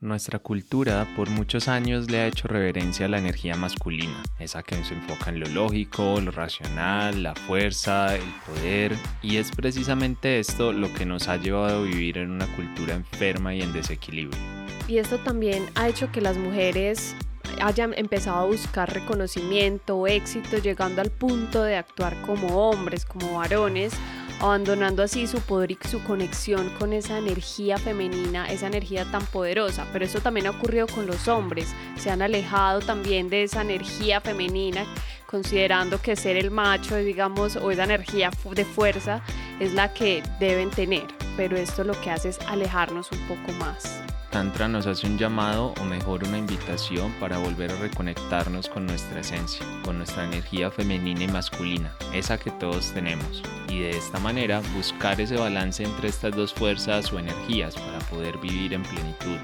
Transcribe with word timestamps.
Nuestra 0.00 0.38
cultura 0.38 1.08
por 1.16 1.30
muchos 1.30 1.68
años 1.68 2.10
le 2.10 2.18
ha 2.18 2.26
hecho 2.26 2.48
reverencia 2.48 3.06
a 3.06 3.08
la 3.08 3.16
energía 3.16 3.56
masculina, 3.56 4.22
esa 4.38 4.62
que 4.62 4.84
se 4.84 4.92
enfoca 4.92 5.30
en 5.30 5.40
lo 5.40 5.46
lógico, 5.46 6.20
lo 6.20 6.32
racional, 6.32 7.22
la 7.22 7.34
fuerza, 7.34 8.14
el 8.14 8.22
poder, 8.44 8.94
y 9.22 9.38
es 9.38 9.50
precisamente 9.52 10.38
esto 10.38 10.74
lo 10.74 10.92
que 10.92 11.06
nos 11.06 11.28
ha 11.28 11.38
llevado 11.38 11.78
a 11.78 11.82
vivir 11.82 12.18
en 12.18 12.30
una 12.30 12.46
cultura 12.56 12.94
enferma 12.94 13.54
y 13.54 13.62
en 13.62 13.72
desequilibrio. 13.72 14.38
Y 14.86 14.98
esto 14.98 15.16
también 15.16 15.64
ha 15.76 15.88
hecho 15.88 16.12
que 16.12 16.20
las 16.20 16.36
mujeres 16.36 17.16
hayan 17.62 17.94
empezado 17.96 18.36
a 18.36 18.44
buscar 18.44 18.92
reconocimiento 18.92 19.96
o 19.96 20.06
éxito, 20.06 20.58
llegando 20.58 21.00
al 21.00 21.10
punto 21.10 21.62
de 21.62 21.76
actuar 21.76 22.20
como 22.20 22.68
hombres, 22.68 23.06
como 23.06 23.38
varones, 23.38 23.94
abandonando 24.40 25.02
así 25.02 25.26
su 25.26 25.40
poder 25.40 25.72
y 25.72 25.78
su 25.88 26.02
conexión 26.04 26.70
con 26.78 26.92
esa 26.92 27.18
energía 27.18 27.78
femenina, 27.78 28.50
esa 28.50 28.66
energía 28.66 29.04
tan 29.10 29.24
poderosa. 29.26 29.86
Pero 29.92 30.04
eso 30.04 30.20
también 30.20 30.46
ha 30.46 30.50
ocurrido 30.50 30.86
con 30.86 31.06
los 31.06 31.28
hombres, 31.28 31.74
se 31.96 32.10
han 32.10 32.22
alejado 32.22 32.80
también 32.80 33.28
de 33.28 33.44
esa 33.44 33.62
energía 33.62 34.20
femenina, 34.20 34.84
considerando 35.26 36.00
que 36.00 36.16
ser 36.16 36.36
el 36.36 36.50
macho, 36.50 36.96
digamos, 36.96 37.56
o 37.56 37.70
esa 37.70 37.84
energía 37.84 38.30
de 38.52 38.64
fuerza 38.64 39.22
es 39.60 39.72
la 39.74 39.92
que 39.92 40.22
deben 40.38 40.70
tener. 40.70 41.06
Pero 41.36 41.56
esto 41.56 41.84
lo 41.84 41.98
que 42.00 42.10
hace 42.10 42.30
es 42.30 42.38
alejarnos 42.40 43.10
un 43.12 43.20
poco 43.28 43.52
más. 43.52 44.02
Tantra 44.36 44.68
nos 44.68 44.86
hace 44.86 45.06
un 45.06 45.16
llamado 45.16 45.72
o 45.80 45.84
mejor 45.84 46.22
una 46.24 46.36
invitación 46.36 47.10
para 47.18 47.38
volver 47.38 47.70
a 47.70 47.76
reconectarnos 47.76 48.68
con 48.68 48.84
nuestra 48.84 49.20
esencia, 49.20 49.64
con 49.82 49.96
nuestra 49.96 50.24
energía 50.24 50.70
femenina 50.70 51.22
y 51.22 51.28
masculina, 51.28 51.96
esa 52.12 52.36
que 52.36 52.50
todos 52.50 52.92
tenemos, 52.92 53.42
y 53.66 53.78
de 53.78 53.92
esta 53.92 54.18
manera 54.18 54.60
buscar 54.74 55.18
ese 55.22 55.36
balance 55.36 55.84
entre 55.84 56.08
estas 56.08 56.36
dos 56.36 56.52
fuerzas 56.52 57.10
o 57.14 57.18
energías 57.18 57.76
para 57.76 57.98
poder 58.10 58.36
vivir 58.36 58.74
en 58.74 58.82
plenitud 58.82 59.38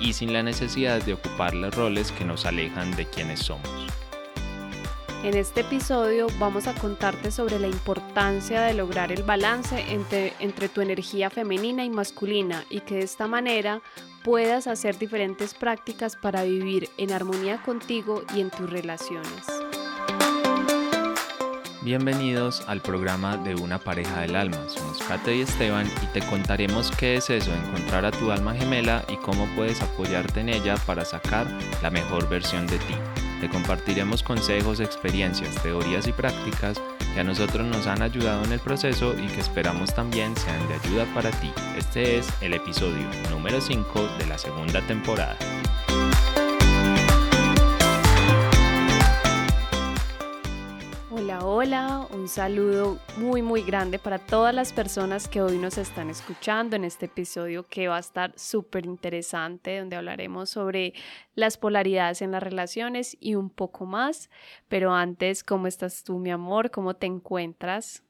y 0.00 0.14
sin 0.14 0.32
la 0.32 0.42
necesidad 0.42 1.02
de 1.02 1.12
ocupar 1.12 1.52
los 1.52 1.74
roles 1.74 2.10
que 2.12 2.24
nos 2.24 2.46
alejan 2.46 2.96
de 2.96 3.04
quienes 3.04 3.40
somos. 3.40 3.68
En 5.24 5.36
este 5.36 5.62
episodio 5.62 6.28
vamos 6.38 6.68
a 6.68 6.74
contarte 6.74 7.32
sobre 7.32 7.58
la 7.58 7.66
importancia 7.66 8.62
de 8.62 8.72
lograr 8.72 9.10
el 9.10 9.24
balance 9.24 9.92
entre, 9.92 10.32
entre, 10.38 10.68
tu 10.68 10.80
energía 10.80 11.28
femenina 11.28 11.84
y 11.84 11.90
masculina 11.90 12.64
y 12.70 12.80
que 12.80 12.94
de 12.94 13.02
esta 13.02 13.26
manera 13.26 13.82
puedas 14.22 14.66
hacer 14.66 14.98
diferentes 14.98 15.54
prácticas 15.54 16.16
para 16.16 16.42
vivir 16.42 16.88
en 16.96 17.12
armonía 17.12 17.62
contigo 17.62 18.22
y 18.34 18.40
en 18.40 18.50
tus 18.50 18.70
relaciones. 18.70 19.44
Bienvenidos 21.82 22.62
al 22.66 22.82
programa 22.82 23.38
de 23.38 23.54
Una 23.54 23.78
pareja 23.78 24.20
del 24.20 24.36
alma. 24.36 24.68
Somos 24.68 24.98
Kate 24.98 25.36
y 25.36 25.40
Esteban 25.40 25.86
y 26.02 26.06
te 26.08 26.20
contaremos 26.26 26.90
qué 26.98 27.16
es 27.16 27.30
eso, 27.30 27.54
encontrar 27.54 28.04
a 28.04 28.10
tu 28.10 28.30
alma 28.30 28.54
gemela 28.54 29.04
y 29.08 29.16
cómo 29.16 29.46
puedes 29.56 29.80
apoyarte 29.80 30.40
en 30.40 30.50
ella 30.50 30.76
para 30.84 31.04
sacar 31.04 31.46
la 31.82 31.90
mejor 31.90 32.28
versión 32.28 32.66
de 32.66 32.78
ti. 32.78 32.94
Te 33.40 33.48
compartiremos 33.48 34.22
consejos, 34.22 34.80
experiencias, 34.80 35.54
teorías 35.62 36.06
y 36.08 36.12
prácticas 36.12 36.78
que 37.18 37.22
a 37.22 37.24
nosotros 37.24 37.66
nos 37.66 37.88
han 37.88 38.00
ayudado 38.00 38.44
en 38.44 38.52
el 38.52 38.60
proceso 38.60 39.12
y 39.18 39.26
que 39.26 39.40
esperamos 39.40 39.92
también 39.92 40.36
sean 40.36 40.68
de 40.68 40.74
ayuda 40.74 41.04
para 41.14 41.32
ti. 41.32 41.50
Este 41.76 42.16
es 42.16 42.28
el 42.40 42.54
episodio 42.54 43.08
número 43.28 43.60
5 43.60 44.08
de 44.20 44.26
la 44.26 44.38
segunda 44.38 44.80
temporada. 44.86 45.36
Hola, 51.68 52.08
un 52.14 52.28
saludo 52.28 52.98
muy 53.18 53.42
muy 53.42 53.60
grande 53.60 53.98
para 53.98 54.18
todas 54.18 54.54
las 54.54 54.72
personas 54.72 55.28
que 55.28 55.42
hoy 55.42 55.58
nos 55.58 55.76
están 55.76 56.08
escuchando 56.08 56.76
en 56.76 56.84
este 56.84 57.04
episodio 57.04 57.66
que 57.66 57.88
va 57.88 57.98
a 57.98 58.00
estar 58.00 58.32
súper 58.38 58.86
interesante, 58.86 59.78
donde 59.78 59.96
hablaremos 59.96 60.48
sobre 60.48 60.94
las 61.34 61.58
polaridades 61.58 62.22
en 62.22 62.30
las 62.30 62.42
relaciones 62.42 63.18
y 63.20 63.34
un 63.34 63.50
poco 63.50 63.84
más. 63.84 64.30
Pero 64.68 64.94
antes, 64.94 65.44
¿cómo 65.44 65.66
estás 65.66 66.04
tú, 66.04 66.18
mi 66.18 66.30
amor? 66.30 66.70
¿Cómo 66.70 66.94
te 66.94 67.04
encuentras? 67.04 68.02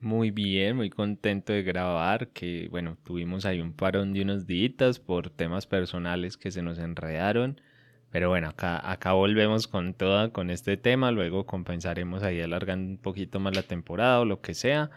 Muy 0.00 0.30
bien, 0.30 0.74
muy 0.76 0.88
contento 0.88 1.52
de 1.52 1.62
grabar, 1.62 2.28
que 2.28 2.68
bueno, 2.70 2.96
tuvimos 3.04 3.44
ahí 3.44 3.60
un 3.60 3.74
parón 3.74 4.14
de 4.14 4.22
unos 4.22 4.46
días 4.46 4.98
por 4.98 5.28
temas 5.28 5.66
personales 5.66 6.38
que 6.38 6.50
se 6.50 6.62
nos 6.62 6.78
enredaron 6.78 7.60
pero 8.14 8.28
bueno, 8.28 8.50
acá, 8.50 8.78
acá 8.92 9.12
volvemos 9.12 9.66
con 9.66 9.92
toda, 9.92 10.30
con 10.32 10.50
este 10.50 10.76
tema, 10.76 11.10
luego 11.10 11.46
compensaremos 11.46 12.22
ahí 12.22 12.40
alargando 12.40 12.92
un 12.92 12.98
poquito 12.98 13.40
más 13.40 13.56
la 13.56 13.64
temporada 13.64 14.20
o 14.20 14.24
lo 14.24 14.40
que 14.40 14.54
sea, 14.54 14.88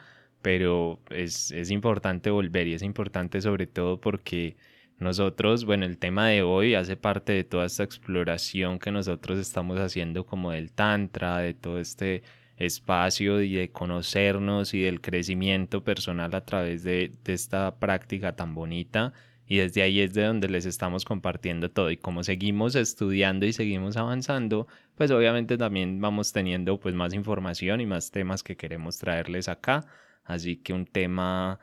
pero 0.43 0.99
es, 1.09 1.49
es 1.49 1.71
importante 1.71 2.29
volver 2.29 2.67
y 2.67 2.75
es 2.75 2.83
importante 2.83 3.41
sobre 3.41 3.65
todo 3.65 3.99
porque 3.99 4.55
nosotros, 4.99 5.65
bueno, 5.65 5.87
el 5.87 5.97
tema 5.97 6.27
de 6.27 6.43
hoy 6.43 6.75
hace 6.75 6.95
parte 6.95 7.33
de 7.33 7.43
toda 7.43 7.65
esta 7.65 7.81
exploración 7.83 8.77
que 8.77 8.91
nosotros 8.91 9.39
estamos 9.39 9.79
haciendo 9.79 10.27
como 10.27 10.51
del 10.51 10.71
tantra, 10.71 11.39
de 11.39 11.55
todo 11.55 11.79
este 11.79 12.21
espacio 12.57 13.41
y 13.41 13.55
de 13.55 13.71
conocernos 13.71 14.75
y 14.75 14.81
del 14.83 15.01
crecimiento 15.01 15.83
personal 15.83 16.35
a 16.35 16.45
través 16.45 16.83
de, 16.83 17.11
de 17.23 17.33
esta 17.33 17.79
práctica 17.79 18.35
tan 18.35 18.53
bonita 18.53 19.13
y 19.47 19.57
desde 19.57 19.81
ahí 19.81 20.01
es 20.01 20.13
de 20.13 20.23
donde 20.23 20.49
les 20.49 20.65
estamos 20.65 21.05
compartiendo 21.05 21.71
todo. 21.71 21.89
Y 21.89 21.97
como 21.97 22.23
seguimos 22.23 22.75
estudiando 22.75 23.45
y 23.45 23.53
seguimos 23.53 23.95
avanzando, 23.97 24.67
pues 24.95 25.09
obviamente 25.11 25.57
también 25.57 26.01
vamos 26.01 26.33
teniendo 26.33 26.79
pues 26.79 26.93
más 26.95 27.13
información 27.13 27.79
y 27.81 27.85
más 27.85 28.11
temas 28.11 28.43
que 28.43 28.57
queremos 28.57 28.97
traerles 28.97 29.47
acá, 29.47 29.85
así 30.25 30.57
que 30.57 30.73
un 30.73 30.85
tema, 30.85 31.59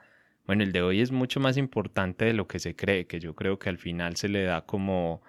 bueno, 0.47 0.63
el 0.65 0.73
de 0.73 0.83
hoy 0.83 1.01
es 1.01 1.13
mucho 1.13 1.41
más 1.41 1.57
importante 1.59 2.25
de 2.25 2.33
lo 2.33 2.47
que 2.47 2.59
se 2.59 2.75
cree, 2.75 3.07
que 3.07 3.21
yo 3.21 3.35
creo 3.35 3.59
que 3.59 3.69
al 3.69 3.79
final 3.79 4.17
se 4.17 4.29
le 4.29 4.45
da 4.45 4.63
como 4.63 5.23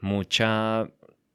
mucha 0.00 0.90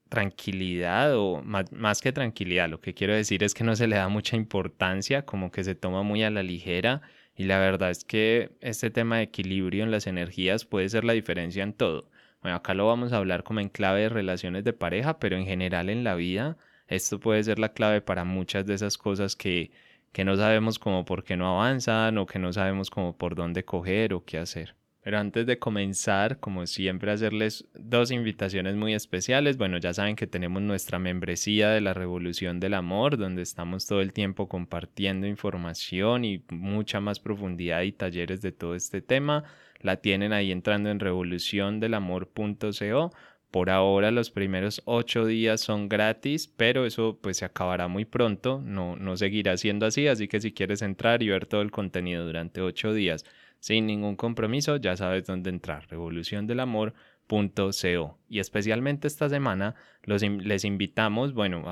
tranquilidad 0.10 1.16
o 1.18 1.42
más, 1.44 1.72
más 1.72 2.02
que 2.02 2.12
tranquilidad, 2.12 2.70
lo 2.70 2.82
que 2.82 2.94
quiero 2.94 3.16
decir 3.16 3.44
es 3.44 3.54
que 3.54 3.64
no 3.64 3.76
se 3.76 3.88
le 3.88 3.96
da 3.96 4.10
mucha 4.10 4.36
importancia, 4.36 5.26
como 5.26 5.52
que 5.52 5.64
se 5.64 5.74
toma 5.76 6.04
muy 6.04 6.24
a 6.24 6.30
la 6.30 6.44
ligera 6.44 7.02
y 7.42 7.46
la 7.46 7.58
verdad 7.58 7.90
es 7.90 8.06
que 8.06 8.52
este 8.62 8.92
tema 8.92 9.18
de 9.18 9.24
equilibrio 9.24 9.84
en 9.84 9.90
las 9.90 10.06
energías 10.06 10.64
puede 10.64 10.88
ser 10.90 11.04
la 11.04 11.14
diferencia 11.14 11.64
en 11.64 11.74
todo. 11.74 12.08
Bueno, 12.44 12.56
acá 12.58 12.76
lo 12.76 12.86
vamos 12.86 13.14
a 13.14 13.18
hablar 13.18 13.44
como 13.44 13.60
en 13.62 13.70
clave 13.70 14.02
de 14.02 14.10
relaciones 14.10 14.64
de 14.64 14.74
pareja, 14.74 15.18
pero 15.18 15.38
en 15.38 15.48
general 15.48 15.90
en 15.90 16.04
la 16.04 16.14
vida 16.14 16.58
esto 16.88 17.20
puede 17.20 17.44
ser 17.44 17.58
la 17.58 17.74
clave 17.74 18.00
para 18.02 18.26
muchas 18.26 18.68
de 18.68 18.76
esas 18.76 19.00
cosas 19.00 19.36
que, 19.36 19.72
que 20.12 20.24
no 20.24 20.36
sabemos 20.38 20.78
como 20.78 21.04
por 21.04 21.24
qué 21.24 21.36
no 21.36 21.48
avanzan 21.60 22.20
o 22.20 22.28
que 22.28 22.38
no 22.38 22.54
sabemos 22.54 22.92
como 22.92 23.18
por 23.18 23.34
dónde 23.34 23.66
coger 23.66 24.14
o 24.14 24.24
qué 24.24 24.38
hacer. 24.38 24.76
Pero 25.04 25.18
antes 25.18 25.48
de 25.48 25.58
comenzar, 25.58 26.40
como 26.40 26.68
siempre, 26.68 27.12
hacerles 27.12 27.68
dos 27.74 28.12
invitaciones 28.12 28.76
muy 28.76 28.94
especiales. 28.94 29.58
Bueno, 29.58 29.80
ya 29.80 29.96
saben 29.96 30.16
que 30.16 30.28
tenemos 30.28 30.62
nuestra 30.62 31.00
membresía 31.00 31.70
de 31.70 31.82
la 31.82 31.96
Revolución 31.96 32.60
del 32.60 32.76
Amor, 32.76 33.18
donde 33.18 33.42
estamos 33.42 33.88
todo 33.88 34.02
el 34.02 34.14
tiempo 34.14 34.48
compartiendo 34.48 35.26
información 35.26 36.24
y 36.24 36.44
mucha 36.52 37.00
más 37.00 37.20
profundidad 37.20 37.82
y 37.82 37.94
talleres 37.94 38.44
de 38.44 38.52
todo 38.52 38.76
este 38.76 39.02
tema. 39.02 39.44
La 39.80 39.98
tienen 39.98 40.34
ahí 40.34 40.52
entrando 40.52 40.92
en 40.92 41.00
revoluciondelamor.co. 41.00 43.12
Por 43.50 43.72
ahora 43.72 44.12
los 44.12 44.30
primeros 44.30 44.84
ocho 44.86 45.26
días 45.26 45.62
son 45.62 45.90
gratis, 45.90 46.48
pero 46.48 46.86
eso 46.86 47.18
pues 47.20 47.38
se 47.38 47.46
acabará 47.46 47.88
muy 47.88 48.06
pronto, 48.06 48.62
no, 48.64 48.96
no 48.96 49.18
seguirá 49.18 49.58
siendo 49.58 49.88
así, 49.88 50.08
así 50.08 50.28
que 50.30 50.40
si 50.40 50.54
quieres 50.54 50.82
entrar 50.84 51.22
y 51.22 51.28
ver 51.30 51.48
todo 51.48 51.62
el 51.62 51.72
contenido 51.72 52.26
durante 52.26 52.62
ocho 52.62 52.94
días 52.94 53.26
sin 53.62 53.86
ningún 53.86 54.18
compromiso, 54.18 54.76
ya 54.78 54.98
sabes 54.98 55.26
dónde 55.26 55.52
entrar, 55.52 55.88
revoluciondelamor.co. 55.88 58.18
Y 58.28 58.40
especialmente 58.40 59.08
esta 59.08 59.30
semana 59.30 59.76
los, 60.04 60.24
les 60.24 60.66
invitamos, 60.66 61.34
bueno, 61.34 61.64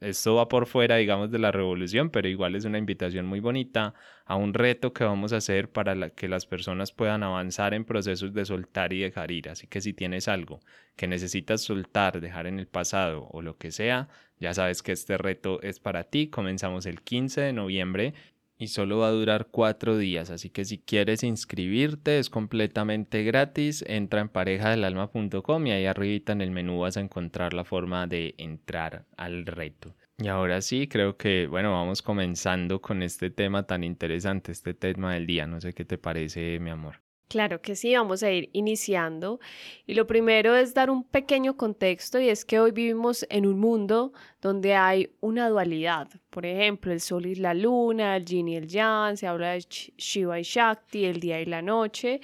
esto 0.00 0.36
va 0.36 0.48
por 0.48 0.66
fuera, 0.66 0.96
digamos, 0.96 1.32
de 1.32 1.38
la 1.38 1.50
revolución, 1.50 2.10
pero 2.10 2.28
igual 2.28 2.54
es 2.54 2.66
una 2.66 2.76
invitación 2.78 3.26
muy 3.26 3.40
bonita 3.40 3.94
a 4.26 4.36
un 4.36 4.52
reto 4.52 4.92
que 4.92 5.04
vamos 5.04 5.32
a 5.32 5.38
hacer 5.38 5.72
para 5.72 6.10
que 6.10 6.28
las 6.28 6.44
personas 6.46 6.92
puedan 6.92 7.22
avanzar 7.22 7.72
en 7.72 7.86
procesos 7.86 8.34
de 8.34 8.44
soltar 8.44 8.92
y 8.92 9.00
dejar 9.00 9.30
ir. 9.30 9.48
Así 9.48 9.66
que 9.66 9.80
si 9.80 9.94
tienes 9.94 10.28
algo 10.28 10.60
que 10.96 11.08
necesitas 11.08 11.62
soltar, 11.62 12.20
dejar 12.20 12.46
en 12.46 12.58
el 12.58 12.68
pasado 12.68 13.26
o 13.32 13.40
lo 13.40 13.56
que 13.56 13.70
sea, 13.72 14.08
ya 14.38 14.52
sabes 14.52 14.82
que 14.82 14.92
este 14.92 15.16
reto 15.16 15.62
es 15.62 15.80
para 15.80 16.04
ti. 16.04 16.28
Comenzamos 16.28 16.84
el 16.84 17.00
15 17.00 17.40
de 17.40 17.54
noviembre 17.54 18.12
y 18.58 18.68
solo 18.68 18.98
va 18.98 19.08
a 19.08 19.12
durar 19.12 19.48
cuatro 19.50 19.96
días, 19.96 20.30
así 20.30 20.50
que 20.50 20.64
si 20.64 20.78
quieres 20.78 21.22
inscribirte 21.22 22.18
es 22.18 22.28
completamente 22.28 23.22
gratis, 23.22 23.84
entra 23.86 24.20
en 24.20 24.28
parejadelalma.com 24.28 25.66
y 25.66 25.70
ahí 25.70 25.86
arriba 25.86 26.32
en 26.32 26.40
el 26.40 26.50
menú 26.50 26.80
vas 26.80 26.96
a 26.96 27.00
encontrar 27.00 27.54
la 27.54 27.64
forma 27.64 28.06
de 28.06 28.34
entrar 28.38 29.06
al 29.16 29.46
reto. 29.46 29.94
Y 30.18 30.26
ahora 30.26 30.60
sí, 30.60 30.88
creo 30.88 31.16
que, 31.16 31.46
bueno, 31.46 31.72
vamos 31.72 32.02
comenzando 32.02 32.80
con 32.80 33.02
este 33.02 33.30
tema 33.30 33.66
tan 33.66 33.84
interesante, 33.84 34.50
este 34.50 34.74
tema 34.74 35.14
del 35.14 35.26
día, 35.26 35.46
no 35.46 35.60
sé 35.60 35.72
qué 35.72 35.84
te 35.84 35.96
parece, 35.96 36.58
mi 36.58 36.70
amor. 36.70 37.07
Claro 37.28 37.60
que 37.60 37.76
sí, 37.76 37.94
vamos 37.94 38.22
a 38.22 38.30
ir 38.30 38.48
iniciando. 38.54 39.38
Y 39.86 39.94
lo 39.94 40.06
primero 40.06 40.56
es 40.56 40.72
dar 40.72 40.88
un 40.88 41.04
pequeño 41.04 41.58
contexto 41.58 42.18
y 42.18 42.30
es 42.30 42.46
que 42.46 42.58
hoy 42.58 42.70
vivimos 42.70 43.26
en 43.28 43.44
un 43.44 43.58
mundo 43.60 44.12
donde 44.40 44.74
hay 44.74 45.10
una 45.20 45.50
dualidad. 45.50 46.08
Por 46.30 46.46
ejemplo, 46.46 46.90
el 46.90 47.00
sol 47.00 47.26
y 47.26 47.34
la 47.34 47.52
luna, 47.52 48.16
el 48.16 48.24
yin 48.24 48.48
y 48.48 48.56
el 48.56 48.66
yang, 48.66 49.18
se 49.18 49.26
habla 49.26 49.52
de 49.52 49.60
Shiva 49.60 50.40
y 50.40 50.42
Shakti, 50.42 51.04
el 51.04 51.20
día 51.20 51.38
y 51.40 51.44
la 51.44 51.60
noche. 51.60 52.22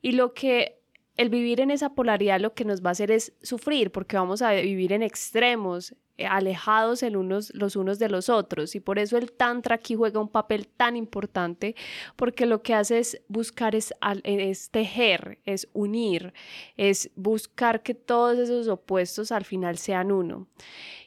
Y 0.00 0.12
lo 0.12 0.32
que 0.32 0.78
el 1.16 1.28
vivir 1.28 1.60
en 1.60 1.72
esa 1.72 1.94
polaridad 1.94 2.40
lo 2.40 2.54
que 2.54 2.64
nos 2.64 2.84
va 2.84 2.90
a 2.90 2.92
hacer 2.92 3.10
es 3.10 3.32
sufrir 3.42 3.90
porque 3.90 4.16
vamos 4.16 4.42
a 4.42 4.52
vivir 4.52 4.92
en 4.92 5.02
extremos, 5.02 5.94
alejados 6.18 7.02
el 7.02 7.16
unos, 7.16 7.52
los 7.54 7.76
unos 7.76 7.98
de 7.98 8.08
los 8.08 8.28
otros. 8.28 8.74
Y 8.74 8.80
por 8.80 8.98
eso 8.98 9.16
el 9.16 9.32
Tantra 9.32 9.76
aquí 9.76 9.94
juega 9.94 10.20
un 10.20 10.28
papel 10.28 10.68
tan 10.68 10.96
importante, 10.96 11.74
porque 12.16 12.46
lo 12.46 12.62
que 12.62 12.74
hace 12.74 12.98
es 12.98 13.22
buscar, 13.28 13.74
es, 13.74 13.92
tejer, 14.70 15.38
es 15.44 15.68
unir, 15.72 16.32
es 16.76 17.10
buscar 17.16 17.82
que 17.82 17.94
todos 17.94 18.38
esos 18.38 18.68
opuestos 18.68 19.32
al 19.32 19.44
final 19.44 19.78
sean 19.78 20.12
uno. 20.12 20.46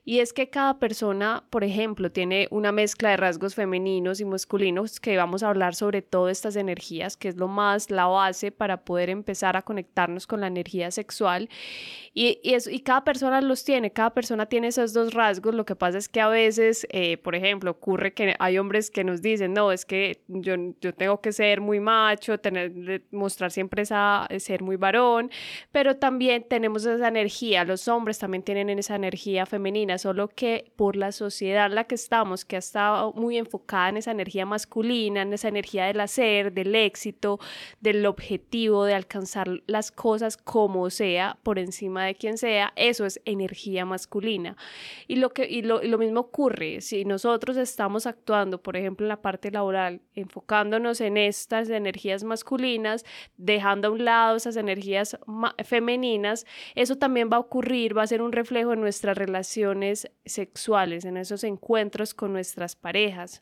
Y 0.06 0.22
es 0.22 0.34
que 0.34 0.50
cada 0.50 0.80
persona, 0.80 1.44
por 1.52 1.64
ejemplo, 1.64 2.12
tiene 2.12 2.48
una 2.50 2.72
mezcla 2.72 3.12
de 3.12 3.18
rasgos 3.18 3.54
femeninos 3.54 4.20
y 4.20 4.26
masculinos 4.26 5.00
que 5.00 5.16
vamos 5.18 5.44
a 5.44 5.50
hablar 5.50 5.76
sobre 5.76 6.02
todas 6.02 6.32
estas 6.32 6.56
energías, 6.56 7.16
que 7.16 7.28
es 7.28 7.36
lo 7.36 7.48
más 7.48 7.92
la 7.92 8.08
base 8.08 8.52
para 8.52 8.84
poder 8.86 9.12
empezar 9.12 9.56
a 9.56 9.62
conectarnos 9.62 10.26
con 10.26 10.42
la 10.42 10.48
energía 10.48 10.90
sexual. 10.90 11.48
Y, 12.14 12.40
y, 12.44 12.56
y 12.72 12.80
cada 12.80 13.04
persona 13.04 13.40
los 13.42 13.64
tiene, 13.64 13.92
cada 13.92 14.12
persona 14.12 14.48
tiene 14.48 14.70
esos 14.70 14.94
dos 14.94 14.99
rasgos. 15.14 15.56
Lo 15.56 15.66
que 15.66 15.76
pasa 15.76 15.98
es 15.98 16.10
que 16.10 16.22
a 16.22 16.28
veces, 16.28 16.88
eh, 16.92 17.18
por 17.18 17.36
ejemplo, 17.36 17.72
ocurre 17.72 18.14
que 18.14 18.36
hay 18.40 18.58
hombres 18.58 18.92
que 18.92 19.04
nos 19.04 19.22
dicen, 19.22 19.54
no, 19.54 19.72
es 19.72 19.86
que 19.86 20.22
yo, 20.28 20.56
yo 20.82 20.94
tengo 20.94 21.22
que 21.22 21.32
ser 21.32 21.62
muy 21.62 21.80
macho, 21.80 22.40
tener, 22.40 23.04
mostrar 23.12 23.52
siempre 23.52 23.84
esa, 23.84 24.28
ser 24.38 24.62
muy 24.62 24.76
varón, 24.76 25.32
pero 25.72 25.98
también 25.98 26.46
tenemos 26.48 26.86
esa 26.86 27.08
energía, 27.08 27.64
los 27.64 27.88
hombres 27.88 28.20
también 28.20 28.44
tienen 28.44 28.70
esa 28.78 28.96
energía 28.96 29.46
femenina 29.46 29.98
solo 29.98 30.28
que 30.28 30.72
por 30.76 30.96
la 30.96 31.12
sociedad 31.12 31.68
en 31.68 31.76
la 31.76 31.86
que 31.86 31.96
estamos, 31.96 32.46
que 32.46 32.56
ha 32.56 32.60
estado 32.60 33.14
muy 33.14 33.38
enfocada 33.38 33.90
en 33.90 33.98
esa 33.98 34.12
energía 34.12 34.46
masculina, 34.46 35.22
en 35.22 35.34
esa 35.34 35.48
energía 35.48 35.86
del 35.86 36.00
hacer, 36.00 36.54
del 36.54 36.76
éxito, 36.76 37.40
del 37.80 38.06
objetivo, 38.06 38.86
de 38.86 38.94
alcanzar 38.94 39.48
las 39.68 39.92
cosas 39.92 40.38
como 40.38 40.90
sea, 40.90 41.38
por 41.44 41.60
encima 41.60 42.06
de 42.06 42.16
quien 42.16 42.38
sea, 42.38 42.74
eso 42.76 43.06
es 43.06 43.22
energía 43.26 43.86
masculina. 43.86 44.56
Y 45.08 45.18
lo, 45.18 45.30
que, 45.32 45.48
y 45.48 45.62
lo, 45.62 45.82
y 45.84 45.88
lo 45.88 45.98
mismo 45.98 46.22
ocurre 46.22 46.82
si 46.82 47.06
nosotros 47.06 47.58
estamos 47.58 48.06
actuando, 48.06 48.62
por 48.62 48.78
ejemplo, 48.78 49.06
en 49.06 49.10
la 49.10 49.22
parte 49.22 49.52
laboral, 49.52 50.02
enfocándonos 50.16 51.02
en 51.02 51.18
estas 51.18 51.70
energías 51.70 52.24
masculinas, 52.24 53.06
dejando 53.38 53.88
a 53.88 53.92
un 53.92 54.06
lado 54.06 54.38
esas 54.38 54.56
energías 54.56 55.18
femeninas, 55.64 56.46
eso 56.76 56.98
también 56.98 57.30
va 57.32 57.38
a 57.38 57.42
ocurrir, 57.42 57.98
va 57.98 58.04
a 58.04 58.08
ser 58.08 58.22
un 58.22 58.32
reflejo 58.32 58.74
en 58.74 58.82
nuestras 58.82 59.18
relaciones 59.18 60.12
sexuales, 60.26 61.06
en 61.06 61.18
esos 61.18 61.44
encuentros 61.44 62.14
con 62.14 62.34
nuestras 62.34 62.76
parejas. 62.76 63.42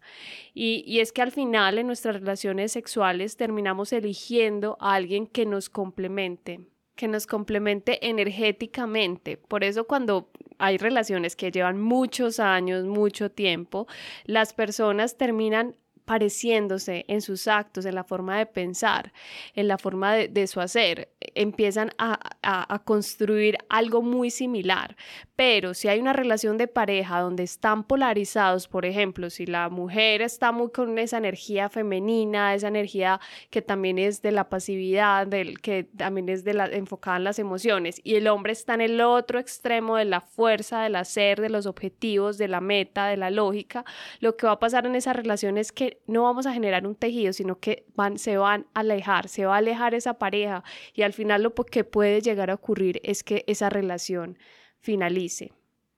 Y, 0.54 0.84
y 0.86 1.00
es 1.00 1.12
que 1.12 1.22
al 1.22 1.32
final 1.32 1.78
en 1.78 1.88
nuestras 1.88 2.16
relaciones 2.16 2.72
sexuales 2.72 3.38
terminamos 3.38 3.94
eligiendo 3.94 4.78
a 4.80 4.94
alguien 4.94 5.28
que 5.28 5.46
nos 5.46 5.70
complemente 5.70 6.68
que 6.98 7.08
nos 7.08 7.26
complemente 7.28 8.06
energéticamente. 8.06 9.38
Por 9.38 9.64
eso 9.64 9.88
cuando 9.88 10.30
hay 10.58 10.78
relaciones 10.78 11.38
que 11.38 11.52
llevan 11.52 11.80
muchos 11.80 12.42
años, 12.42 12.84
mucho 12.84 13.32
tiempo, 13.32 13.88
las 14.26 14.54
personas 14.54 15.16
terminan 15.16 15.78
pareciéndose 16.08 17.04
en 17.10 17.22
sus 17.22 17.50
actos, 17.50 17.86
en 17.86 17.94
la 17.94 18.06
forma 18.06 18.38
de 18.38 18.46
pensar, 18.46 19.12
en 19.54 19.68
la 19.68 19.78
forma 19.78 20.14
de, 20.14 20.48
su 20.48 20.62
hacer, 20.62 21.10
empiezan 21.20 21.92
a, 21.98 22.18
a, 22.42 22.80
construir 22.80 23.58
algo 23.68 24.02
muy 24.02 24.32
similar. 24.32 24.96
Pero 25.36 25.74
si 25.74 25.90
hay 25.90 26.00
una 26.00 26.14
relación 26.14 26.58
de 26.58 26.70
pareja 26.70 27.20
donde 27.20 27.44
están 27.44 27.84
polarizados, 27.84 28.70
por 28.70 28.86
ejemplo, 28.86 29.30
si 29.30 29.46
la 29.46 29.68
mujer 29.68 30.22
está 30.22 30.54
muy 30.54 30.72
con 30.72 30.98
esa 30.98 31.18
energía 31.18 31.68
femenina, 31.68 32.56
esa 32.56 32.70
energía 32.70 33.20
que 33.50 33.62
también 33.62 34.00
es 34.00 34.22
de 34.22 34.32
la 34.32 34.48
pasividad, 34.48 35.28
del, 35.28 35.60
que 35.60 35.84
también 35.84 36.30
es 36.30 36.46
de 36.46 36.54
la, 36.54 36.68
enfocada 36.68 37.18
en 37.18 37.26
las 37.26 37.38
emociones, 37.38 38.00
y 38.06 38.16
el 38.16 38.30
hombre 38.30 38.54
está 38.54 38.76
en 38.76 38.82
el 38.82 39.02
otro 39.02 39.40
extremo 39.40 39.98
de 39.98 40.06
la 40.06 40.22
fuerza, 40.22 40.84
del 40.84 40.96
hacer, 40.96 41.42
de 41.42 41.50
los 41.50 41.66
objetivos, 41.66 42.38
de 42.38 42.48
la 42.48 42.62
meta, 42.62 43.08
de 43.08 43.18
la 43.18 43.30
lógica, 43.30 43.84
lo 44.22 44.38
que 44.38 44.48
va 44.48 44.54
a 44.54 44.60
pasar 44.60 44.86
en 44.86 44.96
esa 44.96 45.12
relación 45.12 45.58
es 45.58 45.74
que 45.74 45.97
no 46.06 46.24
vamos 46.24 46.46
a 46.46 46.54
generar 46.54 46.86
un 46.86 46.96
tejido, 46.96 47.34
sino 47.34 47.60
que 47.60 47.86
se 48.16 48.38
van 48.38 48.68
a 48.74 48.82
alejar, 48.82 49.28
se 49.28 49.46
va 49.46 49.56
a 49.56 49.58
alejar 49.58 49.94
esa 49.94 50.18
pareja 50.20 50.64
y 50.94 51.02
al 51.02 51.14
final 51.14 51.44
lo 51.44 51.54
que 51.54 51.84
puede 51.84 52.22
llegar 52.22 52.50
a 52.50 52.56
ocurrir 52.56 53.00
es 53.04 53.24
que 53.24 53.44
esa 53.48 53.70
relación 53.70 54.38
finalice. 54.80 55.52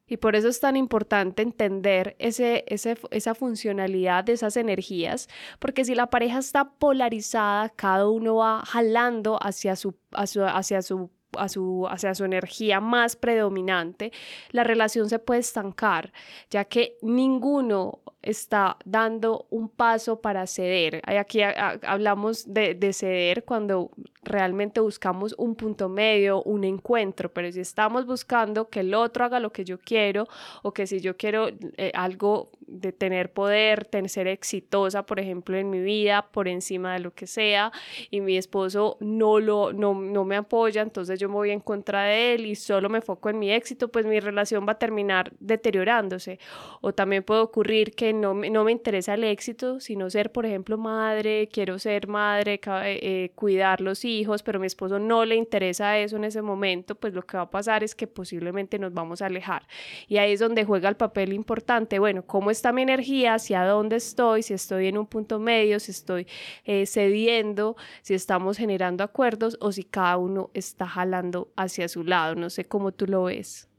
Y 0.07 0.17
por 0.17 0.35
eso 0.35 0.47
es 0.47 0.59
tan 0.59 0.75
importante 0.75 1.43
entender 1.43 2.15
ese, 2.17 2.65
esa 2.67 3.35
funcionalidad 3.35 4.23
de 4.23 4.33
esas 4.33 4.57
energías, 4.57 5.29
porque 5.59 5.85
si 5.85 5.93
la 5.93 6.09
pareja 6.09 6.39
está 6.39 6.71
polarizada, 6.71 7.69
cada 7.69 8.09
uno 8.09 8.37
va 8.37 8.63
jalando 8.65 9.37
hacia 9.39 9.75
su, 9.75 9.95
hacia 10.11 10.81
su 10.81 11.11
a 11.37 11.49
su, 11.49 11.87
hacia 11.89 12.15
su 12.15 12.25
energía 12.25 12.79
más 12.79 13.15
predominante, 13.15 14.11
la 14.51 14.63
relación 14.63 15.09
se 15.09 15.19
puede 15.19 15.41
estancar, 15.41 16.11
ya 16.49 16.65
que 16.65 16.97
ninguno 17.01 17.99
está 18.21 18.77
dando 18.85 19.47
un 19.49 19.69
paso 19.69 20.21
para 20.21 20.45
ceder. 20.45 21.01
Aquí 21.05 21.41
hablamos 21.41 22.53
de, 22.53 22.75
de, 22.75 22.91
ceder 22.91 23.45
cuando 23.45 23.91
realmente 24.23 24.81
buscamos 24.81 25.33
un 25.37 25.55
punto 25.55 25.87
medio, 25.87 26.43
un 26.43 26.65
encuentro, 26.65 27.31
pero 27.31 27.51
si 27.51 27.61
estamos 27.61 28.05
buscando 28.05 28.69
que 28.69 28.81
el 28.81 28.93
otro 28.93 29.23
haga 29.23 29.39
lo 29.39 29.51
que 29.51 29.63
yo 29.63 29.79
quiero 29.79 30.27
o 30.63 30.73
que 30.73 30.85
si 30.85 30.99
yo 30.99 31.15
quiero 31.15 31.47
eh, 31.77 31.91
algo 31.95 32.51
de 32.59 32.91
tener 32.91 33.31
poder, 33.31 33.85
tener, 33.85 34.09
ser 34.09 34.27
exitosa, 34.27 35.05
por 35.05 35.19
ejemplo, 35.19 35.57
en 35.57 35.69
mi 35.69 35.79
vida, 35.79 36.27
por 36.31 36.47
encima 36.47 36.93
de 36.93 36.99
lo 36.99 37.13
que 37.13 37.25
sea, 37.25 37.71
y 38.11 38.21
mi 38.21 38.37
esposo 38.37 38.97
no, 38.99 39.39
lo, 39.39 39.71
no, 39.71 39.93
no 39.93 40.25
me 40.25 40.35
apoya, 40.35 40.81
entonces 40.81 41.19
yo 41.19 41.28
voy 41.33 41.51
en 41.51 41.59
contra 41.59 42.03
de 42.03 42.33
él 42.33 42.45
y 42.45 42.55
solo 42.55 42.89
me 42.89 43.01
foco 43.01 43.29
en 43.29 43.39
mi 43.39 43.51
éxito, 43.51 43.89
pues 43.89 44.05
mi 44.05 44.19
relación 44.19 44.67
va 44.67 44.73
a 44.73 44.79
terminar 44.79 45.31
deteriorándose. 45.39 46.39
O 46.81 46.93
también 46.93 47.23
puede 47.23 47.41
ocurrir 47.41 47.93
que 47.95 48.13
no, 48.13 48.33
no 48.33 48.63
me 48.63 48.71
interesa 48.71 49.13
el 49.13 49.23
éxito, 49.23 49.79
sino 49.79 50.09
ser, 50.09 50.31
por 50.31 50.45
ejemplo, 50.45 50.77
madre, 50.77 51.49
quiero 51.51 51.79
ser 51.79 52.07
madre, 52.07 52.59
eh, 52.65 53.31
cuidar 53.35 53.81
los 53.81 54.05
hijos, 54.05 54.43
pero 54.43 54.57
a 54.57 54.61
mi 54.61 54.67
esposo 54.67 54.99
no 54.99 55.25
le 55.25 55.35
interesa 55.35 55.97
eso 55.97 56.17
en 56.17 56.23
ese 56.23 56.41
momento, 56.41 56.95
pues 56.95 57.13
lo 57.13 57.21
que 57.23 57.37
va 57.37 57.43
a 57.43 57.49
pasar 57.49 57.83
es 57.83 57.95
que 57.95 58.07
posiblemente 58.07 58.79
nos 58.79 58.93
vamos 58.93 59.21
a 59.21 59.27
alejar. 59.27 59.67
Y 60.07 60.17
ahí 60.17 60.33
es 60.33 60.39
donde 60.39 60.65
juega 60.65 60.89
el 60.89 60.95
papel 60.95 61.33
importante, 61.33 61.99
bueno, 61.99 62.23
¿cómo 62.25 62.51
está 62.51 62.71
mi 62.71 62.81
energía? 62.81 63.35
¿Hacia 63.35 63.63
dónde 63.65 63.97
estoy? 63.97 64.43
Si 64.43 64.53
estoy 64.53 64.87
en 64.87 64.97
un 64.97 65.07
punto 65.07 65.39
medio, 65.39 65.79
si 65.79 65.91
estoy 65.91 66.27
eh, 66.65 66.85
cediendo, 66.85 67.75
si 68.01 68.13
estamos 68.13 68.57
generando 68.57 69.03
acuerdos 69.03 69.57
o 69.61 69.71
si 69.71 69.83
cada 69.83 70.17
uno 70.17 70.49
está 70.53 70.87
jalando 70.87 71.08
hacia 71.55 71.87
su 71.87 72.03
lado. 72.03 72.35
No 72.35 72.49
sé 72.49 72.65
cómo 72.65 72.91
tú 72.91 73.07
lo 73.07 73.23
ves. 73.23 73.69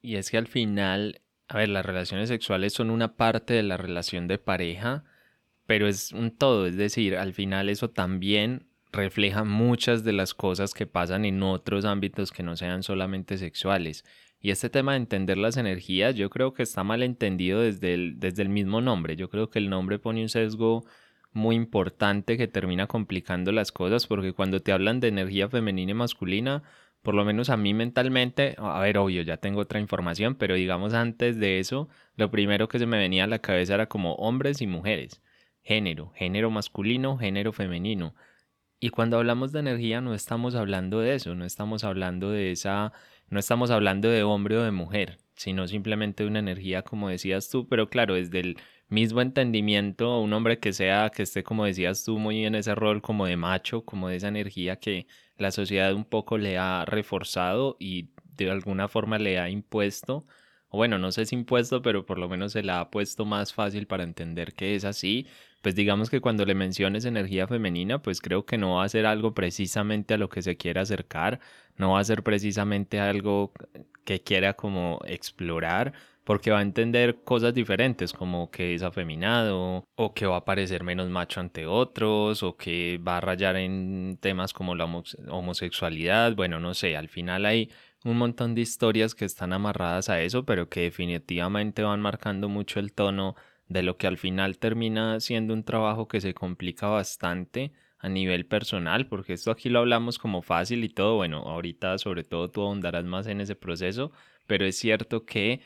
Y 0.00 0.16
es 0.16 0.30
que 0.30 0.38
al 0.38 0.46
final, 0.46 1.20
a 1.48 1.58
ver, 1.58 1.68
las 1.68 1.84
relaciones 1.84 2.28
sexuales 2.28 2.72
son 2.72 2.90
una 2.90 3.16
parte 3.16 3.54
de 3.54 3.62
la 3.62 3.76
relación 3.76 4.28
de 4.28 4.38
pareja, 4.38 5.04
pero 5.66 5.88
es 5.88 6.12
un 6.12 6.30
todo, 6.30 6.66
es 6.66 6.76
decir, 6.76 7.16
al 7.16 7.34
final 7.34 7.68
eso 7.68 7.90
también 7.90 8.68
refleja 8.90 9.44
muchas 9.44 10.02
de 10.04 10.12
las 10.12 10.34
cosas 10.34 10.72
que 10.72 10.86
pasan 10.86 11.24
en 11.24 11.42
otros 11.42 11.84
ámbitos 11.84 12.30
que 12.30 12.42
no 12.42 12.56
sean 12.56 12.82
solamente 12.82 13.36
sexuales. 13.36 14.04
Y 14.40 14.50
este 14.50 14.70
tema 14.70 14.92
de 14.92 14.98
entender 14.98 15.36
las 15.36 15.56
energías, 15.56 16.14
yo 16.14 16.30
creo 16.30 16.54
que 16.54 16.62
está 16.62 16.84
mal 16.84 17.02
entendido 17.02 17.60
desde 17.60 17.94
el, 17.94 18.20
desde 18.20 18.42
el 18.42 18.48
mismo 18.48 18.80
nombre. 18.80 19.16
Yo 19.16 19.28
creo 19.28 19.50
que 19.50 19.58
el 19.58 19.68
nombre 19.68 19.98
pone 19.98 20.22
un 20.22 20.28
sesgo 20.28 20.86
muy 21.32 21.56
importante 21.56 22.36
que 22.36 22.48
termina 22.48 22.86
complicando 22.86 23.52
las 23.52 23.72
cosas 23.72 24.06
porque 24.06 24.32
cuando 24.32 24.60
te 24.60 24.72
hablan 24.72 25.00
de 25.00 25.08
energía 25.08 25.48
femenina 25.48 25.92
y 25.92 25.94
masculina, 25.94 26.62
por 27.02 27.14
lo 27.14 27.24
menos 27.24 27.50
a 27.50 27.56
mí 27.56 27.74
mentalmente, 27.74 28.54
a 28.58 28.80
ver, 28.80 28.98
obvio, 28.98 29.22
ya 29.22 29.36
tengo 29.36 29.60
otra 29.60 29.80
información, 29.80 30.34
pero 30.34 30.54
digamos 30.54 30.94
antes 30.94 31.38
de 31.38 31.58
eso, 31.60 31.88
lo 32.16 32.30
primero 32.30 32.68
que 32.68 32.78
se 32.78 32.86
me 32.86 32.98
venía 32.98 33.24
a 33.24 33.28
la 33.28 33.38
cabeza 33.38 33.74
era 33.74 33.86
como 33.86 34.14
hombres 34.14 34.60
y 34.60 34.66
mujeres, 34.66 35.22
género, 35.62 36.10
género 36.14 36.50
masculino, 36.50 37.18
género 37.18 37.52
femenino. 37.52 38.14
Y 38.80 38.90
cuando 38.90 39.18
hablamos 39.18 39.52
de 39.52 39.60
energía 39.60 40.00
no 40.00 40.14
estamos 40.14 40.54
hablando 40.54 41.00
de 41.00 41.14
eso, 41.14 41.34
no 41.34 41.44
estamos 41.44 41.84
hablando 41.84 42.30
de 42.30 42.52
esa 42.52 42.92
no 43.30 43.38
estamos 43.38 43.70
hablando 43.70 44.08
de 44.08 44.22
hombre 44.22 44.56
o 44.56 44.62
de 44.62 44.70
mujer, 44.70 45.18
sino 45.34 45.68
simplemente 45.68 46.22
de 46.22 46.30
una 46.30 46.38
energía, 46.38 46.82
como 46.82 47.08
decías 47.10 47.50
tú, 47.50 47.68
pero 47.68 47.90
claro, 47.90 48.14
desde 48.14 48.40
el 48.40 48.58
mismo 48.88 49.20
entendimiento, 49.20 50.20
un 50.20 50.32
hombre 50.32 50.58
que 50.58 50.72
sea, 50.72 51.10
que 51.10 51.22
esté, 51.24 51.42
como 51.44 51.64
decías 51.64 52.04
tú, 52.04 52.18
muy 52.18 52.44
en 52.44 52.54
ese 52.54 52.74
rol 52.74 53.02
como 53.02 53.26
de 53.26 53.36
macho, 53.36 53.84
como 53.84 54.08
de 54.08 54.16
esa 54.16 54.28
energía 54.28 54.76
que 54.76 55.06
la 55.36 55.50
sociedad 55.50 55.94
un 55.94 56.04
poco 56.04 56.38
le 56.38 56.58
ha 56.58 56.84
reforzado 56.84 57.76
y 57.78 58.10
de 58.36 58.50
alguna 58.50 58.88
forma 58.88 59.18
le 59.18 59.38
ha 59.38 59.50
impuesto, 59.50 60.26
o 60.68 60.76
bueno, 60.78 60.98
no 60.98 61.12
sé 61.12 61.26
si 61.26 61.34
impuesto, 61.34 61.82
pero 61.82 62.04
por 62.06 62.18
lo 62.18 62.28
menos 62.28 62.52
se 62.52 62.62
la 62.62 62.80
ha 62.80 62.90
puesto 62.90 63.24
más 63.24 63.54
fácil 63.54 63.86
para 63.86 64.04
entender 64.04 64.54
que 64.54 64.74
es 64.74 64.84
así, 64.84 65.26
pues 65.62 65.74
digamos 65.74 66.10
que 66.10 66.20
cuando 66.20 66.44
le 66.44 66.54
menciones 66.54 67.04
energía 67.04 67.46
femenina, 67.48 68.00
pues 68.02 68.20
creo 68.20 68.44
que 68.46 68.58
no 68.58 68.76
va 68.76 68.84
a 68.84 68.88
ser 68.88 69.06
algo 69.06 69.34
precisamente 69.34 70.14
a 70.14 70.18
lo 70.18 70.28
que 70.28 70.42
se 70.42 70.56
quiera 70.56 70.82
acercar, 70.82 71.40
no 71.76 71.92
va 71.92 72.00
a 72.00 72.04
ser 72.04 72.22
precisamente 72.22 73.00
algo 73.00 73.52
que 74.04 74.22
quiera 74.22 74.54
como 74.54 75.00
explorar, 75.06 75.92
porque 76.28 76.50
va 76.50 76.58
a 76.58 76.62
entender 76.62 77.22
cosas 77.24 77.54
diferentes 77.54 78.12
como 78.12 78.50
que 78.50 78.74
es 78.74 78.82
afeminado 78.82 79.86
o 79.94 80.12
que 80.12 80.26
va 80.26 80.36
a 80.36 80.44
parecer 80.44 80.84
menos 80.84 81.08
macho 81.08 81.40
ante 81.40 81.64
otros 81.64 82.42
o 82.42 82.54
que 82.54 82.98
va 82.98 83.16
a 83.16 83.20
rayar 83.22 83.56
en 83.56 84.18
temas 84.20 84.52
como 84.52 84.74
la 84.74 84.84
homosexualidad, 84.84 86.36
bueno, 86.36 86.60
no 86.60 86.74
sé, 86.74 86.98
al 86.98 87.08
final 87.08 87.46
hay 87.46 87.70
un 88.04 88.18
montón 88.18 88.54
de 88.54 88.60
historias 88.60 89.14
que 89.14 89.24
están 89.24 89.54
amarradas 89.54 90.10
a 90.10 90.20
eso, 90.20 90.44
pero 90.44 90.68
que 90.68 90.82
definitivamente 90.82 91.82
van 91.82 92.02
marcando 92.02 92.50
mucho 92.50 92.78
el 92.78 92.92
tono 92.92 93.34
de 93.68 93.82
lo 93.82 93.96
que 93.96 94.06
al 94.06 94.18
final 94.18 94.58
termina 94.58 95.20
siendo 95.20 95.54
un 95.54 95.64
trabajo 95.64 96.08
que 96.08 96.20
se 96.20 96.34
complica 96.34 96.88
bastante 96.88 97.72
a 98.00 98.10
nivel 98.10 98.44
personal, 98.44 99.06
porque 99.06 99.32
esto 99.32 99.50
aquí 99.50 99.70
lo 99.70 99.78
hablamos 99.78 100.18
como 100.18 100.42
fácil 100.42 100.84
y 100.84 100.90
todo, 100.90 101.16
bueno, 101.16 101.38
ahorita 101.38 101.96
sobre 101.96 102.22
todo 102.22 102.50
tú 102.50 102.60
ahondarás 102.60 103.06
más 103.06 103.26
en 103.28 103.40
ese 103.40 103.54
proceso, 103.56 104.12
pero 104.46 104.66
es 104.66 104.76
cierto 104.76 105.24
que 105.24 105.62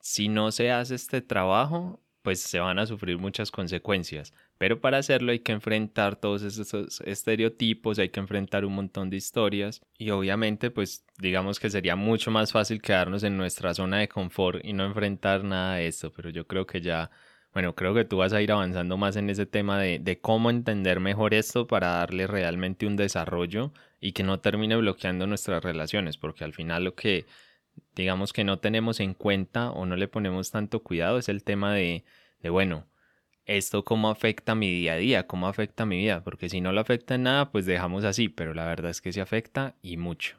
si 0.00 0.28
no 0.28 0.52
se 0.52 0.70
hace 0.70 0.94
este 0.94 1.20
trabajo, 1.22 2.00
pues 2.22 2.40
se 2.40 2.60
van 2.60 2.78
a 2.78 2.86
sufrir 2.86 3.18
muchas 3.18 3.50
consecuencias. 3.50 4.32
Pero 4.58 4.80
para 4.80 4.98
hacerlo 4.98 5.32
hay 5.32 5.40
que 5.40 5.52
enfrentar 5.52 6.16
todos 6.16 6.42
esos 6.42 7.00
estereotipos, 7.00 7.98
hay 7.98 8.10
que 8.10 8.20
enfrentar 8.20 8.64
un 8.64 8.74
montón 8.74 9.08
de 9.08 9.16
historias 9.16 9.80
y 9.96 10.10
obviamente 10.10 10.70
pues 10.70 11.04
digamos 11.18 11.58
que 11.58 11.70
sería 11.70 11.96
mucho 11.96 12.30
más 12.30 12.52
fácil 12.52 12.82
quedarnos 12.82 13.22
en 13.22 13.36
nuestra 13.38 13.72
zona 13.74 13.98
de 13.98 14.08
confort 14.08 14.62
y 14.64 14.72
no 14.74 14.84
enfrentar 14.84 15.44
nada 15.44 15.76
de 15.76 15.86
esto, 15.86 16.12
pero 16.12 16.28
yo 16.28 16.46
creo 16.46 16.66
que 16.66 16.82
ya, 16.82 17.10
bueno, 17.54 17.74
creo 17.74 17.94
que 17.94 18.04
tú 18.04 18.18
vas 18.18 18.32
a 18.34 18.42
ir 18.42 18.52
avanzando 18.52 18.98
más 18.98 19.16
en 19.16 19.30
ese 19.30 19.46
tema 19.46 19.80
de, 19.80 20.18
cómo 20.20 20.50
entender 20.50 21.00
mejor 21.00 21.32
esto 21.34 21.66
para 21.66 21.88
darle 21.88 22.26
realmente 22.26 22.86
un 22.86 22.96
desarrollo 22.96 23.72
y 23.98 24.12
que 24.12 24.22
no 24.24 24.40
termine 24.40 24.76
bloqueando 24.76 25.26
nuestras 25.26 25.62
relaciones, 25.64 26.18
porque 26.18 26.44
al 26.44 26.52
final 26.52 26.84
lo 26.84 26.94
que 26.94 27.26
digamos 27.94 28.32
que 28.32 28.44
no 28.44 28.58
tenemos 28.58 29.00
en 29.00 29.14
cuenta 29.14 29.70
o 29.70 29.86
no 29.86 29.96
le 29.96 30.08
ponemos 30.08 30.50
tanto 30.50 30.82
cuidado 30.82 31.18
es 31.18 31.28
el 31.28 31.44
tema 31.44 31.74
de, 31.74 32.04
de 32.40 32.50
bueno, 32.50 32.86
esto 33.44 33.84
cómo 33.84 34.10
afecta 34.10 34.54
mi 34.54 34.70
día 34.70 34.94
a 34.94 34.96
día, 34.96 35.26
cómo 35.26 35.48
afecta 35.48 35.86
mi 35.86 35.98
vida, 35.98 36.22
porque 36.22 36.48
si 36.48 36.60
no 36.60 36.72
lo 36.72 36.80
afecta 36.80 37.16
en 37.16 37.24
nada, 37.24 37.50
pues 37.50 37.66
dejamos 37.66 38.04
así, 38.04 38.28
pero 38.28 38.54
la 38.54 38.66
verdad 38.66 38.90
es 38.90 39.00
que 39.00 39.12
se 39.12 39.20
afecta 39.20 39.76
y 39.82 39.96
mucho. 39.96 40.38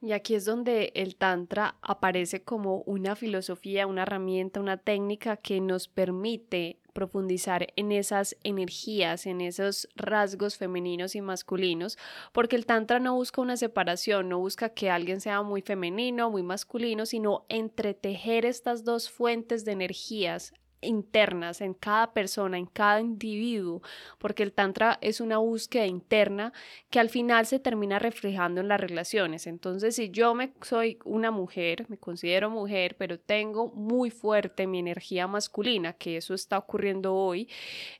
Y 0.00 0.12
aquí 0.12 0.34
es 0.34 0.44
donde 0.44 0.92
el 0.96 1.14
Tantra 1.14 1.76
aparece 1.80 2.42
como 2.42 2.78
una 2.82 3.14
filosofía, 3.14 3.86
una 3.86 4.02
herramienta, 4.02 4.60
una 4.60 4.76
técnica 4.76 5.36
que 5.36 5.60
nos 5.60 5.86
permite 5.86 6.81
profundizar 6.92 7.68
en 7.76 7.92
esas 7.92 8.36
energías, 8.44 9.26
en 9.26 9.40
esos 9.40 9.88
rasgos 9.96 10.56
femeninos 10.56 11.14
y 11.14 11.20
masculinos, 11.20 11.98
porque 12.32 12.56
el 12.56 12.66
Tantra 12.66 12.98
no 12.98 13.14
busca 13.14 13.40
una 13.40 13.56
separación, 13.56 14.28
no 14.28 14.38
busca 14.38 14.70
que 14.70 14.90
alguien 14.90 15.20
sea 15.20 15.42
muy 15.42 15.62
femenino, 15.62 16.30
muy 16.30 16.42
masculino, 16.42 17.06
sino 17.06 17.44
entretejer 17.48 18.46
estas 18.46 18.84
dos 18.84 19.10
fuentes 19.10 19.64
de 19.64 19.72
energías 19.72 20.52
internas 20.82 21.60
en 21.60 21.74
cada 21.74 22.12
persona, 22.12 22.58
en 22.58 22.66
cada 22.66 23.00
individuo, 23.00 23.82
porque 24.18 24.42
el 24.42 24.52
tantra 24.52 24.98
es 25.00 25.20
una 25.20 25.38
búsqueda 25.38 25.86
interna 25.86 26.52
que 26.90 27.00
al 27.00 27.08
final 27.08 27.46
se 27.46 27.58
termina 27.58 27.98
reflejando 27.98 28.60
en 28.60 28.68
las 28.68 28.80
relaciones. 28.80 29.46
Entonces, 29.46 29.96
si 29.96 30.10
yo 30.10 30.34
me 30.34 30.52
soy 30.62 30.98
una 31.04 31.30
mujer, 31.30 31.86
me 31.88 31.96
considero 31.96 32.50
mujer, 32.50 32.96
pero 32.98 33.18
tengo 33.18 33.68
muy 33.68 34.10
fuerte 34.10 34.66
mi 34.66 34.78
energía 34.80 35.26
masculina, 35.26 35.92
que 35.92 36.16
eso 36.16 36.34
está 36.34 36.58
ocurriendo 36.58 37.14
hoy, 37.14 37.48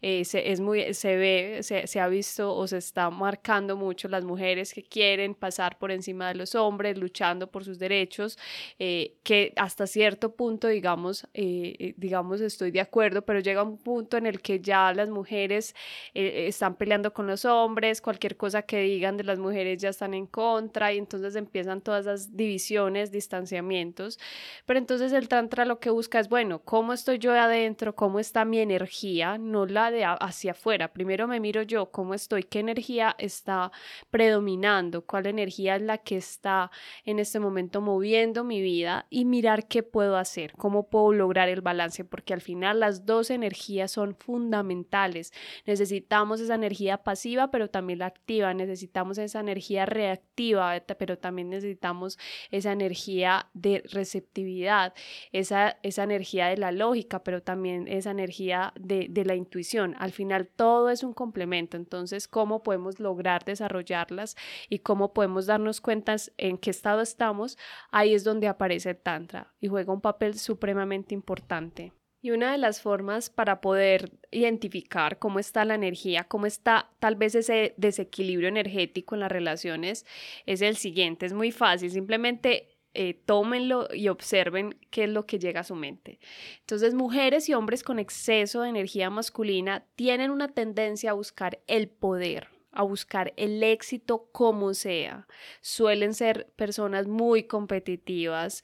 eh, 0.00 0.24
se, 0.24 0.50
es 0.50 0.60
muy, 0.60 0.94
se 0.94 1.16
ve, 1.16 1.60
se, 1.62 2.00
ha 2.00 2.08
visto 2.08 2.54
o 2.54 2.66
se 2.66 2.78
está 2.78 3.10
marcando 3.10 3.76
mucho 3.76 4.08
las 4.08 4.24
mujeres 4.24 4.74
que 4.74 4.82
quieren 4.82 5.34
pasar 5.34 5.78
por 5.78 5.90
encima 5.90 6.28
de 6.28 6.34
los 6.34 6.54
hombres, 6.54 6.98
luchando 6.98 7.50
por 7.50 7.64
sus 7.64 7.78
derechos, 7.78 8.38
eh, 8.78 9.14
que 9.22 9.52
hasta 9.56 9.86
cierto 9.86 10.34
punto, 10.34 10.68
digamos, 10.68 11.26
eh, 11.34 11.94
digamos, 11.96 12.40
estoy 12.40 12.71
de 12.72 12.80
acuerdo, 12.80 13.22
pero 13.22 13.40
llega 13.40 13.62
un 13.62 13.78
punto 13.78 14.16
en 14.16 14.26
el 14.26 14.40
que 14.40 14.60
ya 14.60 14.92
las 14.94 15.10
mujeres 15.10 15.74
eh, 16.14 16.46
están 16.48 16.74
peleando 16.76 17.12
con 17.12 17.26
los 17.26 17.44
hombres, 17.44 18.00
cualquier 18.00 18.36
cosa 18.36 18.62
que 18.62 18.80
digan 18.80 19.16
de 19.16 19.24
las 19.24 19.38
mujeres 19.38 19.80
ya 19.80 19.90
están 19.90 20.14
en 20.14 20.26
contra 20.26 20.92
y 20.92 20.98
entonces 20.98 21.36
empiezan 21.36 21.80
todas 21.80 22.06
las 22.06 22.36
divisiones, 22.36 23.10
distanciamientos. 23.10 24.18
Pero 24.66 24.78
entonces 24.78 25.12
el 25.12 25.28
tantra 25.28 25.64
lo 25.64 25.78
que 25.78 25.90
busca 25.90 26.18
es, 26.18 26.28
bueno, 26.28 26.60
¿cómo 26.60 26.92
estoy 26.92 27.18
yo 27.18 27.32
adentro? 27.34 27.94
¿Cómo 27.94 28.18
está 28.18 28.44
mi 28.44 28.58
energía? 28.58 29.38
No 29.38 29.66
la 29.66 29.90
de 29.90 30.04
hacia 30.04 30.52
afuera. 30.52 30.92
Primero 30.92 31.28
me 31.28 31.40
miro 31.40 31.62
yo, 31.62 31.90
¿cómo 31.90 32.14
estoy? 32.14 32.44
¿Qué 32.44 32.60
energía 32.60 33.14
está 33.18 33.70
predominando? 34.10 35.02
¿Cuál 35.02 35.26
energía 35.26 35.76
es 35.76 35.82
la 35.82 35.98
que 35.98 36.16
está 36.16 36.70
en 37.04 37.18
este 37.18 37.38
momento 37.38 37.80
moviendo 37.80 38.44
mi 38.44 38.62
vida? 38.62 39.06
Y 39.10 39.24
mirar 39.24 39.66
qué 39.68 39.82
puedo 39.82 40.16
hacer, 40.16 40.52
cómo 40.56 40.88
puedo 40.88 41.12
lograr 41.12 41.48
el 41.48 41.60
balance, 41.60 42.04
porque 42.04 42.32
al 42.32 42.40
final 42.40 42.61
las 42.74 43.04
dos 43.06 43.30
energías 43.30 43.90
son 43.90 44.14
fundamentales. 44.14 45.32
Necesitamos 45.66 46.40
esa 46.40 46.54
energía 46.54 46.98
pasiva, 46.98 47.50
pero 47.50 47.68
también 47.68 47.98
la 47.98 48.06
activa. 48.06 48.54
Necesitamos 48.54 49.18
esa 49.18 49.40
energía 49.40 49.86
reactiva, 49.86 50.80
pero 50.98 51.18
también 51.18 51.50
necesitamos 51.50 52.18
esa 52.50 52.72
energía 52.72 53.48
de 53.54 53.82
receptividad, 53.90 54.94
esa, 55.32 55.78
esa 55.82 56.04
energía 56.04 56.46
de 56.48 56.56
la 56.56 56.72
lógica, 56.72 57.22
pero 57.22 57.42
también 57.42 57.88
esa 57.88 58.10
energía 58.10 58.72
de, 58.78 59.06
de 59.10 59.24
la 59.24 59.34
intuición. 59.34 59.96
Al 59.98 60.12
final 60.12 60.48
todo 60.48 60.90
es 60.90 61.02
un 61.02 61.12
complemento. 61.12 61.76
Entonces, 61.76 62.28
¿cómo 62.28 62.62
podemos 62.62 63.00
lograr 63.00 63.44
desarrollarlas 63.44 64.36
y 64.68 64.80
cómo 64.80 65.12
podemos 65.12 65.46
darnos 65.46 65.80
cuenta 65.80 66.16
en 66.36 66.58
qué 66.58 66.70
estado 66.70 67.00
estamos? 67.00 67.58
Ahí 67.90 68.14
es 68.14 68.24
donde 68.24 68.48
aparece 68.48 68.90
el 68.90 68.96
Tantra 68.96 69.52
y 69.60 69.68
juega 69.68 69.92
un 69.92 70.00
papel 70.00 70.38
supremamente 70.38 71.14
importante. 71.14 71.92
Y 72.24 72.30
una 72.30 72.52
de 72.52 72.58
las 72.58 72.80
formas 72.80 73.30
para 73.30 73.60
poder 73.60 74.12
identificar 74.30 75.18
cómo 75.18 75.40
está 75.40 75.64
la 75.64 75.74
energía, 75.74 76.24
cómo 76.24 76.46
está 76.46 76.88
tal 77.00 77.16
vez 77.16 77.34
ese 77.34 77.74
desequilibrio 77.76 78.48
energético 78.48 79.16
en 79.16 79.20
las 79.20 79.32
relaciones, 79.32 80.06
es 80.46 80.62
el 80.62 80.76
siguiente. 80.76 81.26
Es 81.26 81.32
muy 81.32 81.50
fácil, 81.50 81.90
simplemente 81.90 82.72
eh, 82.94 83.14
tómenlo 83.24 83.88
y 83.92 84.08
observen 84.08 84.78
qué 84.90 85.04
es 85.04 85.10
lo 85.10 85.26
que 85.26 85.38
llega 85.38 85.60
a 85.60 85.64
su 85.64 85.74
mente. 85.74 86.20
Entonces, 86.60 86.92
mujeres 86.94 87.48
y 87.48 87.54
hombres 87.54 87.82
con 87.82 87.98
exceso 87.98 88.62
de 88.62 88.68
energía 88.68 89.08
masculina 89.08 89.86
tienen 89.96 90.30
una 90.30 90.48
tendencia 90.48 91.10
a 91.10 91.14
buscar 91.14 91.60
el 91.66 91.88
poder, 91.88 92.48
a 92.70 92.82
buscar 92.82 93.32
el 93.36 93.62
éxito 93.62 94.28
como 94.30 94.74
sea. 94.74 95.26
Suelen 95.62 96.12
ser 96.12 96.52
personas 96.54 97.06
muy 97.06 97.44
competitivas 97.44 98.62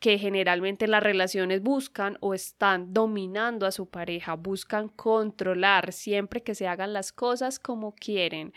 que 0.00 0.18
generalmente 0.18 0.86
las 0.86 1.02
relaciones 1.02 1.62
buscan 1.62 2.16
o 2.20 2.34
están 2.34 2.92
dominando 2.92 3.66
a 3.66 3.72
su 3.72 3.88
pareja, 3.88 4.34
buscan 4.34 4.88
controlar 4.88 5.92
siempre 5.92 6.42
que 6.42 6.54
se 6.54 6.68
hagan 6.68 6.92
las 6.92 7.12
cosas 7.12 7.58
como 7.58 7.94
quieren. 7.94 8.52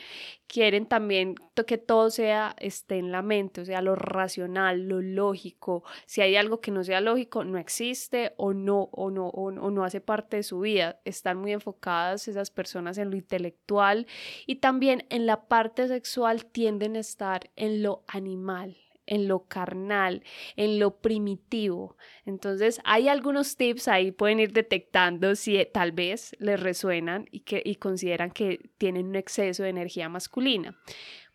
Quieren 0.48 0.86
también 0.86 1.36
que 1.68 1.77
todo 1.77 2.10
sea 2.10 2.56
esté 2.60 2.98
en 2.98 3.12
la 3.12 3.22
mente, 3.22 3.62
o 3.62 3.65
sea, 3.65 3.82
lo 3.82 3.96
racional, 3.96 4.88
lo 4.88 5.01
lógico. 5.01 5.84
Si 6.06 6.22
hay 6.22 6.36
algo 6.36 6.62
que 6.62 6.72
no 6.72 6.84
sea 6.84 7.01
lógico, 7.01 7.44
no 7.44 7.58
existe 7.58 8.34
o 8.38 8.54
no 8.54 8.89
o 8.92 9.10
no 9.10 9.27
o, 9.27 9.48
o 9.48 9.72
no 9.72 9.84
hace 9.84 10.01
parte 10.01 10.38
de 10.38 10.44
su 10.44 10.60
vida. 10.60 11.00
Están 11.06 11.38
muy 11.38 11.54
enfocadas 11.54 12.27
esas 12.27 12.51
personas 12.51 12.98
en 12.98 13.10
lo 13.10 13.18
intelectual 13.18 14.08
y 14.46 14.56
también 14.56 15.06
en 15.10 15.25
la 15.25 15.48
parte 15.48 15.88
sexual 15.88 16.46
tienden 16.46 16.96
a 16.96 17.00
estar 17.00 17.50
en 17.56 17.84
lo 17.84 18.04
animal, 18.08 18.77
en 19.08 19.28
lo 19.28 19.48
carnal, 19.48 20.24
en 20.56 20.80
lo 20.80 20.98
primitivo. 20.98 21.98
Entonces, 22.26 22.80
hay 22.84 23.08
algunos 23.08 23.58
tips 23.58 23.88
ahí, 23.88 24.12
pueden 24.12 24.40
ir 24.40 24.54
detectando 24.54 25.36
si 25.36 25.58
eh, 25.58 25.66
tal 25.66 25.92
vez 25.92 26.36
les 26.40 26.60
resuenan 26.60 27.28
y, 27.32 27.42
que, 27.42 27.62
y 27.64 27.76
consideran 27.76 28.32
que 28.32 28.70
tienen 28.78 29.08
un 29.08 29.16
exceso 29.16 29.64
de 29.64 29.70
energía 29.70 30.10
masculina. 30.10 30.78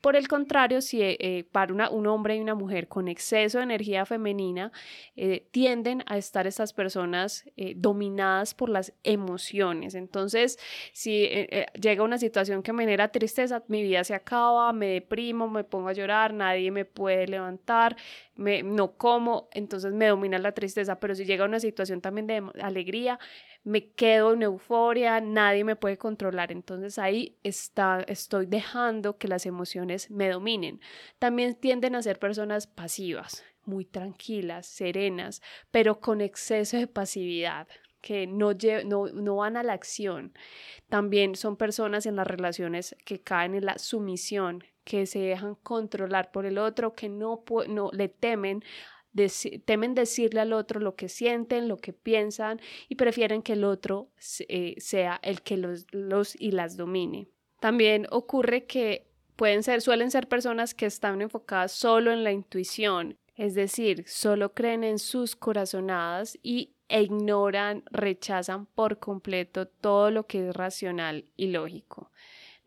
Por 0.01 0.17
el 0.17 0.29
contrario, 0.29 0.81
si 0.81 1.03
eh, 1.03 1.17
eh, 1.21 1.45
para 1.53 1.75
una, 1.75 1.91
un 1.91 2.07
hombre 2.07 2.37
y 2.37 2.41
una 2.41 2.55
mujer 2.55 2.89
con 2.89 3.07
exceso 3.07 3.59
de 3.59 3.65
energía 3.65 4.07
femenina, 4.07 4.73
eh, 5.15 5.47
tienden 5.51 6.03
a 6.07 6.17
estar 6.17 6.47
estas 6.47 6.73
personas 6.73 7.45
dominadas 7.77 8.55
por 8.55 8.71
las 8.71 8.95
emociones. 9.03 9.95
Entonces, 9.95 10.59
si 10.93 11.29
llega 11.81 12.03
una 12.03 12.19
situación 12.19 12.63
que 12.63 12.73
me 12.73 12.85
genera 12.85 13.09
tristeza, 13.09 13.63
mi 13.69 13.83
vida 13.83 14.03
se 14.05 14.15
acaba, 14.15 14.73
me 14.73 14.87
deprimo, 14.87 15.49
me 15.49 15.65
pongo 15.65 15.89
a 15.89 15.93
llorar, 15.93 16.33
nadie 16.33 16.71
me 16.71 16.85
puede 16.85 17.27
levantar, 17.27 17.97
me, 18.37 18.63
no 18.63 18.93
como, 18.93 19.49
entonces 19.53 19.93
me 19.93 20.07
domina 20.07 20.39
la 20.39 20.53
tristeza. 20.53 20.99
Pero 20.99 21.15
si 21.15 21.25
llega 21.25 21.45
una 21.45 21.61
situación 21.61 22.01
también 22.01 22.27
de 22.27 22.43
alegría, 22.63 23.19
me 23.63 23.91
quedo 23.93 24.33
en 24.33 24.43
euforia, 24.43 25.21
nadie 25.21 25.65
me 25.65 25.77
puede 25.77 25.99
controlar. 25.99 26.53
Entonces 26.53 26.99
ahí 26.99 27.39
está, 27.43 28.01
estoy 28.09 28.47
dejando 28.47 29.19
que 29.19 29.29
las 29.29 29.47
emociones 29.47 30.11
me 30.11 30.29
dominen. 30.29 30.81
También 31.19 31.55
tienden 31.55 31.95
a 31.95 32.03
ser 32.03 32.19
personas 32.19 32.67
pasivas, 32.67 33.45
muy 33.65 33.85
tranquilas, 33.85 34.67
serenas, 34.67 35.43
pero 35.71 36.01
con 36.01 36.21
exceso 36.21 36.77
de 36.77 36.87
pasividad 36.87 37.69
que 38.01 38.27
no, 38.27 38.53
no, 38.87 39.07
no, 39.09 39.37
van 39.37 39.57
a 39.57 39.63
la 39.63 39.75
acción. 39.75 40.33
También 40.89 41.35
son 41.35 41.57
personas 41.57 42.07
en 42.07 42.17
las 42.17 42.27
relaciones 42.27 42.97
que 43.05 43.21
caen 43.21 43.55
en 43.55 43.67
la 43.67 43.79
sumisión, 43.79 44.65
que 44.85 45.07
se 45.07 45.19
dejan 45.19 45.55
controlar 45.57 46.33
por 46.33 46.47
el 46.47 46.59
otro, 46.59 46.95
que 46.95 47.09
no, 47.09 47.45
no 47.69 47.91
le 47.93 48.09
temen 48.09 48.65
temen 49.65 49.95
decirle 49.95 50.41
al 50.41 50.53
otro 50.53 50.81
lo 50.81 50.95
que 50.95 51.09
sienten, 51.09 51.69
lo 51.69 51.77
que 51.77 51.93
piensan 51.93 52.61
y 52.89 52.95
prefieren 52.95 53.43
que 53.43 53.55
el 53.55 53.65
otro 53.65 54.11
eh, 54.49 54.75
sea 54.79 55.19
el 55.23 55.43
que 55.43 55.57
los, 55.57 55.87
los 55.93 56.41
y 56.41 56.53
las 56.53 56.77
domine. 56.77 57.29
También 57.61 58.07
ocurre 58.11 58.65
que 58.65 59.07
pueden 59.37 59.63
ser, 59.63 59.81
suelen 59.81 60.11
ser 60.11 60.29
personas 60.29 60.75
que 60.75 60.87
están 60.87 61.23
enfocadas 61.23 61.73
solo 61.73 62.13
en 62.13 62.25
la 62.25 62.33
intuición, 62.33 63.19
es 63.37 63.55
decir, 63.55 64.05
solo 64.07 64.53
creen 64.53 64.85
en 64.85 64.99
sus 64.99 65.35
corazonadas 65.35 66.39
y 66.43 66.75
e 66.91 67.03
ignoran, 67.03 67.85
rechazan 67.91 68.67
por 68.67 68.99
completo 68.99 69.67
todo 69.67 70.11
lo 70.11 70.27
que 70.27 70.49
es 70.49 70.55
racional 70.55 71.25
y 71.37 71.47
lógico. 71.47 72.11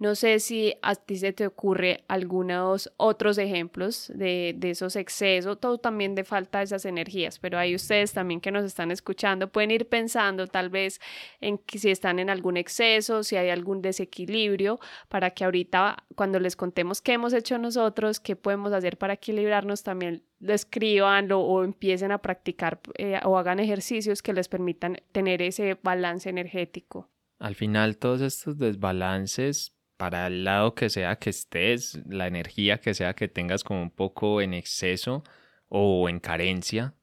No 0.04 0.16
sé 0.16 0.40
si 0.40 0.74
a 0.82 0.96
ti 0.96 1.16
se 1.16 1.32
te 1.32 1.48
ocurre 1.48 2.04
algunos 2.10 2.92
otros 2.98 3.38
ejemplos 3.38 4.12
de, 4.14 4.54
esos 4.62 4.98
excesos, 4.98 5.62
todo 5.62 5.78
también 5.78 6.14
de 6.14 6.26
falta 6.26 6.58
de 6.58 6.66
esas 6.66 6.84
energías, 6.84 7.40
pero 7.40 7.58
hay 7.58 7.74
ustedes 7.74 8.12
también 8.12 8.42
que 8.42 8.52
nos 8.52 8.66
están 8.66 8.92
escuchando 8.92 9.50
pueden 9.50 9.72
ir 9.72 9.88
pensando 9.88 10.46
tal 10.48 10.70
vez 10.70 11.00
en 11.40 11.58
que 11.58 11.80
si 11.80 11.90
están 11.90 12.20
en 12.20 12.30
algún 12.30 12.58
exceso, 12.58 13.24
si 13.24 13.38
hay 13.38 13.50
algún 13.50 13.82
desequilibrio, 13.82 14.78
para 15.08 15.30
que 15.30 15.46
ahorita 15.46 16.04
cuando 16.16 16.38
les 16.38 16.58
contemos 16.58 17.02
qué 17.02 17.14
hemos 17.14 17.32
hecho 17.32 17.58
nosotros, 17.58 18.20
qué 18.20 18.36
podemos 18.36 18.74
hacer 18.74 18.98
para 18.98 19.14
equilibrarnos, 19.14 19.84
también 19.84 20.26
lo 20.42 20.54
escriban 20.54 21.32
o, 21.32 21.64
empiecen 21.64 22.12
a 22.12 22.18
practicar 22.18 22.82
eh, 22.98 23.22
o 23.24 23.38
hagan 23.38 23.62
ejercicios 23.62 24.22
que 24.22 24.34
les 24.34 24.50
permitan 24.50 24.98
tener 25.14 25.42
ese 25.42 25.78
balance 25.82 26.30
energético. 26.30 27.10
Al 27.40 27.56
final 27.56 27.98
todos 27.98 28.20
estos 28.20 28.58
desbalances 28.58 29.74
para 29.98 30.28
el 30.28 30.44
lado 30.44 30.76
que 30.76 30.90
sea 30.90 31.18
que 31.18 31.30
estés, 31.30 32.02
la 32.08 32.28
energía 32.28 32.80
que 32.80 32.94
sea 32.94 33.14
que 33.14 33.28
tengas 33.28 33.64
como 33.64 33.82
un 33.82 33.92
poco 33.92 34.42
en 34.42 34.54
exceso 34.54 35.24
o 35.70 36.10
en 36.10 36.20
carencia, 36.20 36.94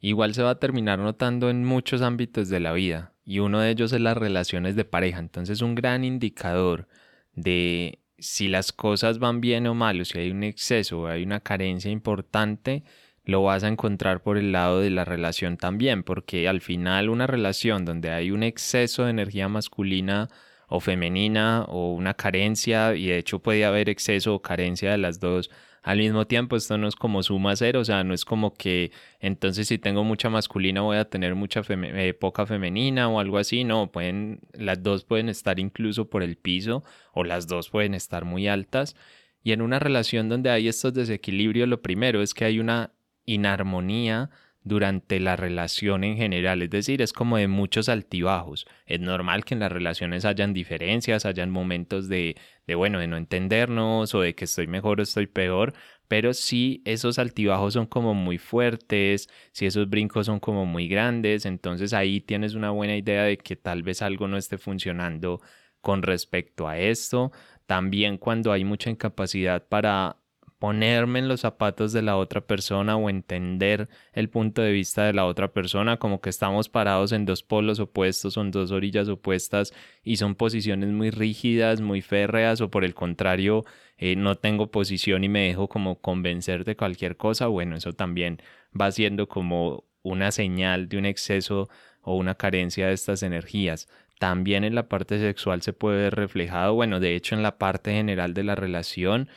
igual 0.00 0.34
se 0.34 0.42
va 0.42 0.50
a 0.50 0.58
terminar 0.60 0.98
notando 0.98 1.50
en 1.50 1.64
muchos 1.64 2.02
ámbitos 2.02 2.48
de 2.48 2.60
la 2.60 2.72
vida 2.72 3.14
y 3.24 3.38
uno 3.38 3.60
de 3.60 3.70
ellos 3.70 3.92
es 3.92 4.00
las 4.00 4.16
relaciones 4.16 4.76
de 4.76 4.84
pareja. 4.84 5.18
Entonces 5.18 5.62
un 5.62 5.74
gran 5.74 6.04
indicador 6.04 6.88
de 7.34 8.00
si 8.18 8.48
las 8.48 8.72
cosas 8.72 9.18
van 9.18 9.40
bien 9.40 9.66
o 9.66 9.74
mal 9.74 10.00
o 10.00 10.04
si 10.04 10.18
hay 10.18 10.30
un 10.30 10.44
exceso 10.44 11.00
o 11.02 11.06
hay 11.06 11.22
una 11.22 11.40
carencia 11.40 11.90
importante, 11.90 12.84
lo 13.24 13.42
vas 13.42 13.64
a 13.64 13.68
encontrar 13.68 14.22
por 14.22 14.36
el 14.36 14.52
lado 14.52 14.80
de 14.80 14.90
la 14.90 15.04
relación 15.04 15.56
también, 15.56 16.02
porque 16.02 16.48
al 16.48 16.60
final 16.60 17.08
una 17.08 17.26
relación 17.26 17.84
donde 17.84 18.10
hay 18.10 18.30
un 18.30 18.42
exceso 18.42 19.04
de 19.04 19.10
energía 19.10 19.48
masculina 19.48 20.28
o 20.68 20.80
femenina 20.80 21.64
o 21.68 21.92
una 21.92 22.14
carencia 22.14 22.94
y 22.94 23.06
de 23.06 23.18
hecho 23.18 23.40
puede 23.40 23.64
haber 23.64 23.88
exceso 23.88 24.34
o 24.34 24.42
carencia 24.42 24.90
de 24.90 24.98
las 24.98 25.20
dos 25.20 25.50
al 25.82 25.98
mismo 25.98 26.26
tiempo. 26.26 26.56
Esto 26.56 26.78
no 26.78 26.88
es 26.88 26.96
como 26.96 27.22
suma 27.22 27.54
cero, 27.56 27.80
o 27.80 27.84
sea, 27.84 28.02
no 28.02 28.14
es 28.14 28.24
como 28.24 28.54
que 28.54 28.90
entonces 29.20 29.68
si 29.68 29.78
tengo 29.78 30.02
mucha 30.02 30.30
masculina 30.30 30.80
voy 30.80 30.96
a 30.96 31.04
tener 31.04 31.34
mucha 31.34 31.62
eh, 31.68 32.14
poca 32.14 32.46
femenina 32.46 33.08
o 33.08 33.20
algo 33.20 33.38
así. 33.38 33.64
No, 33.64 33.92
pueden, 33.92 34.40
las 34.52 34.82
dos 34.82 35.04
pueden 35.04 35.28
estar 35.28 35.60
incluso 35.60 36.08
por 36.08 36.22
el 36.22 36.36
piso 36.36 36.82
o 37.12 37.22
las 37.22 37.46
dos 37.46 37.70
pueden 37.70 37.94
estar 37.94 38.24
muy 38.24 38.48
altas. 38.48 38.96
Y 39.42 39.52
en 39.52 39.60
una 39.60 39.78
relación 39.78 40.28
donde 40.28 40.50
hay 40.50 40.68
estos 40.68 40.94
desequilibrios, 40.94 41.68
lo 41.68 41.82
primero 41.82 42.22
es 42.22 42.32
que 42.32 42.46
hay 42.46 42.58
una 42.58 42.92
inarmonía 43.26 44.30
durante 44.64 45.20
la 45.20 45.36
relación 45.36 46.04
en 46.04 46.16
general, 46.16 46.62
es 46.62 46.70
decir, 46.70 47.02
es 47.02 47.12
como 47.12 47.36
de 47.36 47.48
muchos 47.48 47.88
altibajos. 47.90 48.66
Es 48.86 48.98
normal 49.00 49.44
que 49.44 49.54
en 49.54 49.60
las 49.60 49.70
relaciones 49.70 50.24
hayan 50.24 50.54
diferencias, 50.54 51.26
hayan 51.26 51.50
momentos 51.50 52.08
de, 52.08 52.36
de 52.66 52.74
bueno, 52.74 52.98
de 52.98 53.06
no 53.06 53.18
entendernos 53.18 54.14
o 54.14 54.22
de 54.22 54.34
que 54.34 54.46
estoy 54.46 54.66
mejor 54.66 55.00
o 55.00 55.02
estoy 55.02 55.26
peor, 55.26 55.74
pero 56.08 56.32
si 56.32 56.82
esos 56.86 57.18
altibajos 57.18 57.74
son 57.74 57.86
como 57.86 58.14
muy 58.14 58.38
fuertes, 58.38 59.28
si 59.52 59.66
esos 59.66 59.88
brincos 59.88 60.26
son 60.26 60.40
como 60.40 60.64
muy 60.66 60.88
grandes, 60.88 61.44
entonces 61.46 61.92
ahí 61.92 62.20
tienes 62.20 62.54
una 62.54 62.70
buena 62.70 62.96
idea 62.96 63.24
de 63.24 63.36
que 63.36 63.56
tal 63.56 63.82
vez 63.82 64.00
algo 64.02 64.28
no 64.28 64.38
esté 64.38 64.58
funcionando 64.58 65.40
con 65.80 66.02
respecto 66.02 66.68
a 66.68 66.78
esto. 66.78 67.32
También 67.66 68.18
cuando 68.18 68.52
hay 68.52 68.64
mucha 68.64 68.90
incapacidad 68.90 69.66
para 69.68 70.18
ponerme 70.64 71.18
en 71.18 71.28
los 71.28 71.42
zapatos 71.42 71.92
de 71.92 72.00
la 72.00 72.16
otra 72.16 72.40
persona 72.40 72.96
o 72.96 73.10
entender 73.10 73.86
el 74.14 74.30
punto 74.30 74.62
de 74.62 74.72
vista 74.72 75.04
de 75.04 75.12
la 75.12 75.26
otra 75.26 75.52
persona, 75.52 75.98
como 75.98 76.22
que 76.22 76.30
estamos 76.30 76.70
parados 76.70 77.12
en 77.12 77.26
dos 77.26 77.42
polos 77.42 77.80
opuestos, 77.80 78.32
son 78.32 78.50
dos 78.50 78.70
orillas 78.70 79.10
opuestas 79.10 79.74
y 80.02 80.16
son 80.16 80.34
posiciones 80.36 80.88
muy 80.88 81.10
rígidas, 81.10 81.82
muy 81.82 82.00
férreas 82.00 82.62
o 82.62 82.70
por 82.70 82.82
el 82.82 82.94
contrario, 82.94 83.66
eh, 83.98 84.16
no 84.16 84.36
tengo 84.36 84.70
posición 84.70 85.22
y 85.22 85.28
me 85.28 85.48
dejo 85.48 85.68
como 85.68 86.00
convencer 86.00 86.64
de 86.64 86.76
cualquier 86.76 87.18
cosa, 87.18 87.48
bueno, 87.48 87.76
eso 87.76 87.92
también 87.92 88.40
va 88.72 88.90
siendo 88.90 89.28
como 89.28 89.84
una 90.02 90.30
señal 90.30 90.88
de 90.88 90.96
un 90.96 91.04
exceso 91.04 91.68
o 92.00 92.16
una 92.16 92.36
carencia 92.36 92.86
de 92.86 92.94
estas 92.94 93.22
energías. 93.22 93.86
También 94.18 94.64
en 94.64 94.74
la 94.74 94.88
parte 94.88 95.18
sexual 95.18 95.60
se 95.60 95.74
puede 95.74 96.04
ver 96.04 96.14
reflejado, 96.14 96.72
bueno, 96.72 97.00
de 97.00 97.16
hecho 97.16 97.34
en 97.34 97.42
la 97.42 97.58
parte 97.58 97.92
general 97.92 98.32
de 98.32 98.44
la 98.44 98.54
relación, 98.54 99.28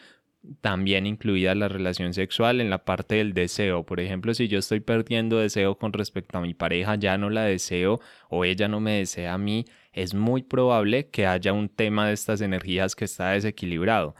también 0.61 1.05
incluida 1.05 1.55
la 1.55 1.67
relación 1.67 2.13
sexual 2.13 2.61
en 2.61 2.69
la 2.69 2.85
parte 2.85 3.15
del 3.15 3.33
deseo. 3.33 3.85
Por 3.85 3.99
ejemplo, 3.99 4.33
si 4.33 4.47
yo 4.47 4.59
estoy 4.59 4.79
perdiendo 4.79 5.39
deseo 5.39 5.77
con 5.77 5.93
respecto 5.93 6.37
a 6.37 6.41
mi 6.41 6.53
pareja, 6.53 6.95
ya 6.95 7.17
no 7.17 7.29
la 7.29 7.43
deseo 7.43 7.99
o 8.29 8.45
ella 8.45 8.67
no 8.67 8.79
me 8.79 8.99
desea 8.99 9.33
a 9.33 9.37
mí, 9.37 9.65
es 9.93 10.13
muy 10.13 10.43
probable 10.43 11.09
que 11.09 11.25
haya 11.27 11.53
un 11.53 11.69
tema 11.69 12.07
de 12.07 12.13
estas 12.13 12.41
energías 12.41 12.95
que 12.95 13.05
está 13.05 13.31
desequilibrado. 13.31 14.15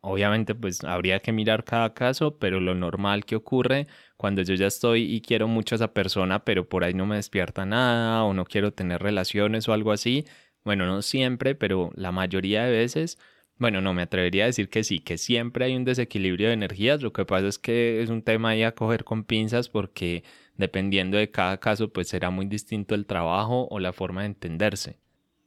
Obviamente, 0.00 0.54
pues 0.54 0.84
habría 0.84 1.20
que 1.20 1.32
mirar 1.32 1.64
cada 1.64 1.94
caso, 1.94 2.38
pero 2.38 2.60
lo 2.60 2.74
normal 2.74 3.24
que 3.24 3.36
ocurre 3.36 3.86
cuando 4.16 4.42
yo 4.42 4.54
ya 4.54 4.66
estoy 4.66 5.02
y 5.14 5.20
quiero 5.20 5.48
mucho 5.48 5.74
a 5.74 5.76
esa 5.76 5.92
persona, 5.92 6.44
pero 6.44 6.68
por 6.68 6.84
ahí 6.84 6.94
no 6.94 7.06
me 7.06 7.16
despierta 7.16 7.66
nada 7.66 8.24
o 8.24 8.32
no 8.34 8.44
quiero 8.44 8.72
tener 8.72 9.02
relaciones 9.02 9.68
o 9.68 9.72
algo 9.72 9.92
así, 9.92 10.24
bueno, 10.64 10.86
no 10.86 11.02
siempre, 11.02 11.54
pero 11.54 11.90
la 11.94 12.12
mayoría 12.12 12.64
de 12.64 12.72
veces 12.72 13.18
bueno, 13.58 13.80
no, 13.80 13.94
me 13.94 14.02
atrevería 14.02 14.44
a 14.44 14.46
decir 14.46 14.68
que 14.68 14.84
sí, 14.84 15.00
que 15.00 15.16
siempre 15.16 15.64
hay 15.64 15.76
un 15.76 15.84
desequilibrio 15.84 16.48
de 16.48 16.54
energías. 16.54 17.02
Lo 17.02 17.12
que 17.12 17.24
pasa 17.24 17.46
es 17.48 17.58
que 17.58 18.02
es 18.02 18.10
un 18.10 18.22
tema 18.22 18.50
ahí 18.50 18.62
a 18.62 18.74
coger 18.74 19.04
con 19.04 19.24
pinzas 19.24 19.68
porque 19.68 20.24
dependiendo 20.56 21.16
de 21.16 21.30
cada 21.30 21.58
caso, 21.58 21.88
pues 21.92 22.08
será 22.08 22.30
muy 22.30 22.46
distinto 22.46 22.94
el 22.94 23.06
trabajo 23.06 23.66
o 23.70 23.78
la 23.78 23.92
forma 23.92 24.22
de 24.22 24.28
entenderse. 24.28 24.98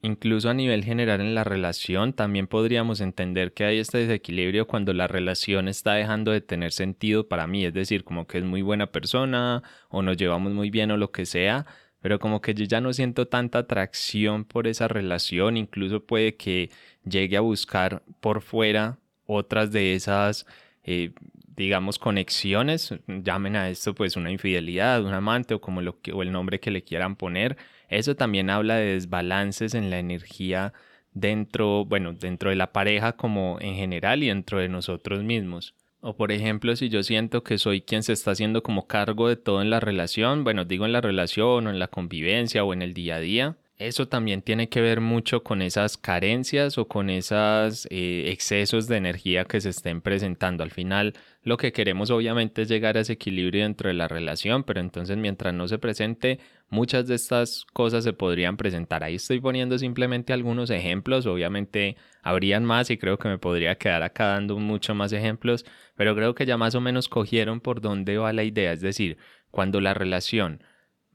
Incluso 0.01 0.49
a 0.49 0.53
nivel 0.53 0.85
general 0.85 1.19
en 1.19 1.35
la 1.35 1.43
relación 1.43 2.13
también 2.13 2.47
podríamos 2.47 3.01
entender 3.01 3.53
que 3.53 3.65
hay 3.65 3.79
este 3.79 3.97
desequilibrio 3.97 4.65
cuando 4.65 4.93
la 4.93 5.07
relación 5.07 5.67
está 5.67 5.93
dejando 5.95 6.31
de 6.31 6.39
tener 6.39 6.71
sentido 6.71 7.27
para 7.27 7.47
mí, 7.47 7.65
es 7.65 7.73
decir, 7.73 8.05
como 8.05 8.25
que 8.25 8.37
es 8.37 8.45
muy 8.45 8.61
buena 8.61 8.93
persona 8.93 9.61
o 9.89 10.01
nos 10.01 10.15
llevamos 10.15 10.53
muy 10.53 10.69
bien 10.69 10.91
o 10.91 10.97
lo 10.97 11.11
que 11.11 11.25
sea, 11.25 11.65
pero 12.01 12.19
como 12.19 12.41
que 12.41 12.53
yo 12.53 12.65
ya 12.65 12.81
no 12.81 12.93
siento 12.93 13.27
tanta 13.27 13.59
atracción 13.59 14.45
por 14.45 14.67
esa 14.67 14.87
relación, 14.87 15.57
incluso 15.57 16.03
puede 16.05 16.35
que 16.35 16.69
llegue 17.03 17.37
a 17.37 17.41
buscar 17.41 18.03
por 18.19 18.41
fuera 18.41 18.99
otras 19.25 19.71
de 19.71 19.95
esas, 19.95 20.45
eh, 20.83 21.11
digamos, 21.55 21.99
conexiones, 21.99 22.93
llamen 23.07 23.55
a 23.55 23.69
esto 23.69 23.93
pues 23.95 24.15
una 24.15 24.31
infidelidad, 24.31 25.03
un 25.03 25.13
amante 25.13 25.53
o 25.53 25.61
como 25.61 25.81
lo 25.81 25.99
que, 26.01 26.11
o 26.13 26.23
el 26.23 26.31
nombre 26.31 26.59
que 26.59 26.71
le 26.71 26.83
quieran 26.83 27.15
poner, 27.15 27.57
eso 27.89 28.15
también 28.15 28.49
habla 28.49 28.75
de 28.75 28.93
desbalances 28.93 29.73
en 29.73 29.89
la 29.89 29.99
energía 29.99 30.73
dentro, 31.13 31.85
bueno, 31.85 32.13
dentro 32.13 32.49
de 32.49 32.55
la 32.55 32.71
pareja 32.71 33.13
como 33.13 33.57
en 33.61 33.75
general 33.75 34.23
y 34.23 34.27
dentro 34.27 34.59
de 34.59 34.69
nosotros 34.69 35.23
mismos. 35.23 35.75
O 36.01 36.15
por 36.15 36.31
ejemplo, 36.31 36.75
si 36.75 36.89
yo 36.89 37.03
siento 37.03 37.43
que 37.43 37.57
soy 37.57 37.81
quien 37.81 38.03
se 38.03 38.13
está 38.13 38.31
haciendo 38.31 38.63
como 38.63 38.87
cargo 38.87 39.27
de 39.27 39.35
todo 39.35 39.61
en 39.61 39.69
la 39.69 39.79
relación, 39.81 40.43
bueno, 40.43 40.63
digo 40.63 40.85
en 40.85 40.93
la 40.93 41.01
relación 41.01 41.67
o 41.67 41.69
en 41.69 41.79
la 41.79 41.87
convivencia 41.89 42.63
o 42.63 42.73
en 42.73 42.81
el 42.81 42.93
día 42.93 43.15
a 43.15 43.19
día, 43.19 43.57
eso 43.79 44.09
también 44.09 44.41
tiene 44.41 44.67
que 44.67 44.81
ver 44.81 44.99
mucho 44.99 45.41
con 45.41 45.61
esas 45.61 45.97
carencias 45.97 46.77
o 46.77 46.89
con 46.89 47.09
esos 47.09 47.87
eh, 47.89 48.25
excesos 48.27 48.87
de 48.87 48.97
energía 48.97 49.45
que 49.45 49.61
se 49.61 49.69
estén 49.69 50.01
presentando. 50.01 50.63
Al 50.63 50.71
final, 50.71 51.13
lo 51.43 51.55
que 51.55 51.71
queremos 51.71 52.11
obviamente 52.11 52.63
es 52.63 52.67
llegar 52.67 52.97
a 52.97 52.99
ese 52.99 53.13
equilibrio 53.13 53.63
dentro 53.63 53.87
de 53.87 53.93
la 53.93 54.09
relación, 54.09 54.65
pero 54.65 54.81
entonces 54.81 55.15
mientras 55.15 55.53
no 55.53 55.65
se 55.69 55.79
presente, 55.79 56.39
muchas 56.69 57.07
de 57.07 57.15
estas 57.15 57.65
cosas 57.71 58.03
se 58.03 58.11
podrían 58.11 58.57
presentar. 58.57 59.01
Ahí 59.01 59.15
estoy 59.15 59.39
poniendo 59.39 59.77
simplemente 59.77 60.33
algunos 60.33 60.69
ejemplos, 60.71 61.25
obviamente 61.25 61.95
habrían 62.21 62.65
más 62.65 62.89
y 62.89 62.97
creo 62.97 63.17
que 63.17 63.29
me 63.29 63.37
podría 63.37 63.75
quedar 63.75 64.03
acá 64.03 64.25
dando 64.25 64.59
mucho 64.59 64.93
más 64.93 65.13
ejemplos, 65.13 65.65
pero 65.95 66.13
creo 66.15 66.35
que 66.35 66.45
ya 66.45 66.57
más 66.57 66.75
o 66.75 66.81
menos 66.81 67.07
cogieron 67.07 67.61
por 67.61 67.79
dónde 67.79 68.17
va 68.17 68.33
la 68.33 68.43
idea, 68.43 68.73
es 68.73 68.81
decir, 68.81 69.17
cuando 69.51 69.79
la 69.79 69.93
relación 69.93 70.61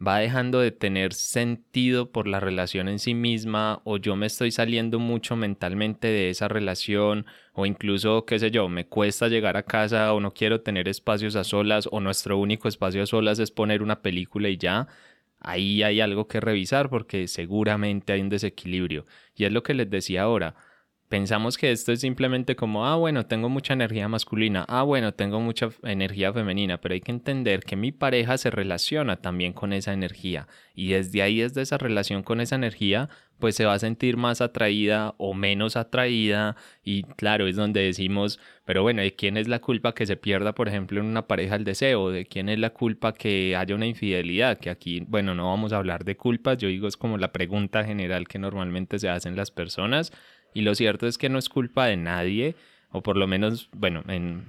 va 0.05 0.19
dejando 0.19 0.61
de 0.61 0.71
tener 0.73 1.15
sentido 1.15 2.11
por 2.11 2.27
la 2.27 2.41
relación 2.41 2.89
en 2.89 2.99
sí 2.99 3.15
misma 3.15 3.81
o 3.85 3.97
yo 3.97 4.17
me 4.17 4.27
estoy 4.27 4.51
saliendo 4.51 4.99
mucho 4.99 5.37
mentalmente 5.37 6.09
de 6.09 6.31
esa 6.31 6.49
relación 6.49 7.27
o 7.53 7.67
incluso, 7.67 8.25
qué 8.27 8.39
sé 8.39 8.51
yo, 8.51 8.69
me 8.69 8.87
cuesta 8.87 9.29
llegar 9.29 9.57
a 9.57 9.65
casa 9.65 10.13
o 10.13 10.21
no 10.21 10.33
quiero 10.35 10.61
tener 10.63 10.89
espacios 10.89 11.37
a 11.37 11.45
solas 11.45 11.89
o 11.91 12.01
nuestro 12.01 12.39
único 12.39 12.69
espacio 12.69 13.03
a 13.03 13.07
solas 13.07 13.39
es 13.39 13.51
poner 13.51 13.83
una 13.83 14.03
película 14.03 14.49
y 14.49 14.57
ya, 14.57 14.89
ahí 15.41 15.83
hay 15.83 16.01
algo 16.01 16.27
que 16.29 16.41
revisar 16.41 16.91
porque 16.91 17.29
seguramente 17.29 18.13
hay 18.13 18.21
un 18.21 18.29
desequilibrio. 18.31 19.05
Y 19.37 19.45
es 19.45 19.53
lo 19.53 19.63
que 19.63 19.75
les 19.75 19.91
decía 19.91 20.23
ahora, 20.23 20.57
pensamos 21.09 21.59
que 21.59 21.71
esto 21.71 21.93
es 21.93 22.01
simplemente 22.01 22.57
como, 22.57 22.87
ah, 22.87 22.97
bueno, 22.97 23.27
tengo 23.27 23.49
mucha 23.49 23.75
energía 23.75 24.09
masculina, 24.09 24.65
ah, 24.69 24.83
bueno, 24.83 25.13
tengo 25.15 25.41
mucha 25.41 25.69
energía 25.83 26.33
femenina, 26.33 26.81
pero 26.81 26.95
hay 26.95 27.01
que 27.01 27.13
entender 27.13 27.65
que 27.65 27.77
mi 27.77 27.93
pareja 27.93 28.39
se 28.39 28.51
relaciona 28.51 29.17
también 29.17 29.53
con 29.53 29.73
esa 29.73 29.93
energía 29.93 30.49
y 30.75 30.89
desde 30.89 31.23
ahí, 31.23 31.41
desde 31.41 31.63
esa 31.63 31.79
relación 31.79 32.23
con 32.23 32.41
esa 32.41 32.57
energía, 32.57 33.09
pues 33.39 33.57
se 33.57 33.65
va 33.65 33.75
a 33.75 33.79
sentir 33.79 34.17
más 34.17 34.41
atraída 34.41 35.15
o 35.19 35.35
menos 35.35 35.77
atraída 35.77 36.57
y 36.83 37.03
claro, 37.03 37.47
es 37.47 37.57
donde 37.57 37.83
decimos, 37.83 38.41
pero 38.65 38.83
bueno, 38.83 39.03
¿de 39.03 39.15
quién 39.15 39.37
es 39.37 39.49
la 39.49 39.61
culpa 39.61 39.95
que 39.95 40.07
se 40.07 40.17
pierda, 40.17 40.55
por 40.55 40.69
ejemplo, 40.69 41.01
en 41.01 41.07
una 41.07 41.27
pareja 41.27 41.57
el 41.57 41.65
deseo? 41.65 42.11
¿De 42.11 42.27
quién 42.27 42.49
es 42.49 42.59
la 42.59 42.71
culpa 42.71 43.13
que 43.13 43.57
haya 43.57 43.75
una 43.75 43.87
infidelidad? 43.87 44.59
Que 44.59 44.71
aquí, 44.71 45.01
bueno, 45.09 45.35
no 45.35 45.49
vamos 45.49 45.73
a 45.73 45.77
hablar 45.77 46.05
de 46.05 46.17
culpas, 46.17 46.59
yo 46.59 46.69
digo 46.69 46.89
es 46.89 46.97
como 46.97 47.19
la 47.19 47.33
pregunta 47.33 47.85
general 47.85 48.27
que 48.29 48.39
normalmente 48.39 48.99
se 48.99 49.09
hacen 49.09 49.37
las 49.37 49.51
personas 49.51 50.13
y 50.55 50.63
lo 50.63 50.75
cierto 50.75 51.07
es 51.07 51.19
que 51.19 51.29
no 51.29 51.39
es 51.39 51.49
culpa 51.49 51.87
de 51.87 51.97
nadie, 51.97 52.57
o 52.91 53.03
por 53.03 53.17
lo 53.17 53.27
menos, 53.27 53.69
bueno, 53.73 54.05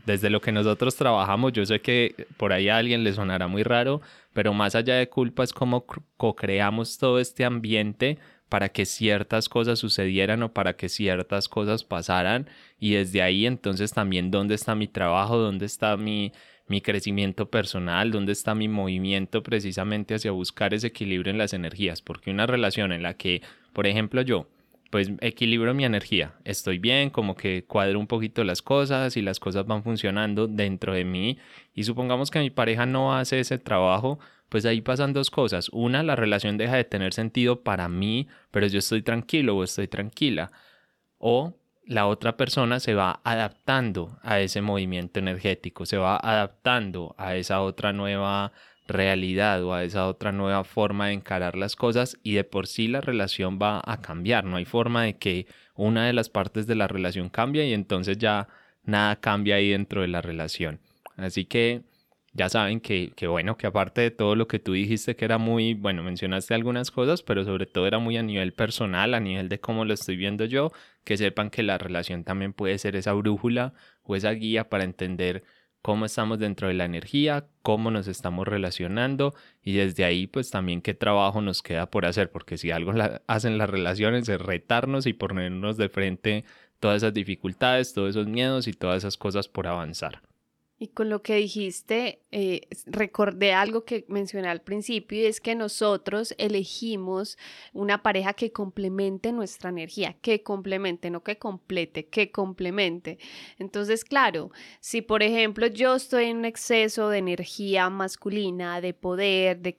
desde 0.05 0.29
lo 0.29 0.39
que 0.39 0.51
nosotros 0.51 0.95
trabajamos, 0.95 1.51
yo 1.51 1.65
sé 1.65 1.81
que 1.81 2.27
por 2.37 2.53
ahí 2.53 2.69
a 2.69 2.77
alguien 2.77 3.03
le 3.03 3.11
sonará 3.11 3.47
muy 3.47 3.63
raro, 3.63 4.01
pero 4.33 4.53
más 4.53 4.75
allá 4.75 4.95
de 4.95 5.09
culpa 5.09 5.43
es 5.43 5.51
como 5.51 5.85
co-creamos 6.15 6.99
todo 6.99 7.19
este 7.19 7.43
ambiente 7.43 8.19
para 8.47 8.69
que 8.69 8.85
ciertas 8.85 9.49
cosas 9.49 9.79
sucedieran 9.79 10.43
o 10.43 10.53
para 10.53 10.75
que 10.75 10.89
ciertas 10.89 11.49
cosas 11.49 11.83
pasaran. 11.83 12.47
Y 12.79 12.93
desde 12.93 13.23
ahí 13.23 13.47
entonces 13.47 13.91
también 13.91 14.29
dónde 14.29 14.53
está 14.53 14.75
mi 14.75 14.87
trabajo, 14.87 15.37
dónde 15.37 15.65
está 15.65 15.97
mi, 15.97 16.31
mi 16.67 16.81
crecimiento 16.81 17.49
personal, 17.49 18.11
dónde 18.11 18.31
está 18.31 18.53
mi 18.53 18.67
movimiento 18.67 19.41
precisamente 19.41 20.13
hacia 20.13 20.29
buscar 20.29 20.75
ese 20.75 20.87
equilibrio 20.87 21.31
en 21.31 21.39
las 21.39 21.53
energías, 21.53 22.03
porque 22.03 22.29
una 22.29 22.45
relación 22.45 22.91
en 22.91 23.01
la 23.01 23.15
que, 23.15 23.41
por 23.73 23.87
ejemplo, 23.87 24.21
yo 24.21 24.47
pues 24.89 25.11
equilibro 25.21 25.73
mi 25.73 25.85
energía. 25.85 26.35
Estoy 26.43 26.79
bien, 26.79 27.09
como 27.09 27.35
que 27.35 27.65
cuadro 27.65 27.99
un 27.99 28.07
poquito 28.07 28.43
las 28.43 28.61
cosas 28.61 29.17
y 29.17 29.21
las 29.21 29.39
cosas 29.39 29.65
van 29.65 29.83
funcionando 29.83 30.47
dentro 30.47 30.93
de 30.93 31.05
mí. 31.05 31.37
Y 31.73 31.83
supongamos 31.83 32.31
que 32.31 32.39
mi 32.39 32.49
pareja 32.49 32.85
no 32.85 33.15
hace 33.15 33.39
ese 33.39 33.57
trabajo, 33.57 34.19
pues 34.49 34.65
ahí 34.65 34.81
pasan 34.81 35.13
dos 35.13 35.31
cosas. 35.31 35.69
Una, 35.71 36.03
la 36.03 36.15
relación 36.15 36.57
deja 36.57 36.75
de 36.75 36.83
tener 36.83 37.13
sentido 37.13 37.61
para 37.63 37.89
mí, 37.89 38.27
pero 38.51 38.67
yo 38.67 38.79
estoy 38.79 39.01
tranquilo 39.01 39.57
o 39.57 39.63
estoy 39.63 39.87
tranquila. 39.87 40.51
O 41.17 41.55
la 41.85 42.07
otra 42.07 42.37
persona 42.37 42.79
se 42.79 42.93
va 42.93 43.21
adaptando 43.23 44.19
a 44.23 44.39
ese 44.39 44.61
movimiento 44.61 45.19
energético, 45.19 45.85
se 45.85 45.97
va 45.97 46.17
adaptando 46.17 47.15
a 47.17 47.35
esa 47.35 47.61
otra 47.61 47.93
nueva 47.93 48.51
realidad 48.87 49.63
o 49.63 49.73
a 49.73 49.83
esa 49.83 50.07
otra 50.07 50.31
nueva 50.31 50.63
forma 50.63 51.07
de 51.07 51.13
encarar 51.13 51.55
las 51.55 51.75
cosas 51.75 52.17
y 52.23 52.33
de 52.33 52.43
por 52.43 52.67
sí 52.67 52.87
la 52.87 53.01
relación 53.01 53.59
va 53.61 53.81
a 53.85 54.01
cambiar. 54.01 54.45
No 54.45 54.57
hay 54.57 54.65
forma 54.65 55.03
de 55.03 55.17
que 55.17 55.47
una 55.75 56.05
de 56.05 56.13
las 56.13 56.29
partes 56.29 56.67
de 56.67 56.75
la 56.75 56.87
relación 56.87 57.29
cambie 57.29 57.67
y 57.67 57.73
entonces 57.73 58.17
ya 58.17 58.47
nada 58.83 59.15
cambia 59.17 59.55
ahí 59.55 59.69
dentro 59.69 60.01
de 60.01 60.07
la 60.07 60.21
relación. 60.21 60.79
Así 61.17 61.45
que 61.45 61.83
ya 62.33 62.49
saben 62.49 62.81
que, 62.81 63.13
que, 63.15 63.27
bueno, 63.27 63.57
que 63.57 63.65
aparte 63.65 64.01
de 64.01 64.11
todo 64.11 64.35
lo 64.35 64.47
que 64.47 64.59
tú 64.59 64.73
dijiste 64.73 65.15
que 65.15 65.23
era 65.23 65.37
muy, 65.37 65.73
bueno, 65.73 66.03
mencionaste 66.03 66.53
algunas 66.53 66.91
cosas, 66.91 67.23
pero 67.23 67.45
sobre 67.45 67.65
todo 67.65 67.87
era 67.87 67.97
muy 67.97 68.17
a 68.17 68.23
nivel 68.23 68.53
personal, 68.53 69.13
a 69.13 69.21
nivel 69.21 69.47
de 69.47 69.59
cómo 69.61 69.85
lo 69.85 69.93
estoy 69.93 70.17
viendo 70.17 70.43
yo, 70.43 70.71
que 71.05 71.15
sepan 71.15 71.49
que 71.49 71.63
la 71.63 71.77
relación 71.77 72.25
también 72.25 72.51
puede 72.51 72.77
ser 72.77 72.97
esa 72.97 73.13
brújula 73.13 73.73
o 74.03 74.17
esa 74.17 74.31
guía 74.31 74.69
para 74.69 74.83
entender 74.83 75.43
cómo 75.85 76.05
estamos 76.05 76.39
dentro 76.39 76.67
de 76.67 76.73
la 76.73 76.85
energía, 76.85 77.45
cómo 77.61 77.91
nos 77.91 78.07
estamos 78.07 78.47
relacionando 78.47 79.35
y 79.61 79.73
desde 79.73 80.03
ahí 80.03 80.25
pues 80.25 80.49
también 80.49 80.81
qué 80.81 80.95
trabajo 80.95 81.41
nos 81.41 81.61
queda 81.61 81.91
por 81.91 82.07
hacer, 82.07 82.31
porque 82.31 82.57
si 82.57 82.71
algo 82.71 82.91
hacen 83.27 83.59
las 83.59 83.69
relaciones 83.69 84.27
es 84.27 84.41
retarnos 84.41 85.05
y 85.05 85.13
ponernos 85.13 85.77
de 85.77 85.89
frente 85.89 86.43
todas 86.79 87.03
esas 87.03 87.13
dificultades, 87.13 87.93
todos 87.93 88.09
esos 88.09 88.25
miedos 88.25 88.67
y 88.67 88.73
todas 88.73 88.97
esas 88.97 89.15
cosas 89.15 89.47
por 89.47 89.67
avanzar. 89.67 90.23
Y 90.77 90.89
con 90.89 91.09
lo 91.09 91.21
que 91.21 91.35
dijiste, 91.35 92.21
eh, 92.31 92.67
recordé 92.85 93.53
algo 93.53 93.85
que 93.85 94.05
mencioné 94.09 94.49
al 94.49 94.61
principio 94.61 95.21
y 95.21 95.25
es 95.25 95.39
que 95.39 95.55
nosotros 95.55 96.35
elegimos 96.37 97.37
una 97.71 98.03
pareja 98.03 98.33
que 98.33 98.51
complemente 98.51 99.31
nuestra 99.31 99.69
energía, 99.69 100.17
que 100.21 100.43
complemente, 100.43 101.09
no 101.09 101.23
que 101.23 101.37
complete, 101.37 102.07
que 102.07 102.29
complemente. 102.29 103.19
Entonces, 103.57 104.03
claro, 104.03 104.51
si 104.81 105.01
por 105.01 105.23
ejemplo 105.23 105.67
yo 105.67 105.95
estoy 105.95 106.25
en 106.25 106.37
un 106.37 106.45
exceso 106.45 107.07
de 107.07 107.19
energía 107.19 107.89
masculina, 107.89 108.81
de 108.81 108.93
poder, 108.93 109.59
de 109.61 109.77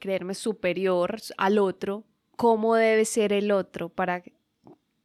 creerme 0.00 0.32
superior 0.32 1.18
al 1.36 1.58
otro, 1.58 2.04
¿cómo 2.36 2.74
debe 2.74 3.04
ser 3.04 3.34
el 3.34 3.50
otro 3.50 3.90
para 3.90 4.22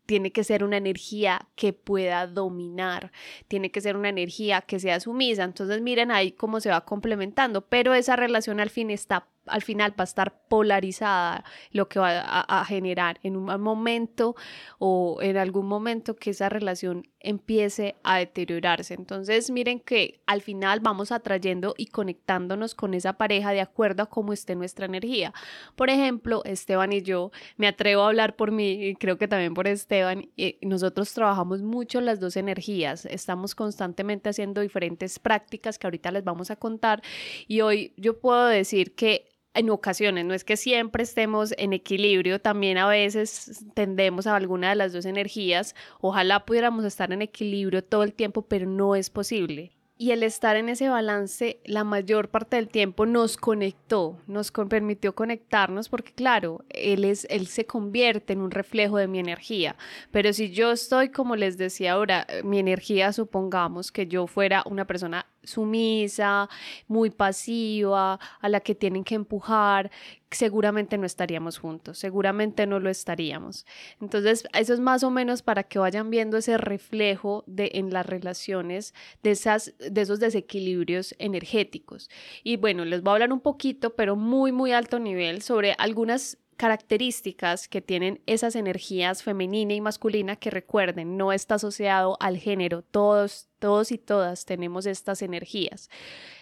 tiene 0.05 0.31
que 0.31 0.43
ser 0.43 0.63
una 0.63 0.77
energía 0.77 1.47
que 1.55 1.73
pueda 1.73 2.27
dominar, 2.27 3.11
tiene 3.47 3.71
que 3.71 3.81
ser 3.81 3.97
una 3.97 4.09
energía 4.09 4.61
que 4.61 4.79
sea 4.79 4.99
sumisa. 4.99 5.43
Entonces 5.43 5.81
miren 5.81 6.11
ahí 6.11 6.31
cómo 6.31 6.59
se 6.59 6.69
va 6.69 6.85
complementando, 6.85 7.65
pero 7.67 7.93
esa 7.93 8.15
relación 8.15 8.59
al 8.59 8.69
fin 8.69 8.89
está 8.89 9.27
al 9.45 9.61
final 9.61 9.91
va 9.91 10.03
a 10.03 10.03
estar 10.03 10.39
polarizada 10.47 11.43
lo 11.71 11.89
que 11.89 11.99
va 11.99 12.21
a, 12.21 12.65
generar 12.65 13.19
en 13.23 13.35
un 13.35 13.61
momento 13.61 14.35
o 14.79 15.19
en 15.21 15.37
algún 15.37 15.67
momento 15.67 16.15
que 16.15 16.29
esa 16.29 16.49
relación 16.49 17.07
empiece 17.23 17.95
a 18.03 18.17
deteriorarse. 18.17 18.93
Entonces 18.93 19.49
miren 19.49 19.79
que 19.79 20.19
al 20.25 20.41
final 20.41 20.79
vamos 20.81 21.11
atrayendo 21.11 21.73
y 21.77 21.87
conectándonos 21.87 22.75
con 22.75 22.93
esa 22.93 23.13
pareja 23.13 23.51
de 23.51 23.61
acuerdo 23.61 24.03
a 24.03 24.09
cómo 24.09 24.33
esté 24.33 24.55
nuestra 24.55 24.85
energía. 24.85 25.33
Por 25.75 25.89
ejemplo, 25.89 26.43
Esteban 26.45 26.93
y 26.93 27.01
yo, 27.01 27.31
me 27.57 27.67
atrevo 27.67 28.03
a 28.03 28.07
hablar 28.07 28.35
por 28.35 28.51
mí 28.51 28.71
y 28.71 28.95
creo 28.95 29.17
que 29.17 29.27
también 29.27 29.53
por 29.53 29.67
Esteban, 29.67 30.29
y 30.35 30.57
nosotros 30.61 31.13
trabajamos 31.13 31.61
mucho 31.61 32.01
las 32.01 32.19
dos 32.19 32.37
energías, 32.37 33.05
estamos 33.05 33.55
constantemente 33.55 34.29
haciendo 34.29 34.61
diferentes 34.61 35.19
prácticas 35.19 35.79
que 35.79 35.87
ahorita 35.87 36.11
les 36.11 36.23
vamos 36.23 36.51
a 36.51 36.55
contar 36.55 37.01
y 37.47 37.61
hoy 37.61 37.93
yo 37.97 38.19
puedo 38.19 38.45
decir 38.47 38.95
que 38.95 39.32
en 39.53 39.69
ocasiones, 39.69 40.25
no 40.25 40.33
es 40.33 40.43
que 40.43 40.57
siempre 40.57 41.03
estemos 41.03 41.53
en 41.57 41.73
equilibrio, 41.73 42.39
también 42.39 42.77
a 42.77 42.87
veces 42.87 43.65
tendemos 43.73 44.27
a 44.27 44.35
alguna 44.35 44.69
de 44.69 44.75
las 44.75 44.93
dos 44.93 45.05
energías, 45.05 45.75
ojalá 46.01 46.45
pudiéramos 46.45 46.85
estar 46.85 47.11
en 47.11 47.21
equilibrio 47.21 47.83
todo 47.83 48.03
el 48.03 48.13
tiempo, 48.13 48.43
pero 48.43 48.65
no 48.65 48.95
es 48.95 49.09
posible. 49.09 49.71
Y 49.95 50.11
el 50.11 50.23
estar 50.23 50.55
en 50.55 50.69
ese 50.69 50.89
balance 50.89 51.59
la 51.65 51.83
mayor 51.83 52.29
parte 52.29 52.55
del 52.55 52.67
tiempo 52.67 53.05
nos 53.05 53.37
conectó, 53.37 54.17
nos 54.25 54.51
permitió 54.51 55.13
conectarnos 55.13 55.87
porque 55.87 56.11
claro, 56.13 56.65
él 56.69 57.05
es 57.05 57.27
él 57.29 57.45
se 57.45 57.65
convierte 57.65 58.33
en 58.33 58.41
un 58.41 58.49
reflejo 58.49 58.97
de 58.97 59.07
mi 59.07 59.19
energía, 59.19 59.75
pero 60.11 60.33
si 60.33 60.51
yo 60.51 60.71
estoy 60.71 61.09
como 61.09 61.35
les 61.35 61.57
decía 61.57 61.93
ahora, 61.93 62.25
mi 62.43 62.57
energía 62.57 63.13
supongamos 63.13 63.91
que 63.91 64.07
yo 64.07 64.25
fuera 64.25 64.63
una 64.65 64.85
persona 64.85 65.27
sumisa, 65.43 66.49
muy 66.87 67.09
pasiva, 67.09 68.19
a 68.39 68.49
la 68.49 68.59
que 68.59 68.75
tienen 68.75 69.03
que 69.03 69.15
empujar, 69.15 69.91
seguramente 70.31 70.97
no 70.97 71.05
estaríamos 71.05 71.57
juntos, 71.57 71.97
seguramente 71.97 72.65
no 72.67 72.79
lo 72.79 72.89
estaríamos. 72.89 73.65
Entonces, 74.01 74.45
eso 74.53 74.73
es 74.73 74.79
más 74.79 75.03
o 75.03 75.11
menos 75.11 75.41
para 75.41 75.63
que 75.63 75.79
vayan 75.79 76.09
viendo 76.09 76.37
ese 76.37 76.57
reflejo 76.57 77.43
de 77.47 77.71
en 77.75 77.91
las 77.91 78.05
relaciones 78.05 78.93
de 79.21 79.31
esas 79.31 79.73
de 79.79 80.01
esos 80.01 80.19
desequilibrios 80.19 81.15
energéticos. 81.19 82.09
Y 82.43 82.57
bueno, 82.57 82.85
les 82.85 83.01
voy 83.01 83.11
a 83.11 83.13
hablar 83.13 83.33
un 83.33 83.41
poquito, 83.41 83.95
pero 83.95 84.15
muy 84.15 84.51
muy 84.51 84.71
alto 84.71 84.99
nivel 84.99 85.41
sobre 85.41 85.75
algunas 85.77 86.37
características 86.57 87.67
que 87.67 87.81
tienen 87.81 88.21
esas 88.25 88.55
energías 88.55 89.23
femenina 89.23 89.73
y 89.73 89.81
masculina 89.81 90.35
que 90.35 90.49
recuerden, 90.49 91.17
no 91.17 91.33
está 91.33 91.55
asociado 91.55 92.17
al 92.19 92.37
género, 92.37 92.83
todos 92.83 93.49
todos 93.63 93.93
y 93.93 93.97
todas 93.97 94.43
tenemos 94.43 94.85
estas 94.85 95.21
energías. 95.21 95.89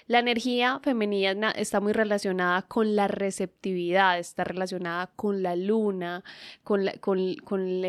La 0.07 0.17
energía 0.17 0.79
femenina 0.84 1.51
está 1.51 1.79
muy 1.79 1.93
relacionada 1.93 2.63
con 2.63 2.95
la 2.95 3.07
receptividad, 3.07 4.17
está 4.17 4.43
relacionada 4.43 5.12
con 5.15 5.43
la 5.43 5.55
luna, 5.55 6.23
con, 6.63 6.88
con, 6.99 7.81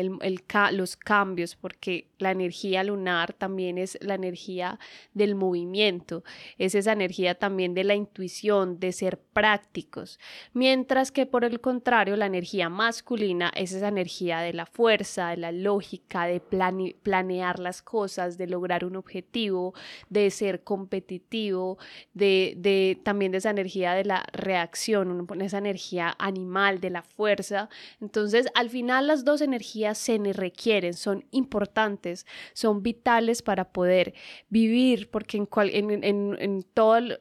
los 0.77 0.95
cambios, 0.95 1.55
porque 1.55 2.07
la 2.19 2.29
energía 2.29 2.83
lunar 2.83 3.33
también 3.33 3.79
es 3.79 3.97
la 4.01 4.13
energía 4.13 4.79
del 5.13 5.33
movimiento, 5.33 6.23
es 6.59 6.75
esa 6.75 6.93
energía 6.93 7.35
también 7.35 7.73
de 7.73 7.83
la 7.83 7.95
intuición, 7.95 8.79
de 8.79 8.91
ser 8.91 9.17
prácticos, 9.17 10.19
mientras 10.53 11.11
que 11.11 11.25
por 11.25 11.43
el 11.43 11.59
contrario 11.59 12.15
la 12.15 12.27
energía 12.27 12.69
masculina 12.69 13.51
es 13.55 13.73
esa 13.73 13.87
energía 13.87 14.39
de 14.39 14.53
la 14.53 14.67
fuerza, 14.67 15.29
de 15.29 15.37
la 15.37 15.51
lógica, 15.51 16.25
de 16.25 16.39
planear 16.39 17.59
las 17.59 17.81
cosas, 17.81 18.37
de 18.37 18.47
lograr 18.47 18.85
un 18.85 18.95
objetivo 18.95 19.22
objetivo, 19.23 19.73
de 20.09 20.29
ser 20.29 20.63
competitivo, 20.63 21.77
de, 22.13 22.53
de 22.57 22.99
también 23.03 23.31
de 23.31 23.37
esa 23.39 23.49
energía 23.49 23.93
de 23.93 24.05
la 24.05 24.25
reacción, 24.33 25.27
esa 25.41 25.57
energía 25.57 26.15
animal, 26.19 26.79
de 26.79 26.89
la 26.89 27.01
fuerza. 27.01 27.69
Entonces, 28.01 28.47
al 28.53 28.69
final 28.69 29.07
las 29.07 29.23
dos 29.23 29.41
energías 29.41 29.97
se 29.97 30.17
requieren, 30.33 30.93
son 30.93 31.25
importantes, 31.31 32.25
son 32.53 32.83
vitales 32.83 33.41
para 33.41 33.71
poder 33.71 34.13
vivir, 34.49 35.09
porque 35.09 35.37
en, 35.37 35.47
en, 35.51 36.03
en, 36.03 36.37
en, 36.39 36.65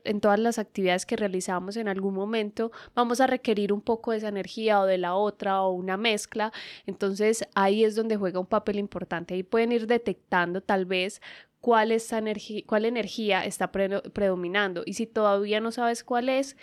en 0.05 0.21
todas 0.21 0.39
las 0.39 0.59
actividades 0.59 1.07
que 1.07 1.17
realizamos 1.17 1.77
en 1.77 1.89
algún 1.89 2.15
momento 2.15 2.71
vamos 2.95 3.21
a 3.21 3.27
requerir 3.27 3.73
un 3.73 3.81
poco 3.81 4.13
de 4.13 4.19
esa 4.19 4.29
energía 4.29 4.81
o 4.81 4.87
de 4.87 4.99
la 4.99 5.15
otra 5.15 5.63
o 5.63 5.71
una 5.73 5.97
mezcla. 5.97 6.53
Entonces, 6.87 7.45
ahí 7.55 7.85
es 7.85 7.95
donde 7.95 8.17
juega 8.17 8.41
un 8.41 8.47
papel 8.47 8.79
importante. 8.79 9.35
Ahí 9.35 9.43
pueden 9.43 9.73
ir 9.73 9.87
detectando 9.87 10.61
tal 10.61 10.85
vez 10.85 11.21
cuál, 11.63 11.93
energía, 11.93 12.63
cuál 12.67 12.85
energía 12.85 13.47
está 13.47 13.73
predominando. 13.73 14.83
Y 14.85 14.95
si 14.95 15.07
todavía 15.07 15.61
no 15.61 15.71
sabes 15.71 16.05
cuál 16.05 16.29
es, 16.29 16.57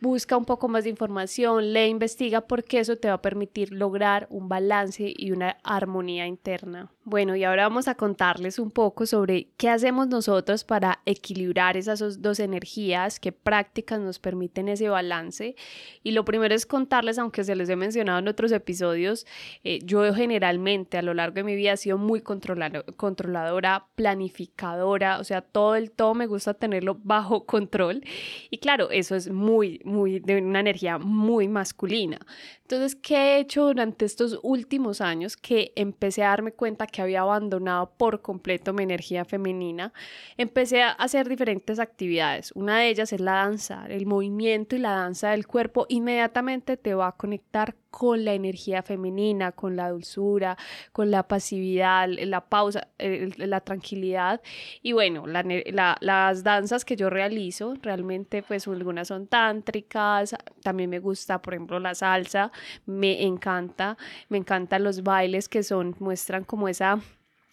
busca 0.00 0.36
un 0.36 0.44
poco 0.44 0.68
más 0.68 0.84
de 0.84 0.90
información, 0.90 1.72
lee, 1.72 1.86
investiga, 1.86 2.42
porque 2.42 2.80
eso 2.80 2.96
te 2.96 3.08
va 3.08 3.14
a 3.14 3.22
permitir 3.22 3.72
lograr 3.72 4.26
un 4.30 4.48
balance 4.48 5.12
y 5.16 5.32
una 5.32 5.56
armonía 5.62 6.26
interna. 6.26 6.90
Bueno, 7.08 7.36
y 7.36 7.44
ahora 7.44 7.68
vamos 7.68 7.86
a 7.86 7.94
contarles 7.94 8.58
un 8.58 8.72
poco 8.72 9.06
sobre 9.06 9.48
qué 9.56 9.68
hacemos 9.70 10.08
nosotros 10.08 10.64
para 10.64 11.02
equilibrar 11.06 11.76
esas 11.76 12.20
dos 12.20 12.40
energías, 12.40 13.20
qué 13.20 13.30
prácticas 13.30 14.00
nos 14.00 14.18
permiten 14.18 14.68
ese 14.68 14.88
balance. 14.88 15.54
Y 16.02 16.10
lo 16.10 16.24
primero 16.24 16.52
es 16.52 16.66
contarles, 16.66 17.18
aunque 17.18 17.44
se 17.44 17.54
les 17.54 17.68
he 17.68 17.76
mencionado 17.76 18.18
en 18.18 18.26
otros 18.26 18.50
episodios, 18.50 19.24
eh, 19.62 19.78
yo 19.84 20.12
generalmente 20.14 20.98
a 20.98 21.02
lo 21.02 21.14
largo 21.14 21.36
de 21.36 21.44
mi 21.44 21.54
vida 21.54 21.74
he 21.74 21.76
sido 21.76 21.96
muy 21.96 22.22
controladora, 22.22 23.86
planificadora, 23.94 25.20
o 25.20 25.24
sea, 25.24 25.42
todo 25.42 25.76
el 25.76 25.92
todo 25.92 26.14
me 26.14 26.26
gusta 26.26 26.54
tenerlo 26.54 26.98
bajo 27.04 27.46
control. 27.46 28.02
Y 28.50 28.58
claro, 28.58 28.90
eso 28.90 29.14
es 29.14 29.30
muy, 29.30 29.80
de 29.86 30.42
una 30.42 30.60
energía 30.60 30.98
muy 30.98 31.48
masculina. 31.48 32.18
Entonces, 32.62 32.96
¿qué 32.96 33.14
he 33.14 33.38
hecho 33.38 33.66
durante 33.66 34.04
estos 34.04 34.40
últimos 34.42 35.00
años 35.00 35.36
que 35.36 35.72
empecé 35.76 36.24
a 36.24 36.30
darme 36.30 36.52
cuenta 36.52 36.88
que 36.88 37.00
había 37.00 37.20
abandonado 37.20 37.92
por 37.96 38.22
completo 38.22 38.72
mi 38.72 38.82
energía 38.82 39.24
femenina? 39.24 39.92
Empecé 40.36 40.82
a 40.82 40.90
hacer 40.90 41.28
diferentes 41.28 41.78
actividades. 41.78 42.50
Una 42.56 42.80
de 42.80 42.88
ellas 42.88 43.12
es 43.12 43.20
la 43.20 43.34
danza, 43.34 43.86
el 43.88 44.06
movimiento 44.06 44.74
y 44.74 44.80
la 44.80 44.90
danza 44.90 45.30
del 45.30 45.46
cuerpo 45.46 45.86
inmediatamente 45.88 46.76
te 46.76 46.94
va 46.94 47.08
a 47.08 47.12
conectar 47.12 47.76
con 47.96 48.26
la 48.26 48.34
energía 48.34 48.82
femenina, 48.82 49.52
con 49.52 49.74
la 49.74 49.88
dulzura, 49.88 50.58
con 50.92 51.10
la 51.10 51.22
pasividad, 51.22 52.06
la 52.06 52.42
pausa, 52.42 52.88
la 52.98 53.62
tranquilidad. 53.62 54.42
Y 54.82 54.92
bueno, 54.92 55.24
las 55.26 56.42
danzas 56.44 56.84
que 56.84 56.94
yo 56.94 57.08
realizo, 57.08 57.72
realmente 57.80 58.42
pues 58.42 58.68
algunas 58.68 59.08
son 59.08 59.28
tántricas, 59.28 60.36
también 60.62 60.90
me 60.90 60.98
gusta, 60.98 61.40
por 61.40 61.54
ejemplo, 61.54 61.80
la 61.80 61.94
salsa, 61.94 62.52
me 62.84 63.24
encanta, 63.24 63.96
me 64.28 64.36
encantan 64.36 64.84
los 64.84 65.02
bailes 65.02 65.48
que 65.48 65.62
son, 65.62 65.96
muestran 65.98 66.44
como 66.44 66.68
esa 66.68 67.00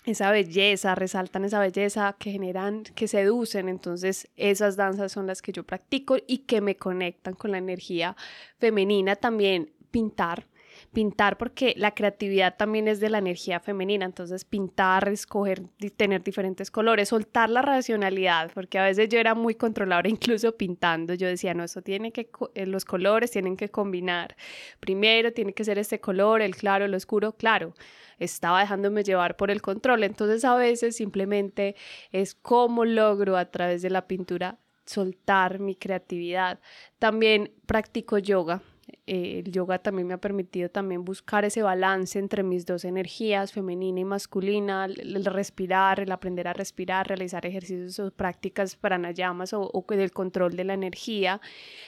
esa 0.06 0.30
belleza, 0.32 0.96
resaltan 0.96 1.46
esa 1.46 1.60
belleza 1.60 2.18
que 2.20 2.32
generan, 2.32 2.84
que 2.84 3.08
seducen. 3.08 3.70
Entonces, 3.70 4.28
esas 4.36 4.76
danzas 4.76 5.14
son 5.14 5.28
las 5.28 5.42
que 5.42 5.54
yo 5.54 5.64
practico 5.64 6.18
y 6.28 6.40
que 6.40 6.60
me 6.60 6.76
conectan 6.76 7.36
con 7.36 7.52
la 7.52 7.60
energía 7.60 8.18
femenina. 8.58 9.16
También 9.16 9.72
pintar, 9.94 10.48
pintar 10.92 11.38
porque 11.38 11.76
la 11.78 11.94
creatividad 11.94 12.58
también 12.58 12.88
es 12.88 13.00
de 13.00 13.12
la 13.12 13.20
energía 13.20 13.60
femenina, 13.60 14.06
entonces 14.06 14.44
pintar, 14.44 15.08
escoger, 15.08 15.62
tener 15.96 16.24
diferentes 16.24 16.72
colores, 16.72 17.10
soltar 17.10 17.52
la 17.52 17.62
racionalidad, 17.62 18.52
porque 18.56 18.80
a 18.80 18.86
veces 18.86 19.08
yo 19.08 19.20
era 19.20 19.36
muy 19.36 19.54
controladora 19.54 20.10
incluso 20.18 20.58
pintando, 20.58 21.14
yo 21.14 21.28
decía, 21.28 21.54
no, 21.54 21.64
eso 21.64 21.84
tiene 21.84 22.12
que, 22.12 22.28
eh, 22.56 22.66
los 22.66 22.86
colores 22.86 23.30
tienen 23.30 23.56
que 23.56 23.70
combinar, 23.70 24.36
primero 24.80 25.32
tiene 25.32 25.54
que 25.54 25.64
ser 25.64 25.78
este 25.78 26.00
color, 26.00 26.42
el 26.42 26.56
claro, 26.56 26.86
el 26.86 26.96
oscuro, 26.96 27.34
claro, 27.34 27.76
estaba 28.18 28.62
dejándome 28.62 29.04
llevar 29.04 29.38
por 29.38 29.52
el 29.52 29.62
control, 29.62 30.04
entonces 30.04 30.44
a 30.44 30.56
veces 30.56 30.96
simplemente 30.96 31.76
es 32.12 32.34
cómo 32.34 32.84
logro 32.84 33.38
a 33.38 33.46
través 33.46 33.84
de 33.84 33.92
la 33.92 34.08
pintura 34.08 34.58
soltar 34.86 35.60
mi 35.60 35.76
creatividad. 35.76 36.60
También 37.00 37.54
practico 37.66 38.18
yoga, 38.18 38.62
eh, 39.06 39.42
el 39.46 39.52
yoga 39.52 39.80
también 39.80 40.08
me 40.08 40.14
ha 40.14 40.18
permitido 40.20 40.70
también 40.70 41.04
buscar 41.04 41.46
ese 41.46 41.62
balance 41.62 42.18
entre 42.18 42.44
mis 42.44 42.66
dos 42.66 42.86
energías, 42.86 43.52
femenina 43.52 44.00
y 44.00 44.06
masculina, 44.06 44.86
el, 44.86 45.26
respirar, 45.26 46.00
el 46.00 46.12
aprender 46.12 46.48
a 46.48 46.54
respirar, 46.54 47.08
realizar 47.08 47.46
ejercicios 47.46 48.00
o 48.00 48.12
prácticas 48.12 48.76
pranayamas 48.76 49.54
o, 49.54 49.70
o 49.74 49.86
del 49.90 50.12
control 50.12 50.56
de 50.56 50.64
la 50.64 50.74
energía. 50.74 51.42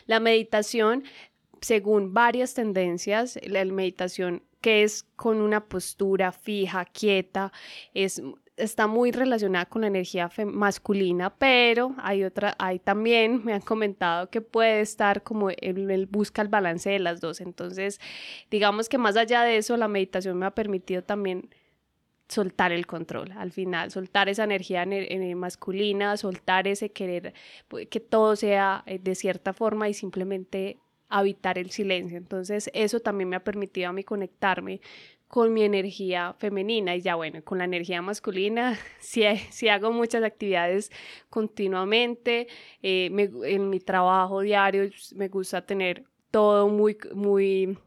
La 0.05 0.19
meditación, 0.19 1.03
según 1.61 2.13
varias 2.13 2.53
tendencias, 2.53 3.39
la 3.43 3.63
meditación 3.65 4.43
que 4.61 4.83
es 4.83 5.03
con 5.15 5.41
una 5.41 5.65
postura 5.65 6.31
fija, 6.31 6.85
quieta, 6.85 7.51
es 7.93 8.21
está 8.57 8.87
muy 8.87 9.11
relacionada 9.11 9.65
con 9.65 9.81
la 9.81 9.87
energía 9.87 10.29
masculina, 10.45 11.35
pero 11.35 11.95
hay 11.97 12.23
otra, 12.23 12.55
hay 12.57 12.79
también, 12.79 13.43
me 13.43 13.53
han 13.53 13.61
comentado 13.61 14.29
que 14.29 14.41
puede 14.41 14.81
estar 14.81 15.23
como 15.23 15.49
él, 15.49 16.07
busca 16.09 16.41
el 16.41 16.47
balance 16.47 16.89
de 16.89 16.99
las 16.99 17.21
dos. 17.21 17.41
Entonces, 17.41 17.99
digamos 18.49 18.89
que 18.89 18.97
más 18.97 19.17
allá 19.17 19.43
de 19.43 19.57
eso, 19.57 19.77
la 19.77 19.87
meditación 19.87 20.37
me 20.37 20.45
ha 20.45 20.51
permitido 20.51 21.03
también 21.03 21.49
soltar 22.27 22.71
el 22.71 22.87
control 22.87 23.31
al 23.33 23.51
final, 23.51 23.91
soltar 23.91 24.29
esa 24.29 24.45
energía 24.45 24.85
masculina, 25.35 26.17
soltar 26.17 26.67
ese 26.67 26.91
querer 26.91 27.33
pues, 27.67 27.87
que 27.87 27.99
todo 27.99 28.35
sea 28.35 28.83
eh, 28.87 28.99
de 28.99 29.15
cierta 29.15 29.53
forma 29.53 29.89
y 29.89 29.93
simplemente 29.93 30.79
habitar 31.09 31.57
el 31.57 31.71
silencio. 31.71 32.17
Entonces 32.17 32.69
eso 32.73 32.99
también 32.99 33.29
me 33.29 33.35
ha 33.35 33.43
permitido 33.43 33.89
a 33.89 33.93
mí 33.93 34.03
conectarme 34.03 34.81
con 35.27 35.53
mi 35.53 35.63
energía 35.63 36.35
femenina 36.37 36.95
y 36.95 37.01
ya 37.01 37.15
bueno, 37.15 37.43
con 37.43 37.57
la 37.57 37.65
energía 37.65 38.01
masculina, 38.01 38.77
si, 38.99 39.23
si 39.51 39.67
hago 39.67 39.91
muchas 39.91 40.23
actividades 40.23 40.91
continuamente, 41.29 42.47
eh, 42.81 43.09
en 43.43 43.69
mi 43.69 43.79
trabajo 43.79 44.41
diario 44.41 44.89
me 45.15 45.27
gusta 45.27 45.65
tener 45.65 46.03
todo 46.31 46.67
muy, 46.67 46.97
muy 47.13 47.77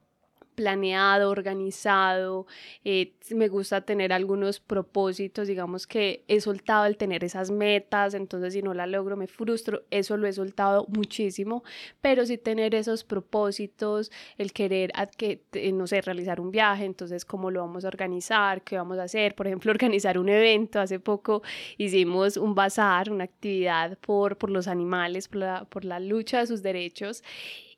planeado, 0.59 1.31
organizado, 1.31 2.49
eh, 2.85 3.13
me 3.31 3.47
gusta 3.47 3.83
tener 3.83 4.13
algunos 4.13 4.59
propósitos, 4.59 5.47
digamos 5.47 5.87
que 5.87 6.25
he 6.27 6.41
soltado 6.41 6.85
el 6.87 6.97
tener 6.97 7.23
esas 7.23 7.53
metas, 7.53 8.13
entonces 8.15 8.55
si 8.55 8.61
no 8.61 8.75
la 8.75 8.89
logro 8.89 9.17
me 9.17 9.29
frustro, 9.29 9.85
eso 9.93 10.17
lo 10.17 10.27
he 10.27 10.33
soltado 10.33 10.85
muchísimo, 10.89 11.63
pero 12.01 12.27
sí 12.27 12.39
tener 12.39 12.75
esos 12.75 13.05
propósitos, 13.05 14.11
el 14.37 14.53
querer, 14.53 14.91
que, 15.17 15.45
no 15.73 15.87
sé, 15.87 16.01
realizar 16.01 16.41
un 16.41 16.51
viaje, 16.51 16.87
entonces 16.87 17.25
cómo 17.25 17.53
lo 17.53 17.61
vamos 17.61 17.85
a 17.85 17.89
organizar, 17.89 18.63
qué 18.63 18.77
vamos 18.77 18.99
a 18.99 19.05
hacer, 19.05 19.37
por 19.37 19.47
ejemplo, 19.47 19.71
organizar 19.79 20.19
un 20.19 20.29
evento, 20.29 20.81
hace 20.81 20.99
poco 20.99 21.43
hicimos 21.77 22.37
un 22.37 22.57
bazar, 22.57 23.13
una 23.13 23.23
actividad 23.23 23.97
por, 23.99 24.37
por 24.37 24.51
los 24.51 24.67
animales, 24.67 25.29
por 25.29 25.39
la, 25.39 25.65
por 25.67 25.85
la 25.85 26.01
lucha 26.01 26.41
de 26.41 26.49
sus 26.49 26.65
derechos. 26.65 27.23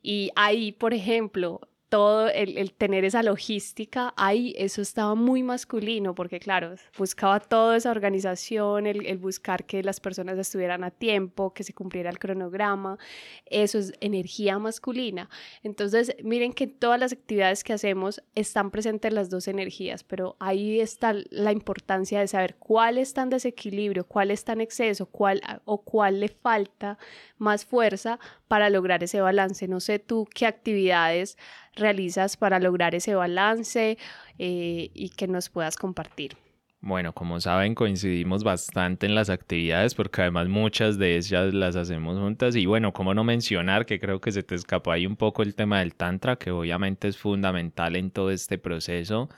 Y 0.02 0.30
ahí, 0.34 0.72
por 0.72 0.94
ejemplo, 0.94 1.60
todo 1.90 2.28
el, 2.28 2.72
tener 2.72 3.04
esa 3.04 3.22
logística 3.24 4.14
ahí, 4.16 4.54
eso 4.56 4.80
estaba 4.80 5.16
muy 5.16 5.42
masculino, 5.42 6.14
porque 6.14 6.38
claro, 6.38 6.76
buscaba 6.96 7.40
toda 7.40 7.76
esa 7.76 7.90
organización, 7.90 8.86
el, 8.86 9.18
buscar 9.18 9.64
que 9.64 9.82
las 9.82 9.98
personas 9.98 10.38
estuvieran 10.38 10.84
a 10.84 10.92
tiempo, 10.92 11.52
que 11.52 11.64
se 11.64 11.74
cumpliera 11.74 12.08
el 12.08 12.20
cronograma, 12.20 12.96
eso 13.44 13.78
es 13.78 13.92
energía 14.00 14.58
masculina. 14.60 15.28
Entonces, 15.64 16.14
miren 16.22 16.52
que 16.52 16.68
todas 16.68 17.00
las 17.00 17.12
actividades 17.12 17.64
que 17.64 17.72
hacemos 17.72 18.22
están 18.36 18.70
presentes 18.70 19.12
las 19.12 19.28
dos 19.28 19.48
energías, 19.48 20.04
pero 20.04 20.36
ahí 20.38 20.80
está 20.80 21.12
la 21.30 21.50
importancia 21.50 22.20
de 22.20 22.28
saber 22.28 22.54
cuál 22.54 22.98
está 22.98 23.22
en 23.22 23.30
desequilibrio, 23.30 24.06
cuál 24.06 24.30
está 24.30 24.52
en 24.52 24.60
exceso, 24.60 25.06
cuál 25.06 25.42
o 25.64 25.82
cuál 25.82 26.20
le 26.20 26.28
falta 26.28 26.98
más 27.36 27.64
fuerza 27.64 28.20
para 28.46 28.70
lograr 28.70 29.02
ese 29.02 29.20
balance. 29.20 29.66
No 29.66 29.80
sé 29.80 29.98
tú 29.98 30.28
qué 30.32 30.46
actividades 30.46 31.36
realizas 31.74 32.36
para 32.36 32.58
lograr 32.58 32.94
ese 32.94 33.14
balance 33.14 33.98
eh, 34.38 34.90
y 34.92 35.10
que 35.10 35.28
nos 35.28 35.48
puedas 35.48 35.76
compartir. 35.76 36.36
Bueno, 36.82 37.12
como 37.12 37.40
saben, 37.40 37.74
coincidimos 37.74 38.42
bastante 38.42 39.04
en 39.04 39.14
las 39.14 39.28
actividades 39.28 39.94
porque 39.94 40.22
además 40.22 40.48
muchas 40.48 40.98
de 40.98 41.16
ellas 41.18 41.52
las 41.52 41.76
hacemos 41.76 42.18
juntas 42.18 42.56
y 42.56 42.64
bueno, 42.64 42.94
cómo 42.94 43.12
no 43.12 43.22
mencionar 43.22 43.84
que 43.84 44.00
creo 44.00 44.20
que 44.22 44.32
se 44.32 44.42
te 44.42 44.54
escapó 44.54 44.90
ahí 44.90 45.04
un 45.06 45.16
poco 45.16 45.42
el 45.42 45.54
tema 45.54 45.80
del 45.80 45.94
tantra, 45.94 46.36
que 46.36 46.50
obviamente 46.50 47.08
es 47.08 47.18
fundamental 47.18 47.96
en 47.96 48.10
todo 48.10 48.30
este 48.30 48.56
proceso, 48.56 49.28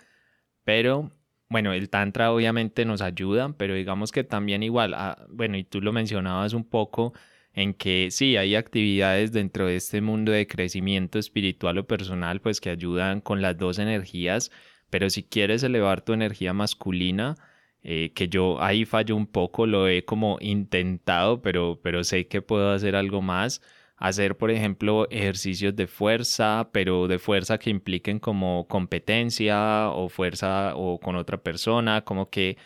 pero 0.65 1.11
bueno, 1.49 1.73
el 1.73 1.91
tantra 1.91 2.33
obviamente 2.33 2.85
nos 2.85 3.03
ayuda, 3.03 3.55
pero 3.59 3.75
digamos 3.75 4.13
que 4.13 4.25
también 4.25 4.63
igual, 4.63 4.95
ah, 4.95 5.27
bueno, 5.29 5.57
y 5.59 5.65
tú 5.65 5.81
lo 5.81 5.93
mencionabas 5.93 6.55
un 6.55 6.65
poco, 6.65 7.13
en 7.55 7.75
que 7.75 8.09
sí, 8.11 8.37
hay 8.37 8.55
actividades 8.55 9.33
dentro 9.33 9.67
de 9.67 9.77
este 9.77 10.01
mundo 10.01 10.33
de 10.33 10.47
crecimiento 10.47 11.19
espiritual 11.19 11.79
o 11.79 11.87
personal, 11.87 12.41
pues 12.41 12.61
que 12.61 12.71
ayudan 12.71 13.21
con 13.21 13.43
las 13.43 13.59
dos 13.59 13.79
energías, 13.79 14.51
pero 14.91 15.11
si 15.11 15.23
quieres 15.23 15.63
elevar 15.63 16.03
tu 16.03 16.13
energía 16.13 16.53
masculina, 16.53 17.37
eh, 17.83 18.13
que 18.15 18.29
yo 18.29 18.63
ahí 18.63 18.85
fallo 18.85 19.17
un 19.17 19.27
poco, 19.27 19.67
lo 19.67 19.89
he 19.89 20.05
como 20.05 20.39
intentado, 20.41 21.43
pero, 21.43 21.81
pero 21.83 22.05
sé 22.05 22.29
que 22.29 22.43
puedo 22.43 22.71
hacer 22.73 22.97
algo 22.97 23.23
más. 23.23 23.61
Hacer, 23.97 24.37
por 24.37 24.51
ejemplo, 24.51 25.09
ejercicios 25.11 25.77
de 25.77 25.87
fuerza, 25.87 26.71
pero 26.73 27.09
de 27.09 27.19
fuerza 27.19 27.59
que 27.59 27.71
impliquen 27.71 28.19
como 28.19 28.67
competencia 28.69 29.91
o 29.91 30.09
fuerza 30.09 30.75
o 30.77 30.99
con 31.01 31.17
otra 31.17 31.43
persona, 31.43 32.03
como 32.05 32.29
que 32.31 32.57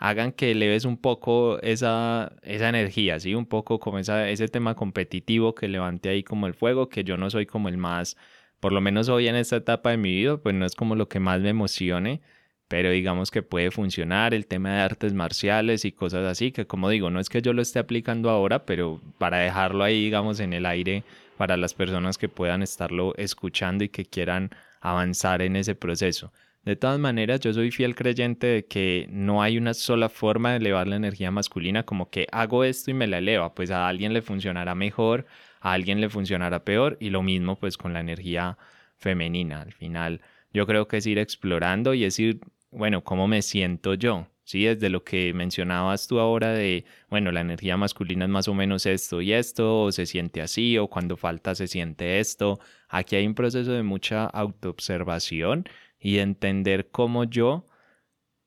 hagan 0.00 0.32
que 0.32 0.54
leves 0.54 0.86
un 0.86 0.96
poco 0.96 1.60
esa, 1.60 2.32
esa 2.42 2.68
energía, 2.70 3.20
¿sí? 3.20 3.34
Un 3.34 3.46
poco 3.46 3.78
como 3.78 3.98
ese 3.98 4.48
tema 4.48 4.74
competitivo 4.74 5.54
que 5.54 5.68
levante 5.68 6.08
ahí 6.08 6.22
como 6.24 6.46
el 6.46 6.54
fuego, 6.54 6.88
que 6.88 7.04
yo 7.04 7.18
no 7.18 7.28
soy 7.30 7.46
como 7.46 7.68
el 7.68 7.76
más, 7.76 8.16
por 8.60 8.72
lo 8.72 8.80
menos 8.80 9.10
hoy 9.10 9.28
en 9.28 9.36
esta 9.36 9.56
etapa 9.56 9.90
de 9.90 9.98
mi 9.98 10.10
vida, 10.14 10.38
pues 10.38 10.54
no 10.54 10.64
es 10.64 10.74
como 10.74 10.96
lo 10.96 11.08
que 11.08 11.20
más 11.20 11.40
me 11.40 11.50
emocione, 11.50 12.22
pero 12.66 12.90
digamos 12.90 13.30
que 13.30 13.42
puede 13.42 13.70
funcionar 13.70 14.32
el 14.32 14.46
tema 14.46 14.74
de 14.74 14.80
artes 14.80 15.12
marciales 15.12 15.84
y 15.84 15.92
cosas 15.92 16.24
así, 16.26 16.50
que 16.52 16.66
como 16.66 16.88
digo, 16.88 17.10
no 17.10 17.20
es 17.20 17.28
que 17.28 17.42
yo 17.42 17.52
lo 17.52 17.60
esté 17.62 17.78
aplicando 17.78 18.30
ahora, 18.30 18.64
pero 18.64 19.02
para 19.18 19.38
dejarlo 19.38 19.84
ahí, 19.84 20.02
digamos, 20.04 20.40
en 20.40 20.54
el 20.54 20.64
aire 20.66 21.04
para 21.36 21.58
las 21.58 21.74
personas 21.74 22.16
que 22.16 22.28
puedan 22.30 22.62
estarlo 22.62 23.14
escuchando 23.16 23.84
y 23.84 23.90
que 23.90 24.06
quieran 24.06 24.50
avanzar 24.80 25.42
en 25.42 25.56
ese 25.56 25.74
proceso. 25.74 26.32
De 26.64 26.76
todas 26.76 26.98
maneras, 26.98 27.40
yo 27.40 27.52
soy 27.54 27.70
fiel 27.70 27.94
creyente 27.94 28.46
de 28.46 28.66
que 28.66 29.06
no 29.10 29.42
hay 29.42 29.56
una 29.56 29.72
sola 29.72 30.10
forma 30.10 30.50
de 30.50 30.58
elevar 30.58 30.86
la 30.88 30.96
energía 30.96 31.30
masculina, 31.30 31.84
como 31.84 32.10
que 32.10 32.26
hago 32.32 32.64
esto 32.64 32.90
y 32.90 32.94
me 32.94 33.06
la 33.06 33.18
eleva, 33.18 33.54
pues 33.54 33.70
a 33.70 33.88
alguien 33.88 34.12
le 34.12 34.20
funcionará 34.20 34.74
mejor, 34.74 35.26
a 35.60 35.72
alguien 35.72 36.00
le 36.02 36.10
funcionará 36.10 36.64
peor 36.64 36.98
y 37.00 37.10
lo 37.10 37.22
mismo 37.22 37.56
pues 37.56 37.78
con 37.78 37.94
la 37.94 38.00
energía 38.00 38.58
femenina. 38.98 39.62
Al 39.62 39.72
final, 39.72 40.20
yo 40.52 40.66
creo 40.66 40.86
que 40.86 40.98
es 40.98 41.06
ir 41.06 41.18
explorando 41.18 41.94
y 41.94 42.04
es 42.04 42.18
ir 42.18 42.40
bueno, 42.70 43.02
¿cómo 43.02 43.26
me 43.26 43.42
siento 43.42 43.94
yo? 43.94 44.28
Sí, 44.44 44.64
desde 44.64 44.90
lo 44.90 45.04
que 45.04 45.32
mencionabas 45.34 46.06
tú 46.08 46.18
ahora 46.20 46.50
de, 46.52 46.84
bueno, 47.08 47.32
la 47.32 47.40
energía 47.40 47.76
masculina 47.76 48.24
es 48.24 48.30
más 48.30 48.48
o 48.48 48.54
menos 48.54 48.86
esto 48.86 49.20
y 49.20 49.32
esto, 49.32 49.82
o 49.82 49.92
se 49.92 50.06
siente 50.06 50.42
así, 50.42 50.76
o 50.78 50.88
cuando 50.88 51.16
falta 51.16 51.54
se 51.54 51.68
siente 51.68 52.20
esto. 52.20 52.58
Aquí 52.88 53.16
hay 53.16 53.26
un 53.26 53.34
proceso 53.34 53.72
de 53.72 53.82
mucha 53.82 54.26
autoobservación 54.26 55.64
y 56.00 56.16
de 56.16 56.22
entender 56.22 56.90
cómo 56.90 57.24
yo 57.24 57.66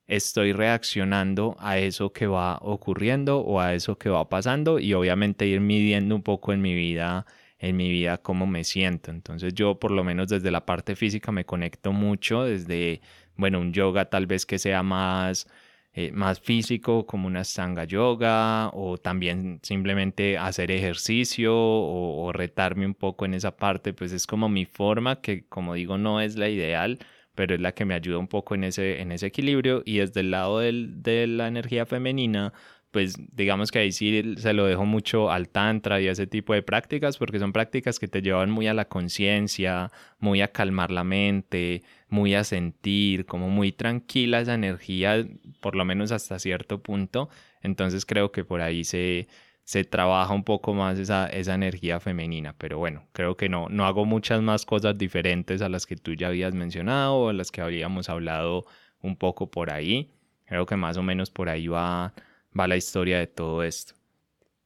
estoy 0.08 0.54
reaccionando 0.54 1.56
a 1.60 1.78
eso 1.78 2.12
que 2.12 2.28
va 2.28 2.58
ocurriendo 2.62 3.40
o 3.40 3.60
a 3.62 3.74
eso 3.74 3.98
que 3.98 4.10
va 4.10 4.28
pasando 4.30 4.80
y 4.80 4.94
obviamente 4.94 5.48
ir 5.48 5.62
midiendo 5.62 6.16
un 6.16 6.24
poco 6.24 6.54
en 6.54 6.62
mi 6.62 6.74
vida 6.76 7.26
en 7.60 7.78
mi 7.78 7.90
vida 7.90 8.18
cómo 8.18 8.46
me 8.46 8.66
siento. 8.66 9.10
Entonces 9.10 9.54
yo 9.54 9.80
por 9.80 9.92
lo 9.92 10.04
menos 10.04 10.28
desde 10.28 10.52
la 10.52 10.66
parte 10.66 10.98
física 10.98 11.32
me 11.32 11.46
conecto 11.46 11.94
mucho 11.94 12.44
desde 12.44 13.02
bueno, 13.36 13.60
un 13.60 13.74
yoga 13.74 14.10
tal 14.10 14.28
vez 14.28 14.46
que 14.46 14.60
sea 14.60 14.84
más, 14.84 15.48
eh, 15.94 16.12
más 16.12 16.40
físico, 16.40 17.06
como 17.06 17.28
una 17.28 17.44
sanga 17.44 17.86
yoga, 17.86 18.70
o 18.74 18.98
también 18.98 19.60
simplemente 19.64 20.38
hacer 20.38 20.72
ejercicio 20.72 21.54
o, 21.56 22.32
retarme 22.34 22.86
un 22.86 22.96
poco 22.96 23.26
en 23.26 23.34
esa 23.34 23.56
parte, 23.58 23.94
pues 23.94 24.12
es 24.12 24.28
como 24.28 24.50
mi 24.50 24.66
forma, 24.66 25.22
que 25.22 25.46
como 25.48 25.76
digo, 25.76 25.98
no 25.98 26.22
es 26.22 26.36
la 26.38 26.50
ideal, 26.50 27.00
pero 27.36 27.56
es 27.56 27.62
la 27.62 27.74
que 27.74 27.86
me 27.86 27.94
ayuda 27.94 28.18
un 28.18 28.28
poco 28.28 28.56
en 28.56 28.64
ese, 28.64 29.02
en 29.02 29.12
ese 29.12 29.28
equilibrio. 29.28 29.84
Y 29.86 29.98
desde 29.98 30.22
el 30.22 30.32
lado 30.32 30.60
del, 30.60 31.02
de 31.02 31.28
la 31.28 31.48
energía 31.48 31.86
femenina, 31.86 32.54
pues 32.94 33.16
digamos 33.36 33.72
que 33.72 33.80
ahí 33.80 33.92
sí 33.92 34.36
se 34.38 34.54
lo 34.54 34.66
dejo 34.66 34.86
mucho 34.86 35.32
al 35.32 35.50
tantra 35.50 36.00
y 36.00 36.08
a 36.08 36.12
ese 36.12 36.28
tipo 36.28 36.54
de 36.54 36.62
prácticas 36.62 37.18
porque 37.18 37.40
son 37.40 37.52
prácticas 37.52 37.98
que 37.98 38.08
te 38.08 38.22
llevan 38.22 38.52
muy 38.52 38.68
a 38.68 38.76
la 38.76 38.86
conciencia, 38.86 39.92
muy 40.20 40.42
a 40.42 40.50
calmar 40.50 40.92
la 40.92 41.04
mente, 41.04 41.82
muy 42.08 42.36
a 42.36 42.44
sentir, 42.44 43.26
como 43.26 43.50
muy 43.50 43.72
tranquila 43.72 44.42
esa 44.42 44.54
energía, 44.54 45.26
por 45.60 45.76
lo 45.76 45.86
menos 45.86 46.12
hasta 46.12 46.38
cierto 46.38 46.84
punto. 46.84 47.30
Entonces 47.64 48.06
creo 48.06 48.32
que 48.32 48.46
por 48.46 48.62
ahí 48.62 48.84
se, 48.84 49.28
se 49.64 49.84
trabaja 49.84 50.34
un 50.34 50.44
poco 50.44 50.74
más 50.74 51.00
esa, 51.00 51.28
esa 51.28 51.56
energía 51.56 52.00
femenina. 52.00 52.56
Pero 52.58 52.78
bueno, 52.80 53.08
creo 53.14 53.38
que 53.38 53.50
no, 53.50 53.70
no 53.70 53.86
hago 53.86 54.06
muchas 54.06 54.42
más 54.42 54.66
cosas 54.66 54.98
diferentes 54.98 55.62
a 55.62 55.70
las 55.70 55.86
que 55.86 55.96
tú 55.96 56.14
ya 56.14 56.28
habías 56.28 56.54
mencionado 56.54 57.16
o 57.16 57.30
a 57.30 57.34
las 57.34 57.52
que 57.52 57.62
habíamos 57.62 58.10
hablado 58.10 58.66
un 59.02 59.16
poco 59.16 59.50
por 59.50 59.72
ahí. 59.72 60.12
Creo 60.46 60.66
que 60.66 60.76
más 60.76 60.98
o 60.98 61.04
menos 61.04 61.30
por 61.32 61.50
ahí 61.50 61.68
va 61.68 62.14
va 62.58 62.68
la 62.68 62.78
historia 62.78 63.20
de 63.20 63.28
todo 63.28 63.64
esto. 63.64 63.96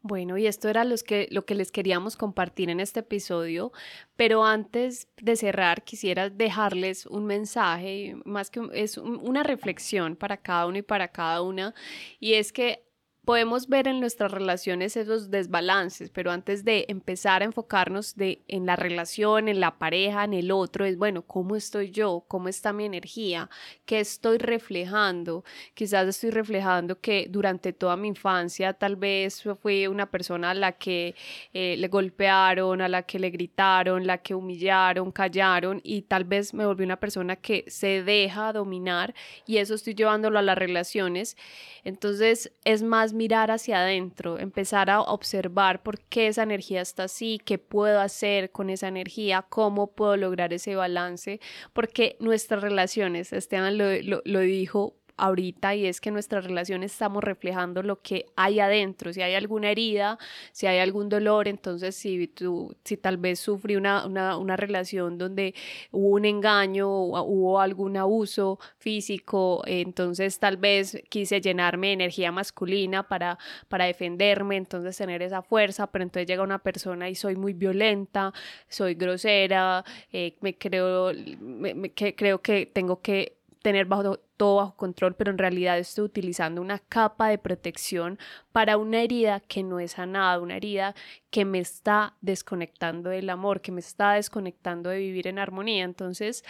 Bueno, 0.02 0.38
y 0.38 0.48
esto 0.48 0.70
era 0.70 0.84
los 0.86 1.04
que, 1.04 1.28
lo 1.32 1.46
que 1.46 1.56
les 1.56 1.72
queríamos 1.72 2.16
compartir 2.16 2.70
en 2.70 2.80
este 2.80 3.02
episodio, 3.02 3.74
pero 4.16 4.46
antes 4.46 5.10
de 5.18 5.36
cerrar 5.36 5.84
quisiera 5.84 6.30
dejarles 6.30 7.08
un 7.08 7.26
mensaje, 7.26 8.16
más 8.24 8.50
que 8.50 8.62
es 8.74 8.98
una 8.98 9.44
reflexión 9.44 10.16
para 10.16 10.38
cada 10.38 10.68
uno 10.68 10.78
y 10.78 10.82
para 10.84 11.10
cada 11.10 11.42
una, 11.42 11.74
y 12.20 12.36
es 12.36 12.54
que 12.54 12.87
podemos 13.28 13.68
ver 13.68 13.90
en 13.90 14.00
nuestras 14.00 14.32
relaciones 14.32 14.96
esos 14.96 15.30
desbalances, 15.30 16.10
pero 16.10 16.32
antes 16.32 16.63
de 16.63 16.86
empezar 16.88 17.42
a 17.42 17.46
enfocarnos 17.46 18.16
de, 18.16 18.42
en 18.48 18.66
la 18.66 18.78
relación, 18.78 19.50
en 19.50 19.60
la 19.60 19.78
pareja, 19.78 20.24
en 20.24 20.34
el 20.34 20.50
otro, 20.50 20.86
es 20.86 20.98
bueno, 20.98 21.24
¿cómo 21.24 21.58
estoy 21.58 21.92
yo? 21.92 22.24
¿Cómo 22.30 22.48
está 22.48 22.72
mi 22.72 22.86
energía? 22.86 23.50
¿Qué 23.86 24.00
estoy 24.00 24.38
reflejando? 24.38 25.44
Quizás 25.74 26.08
estoy 26.08 26.30
reflejando 26.30 27.02
que 27.02 27.28
durante 27.30 27.74
toda 27.74 27.98
mi 27.98 28.08
infancia 28.08 28.72
tal 28.72 28.96
vez 28.96 29.44
fui 29.62 29.88
una 29.88 30.10
persona 30.10 30.52
a 30.52 30.54
la 30.54 30.72
que 30.72 31.13
eh, 31.52 31.76
le 31.78 31.88
golpearon, 31.90 32.80
a 32.80 32.88
la 32.88 33.04
que 33.04 33.20
le 33.20 33.30
gritaron, 33.30 34.08
la 34.08 34.20
que 34.20 34.36
humillaron, 34.36 35.12
callaron 35.12 35.82
y 35.84 36.04
tal 36.04 36.24
vez 36.24 36.54
me 36.54 36.66
volví 36.66 36.86
una 36.86 37.02
persona 37.02 37.36
que 37.36 37.66
se 37.68 38.04
deja 38.04 38.54
dominar 38.54 39.13
y 39.46 39.58
eso 39.58 39.74
estoy 39.74 39.96
llevándolo 39.96 40.40
a 40.40 40.44
las 40.44 40.58
relaciones. 40.58 41.36
Entonces 41.84 42.54
es 42.63 42.84
más 42.84 43.17
mirar 43.18 43.52
hacia 43.52 43.80
adentro, 43.82 44.40
empezar 44.40 44.90
a 44.90 45.02
observar 45.02 45.84
por 45.84 46.00
qué 46.00 46.28
esa 46.28 46.44
energía 46.44 46.82
está 46.82 47.04
así, 47.04 47.40
qué 47.44 47.58
puedo 47.58 48.00
hacer 48.00 48.52
con 48.52 48.70
esa 48.70 48.88
energía, 48.88 49.46
cómo 49.50 49.88
puedo 49.92 50.16
lograr 50.16 50.54
ese 50.54 50.76
balance, 50.76 51.40
porque 51.74 52.16
nuestras 52.20 52.62
relaciones, 52.62 53.34
Esteban 53.34 53.78
lo, 53.78 54.22
lo 54.24 54.40
dijo 54.40 54.96
ahorita 55.18 55.76
y 55.76 55.88
es 55.88 56.00
que 56.00 56.12
nuestra 56.12 56.42
relación 56.42 56.84
estamos 56.84 57.24
reflejando 57.24 57.84
lo 57.84 58.02
que 58.02 58.28
hay 58.36 58.60
adentro, 58.60 59.12
si 59.12 59.22
hay 59.22 59.34
alguna 59.36 59.72
herida, 59.72 60.18
si 60.52 60.68
hay 60.68 60.80
algún 60.80 61.10
dolor, 61.10 61.48
entonces 61.48 61.96
si 61.96 62.28
tú, 62.28 62.76
si 62.84 62.98
tal 62.98 63.18
vez 63.18 63.40
sufrí 63.40 63.76
una, 63.76 64.06
una, 64.06 64.58
relación 64.58 65.18
donde 65.18 65.54
hubo 65.92 66.10
un 66.10 66.26
engaño 66.26 66.90
o 66.90 67.22
hubo 67.24 67.60
algún 67.60 67.98
abuso 67.98 68.60
físico, 68.78 69.64
entonces 69.66 70.40
tal 70.40 70.58
vez 70.58 71.02
quise 71.10 71.42
llenarme 71.42 71.88
de 71.88 71.94
energía 71.94 72.32
masculina 72.32 73.08
para, 73.08 73.38
para 73.68 73.86
defenderme, 73.86 74.58
entonces 74.58 74.98
tener 74.98 75.22
esa 75.22 75.42
fuerza, 75.42 75.88
pero 75.88 76.04
entonces 76.04 76.28
llega 76.28 76.44
una 76.44 76.60
persona 76.60 77.10
y 77.10 77.16
soy 77.16 77.36
muy 77.36 77.54
violenta, 77.54 78.34
soy 78.68 78.96
grosera, 78.96 79.84
eh, 80.12 80.38
me 80.42 80.58
creo, 80.58 81.12
me, 81.40 81.92
que, 81.92 82.16
creo 82.16 82.42
que 82.42 82.66
tengo 82.66 83.02
que 83.02 83.37
tener 83.62 83.86
bajo, 83.86 84.17
todo 84.38 84.58
bajo 84.58 84.76
control, 84.76 85.15
pero 85.15 85.32
en 85.32 85.38
realidad 85.38 85.78
estoy 85.80 86.06
utilizando 86.06 86.62
una 86.62 86.80
capa 86.80 87.30
de 87.30 87.38
protección 87.38 88.20
para 88.52 88.78
una 88.78 89.02
herida 89.02 89.39
que 89.39 89.63
no 89.63 89.80
es 89.80 89.91
sanada, 89.93 90.39
una 90.39 90.58
herida 90.58 90.96
que 91.30 91.46
me 91.46 91.60
está 91.60 92.15
desconectando 92.22 93.10
del 93.10 93.30
amor, 93.30 93.62
que 93.62 93.72
me 93.72 93.80
está 93.80 94.13
desconectando 94.13 94.89
de 94.89 95.00
vivir 95.00 95.28
en 95.28 95.39
armonía. 95.39 95.84
Entonces, 95.84 96.43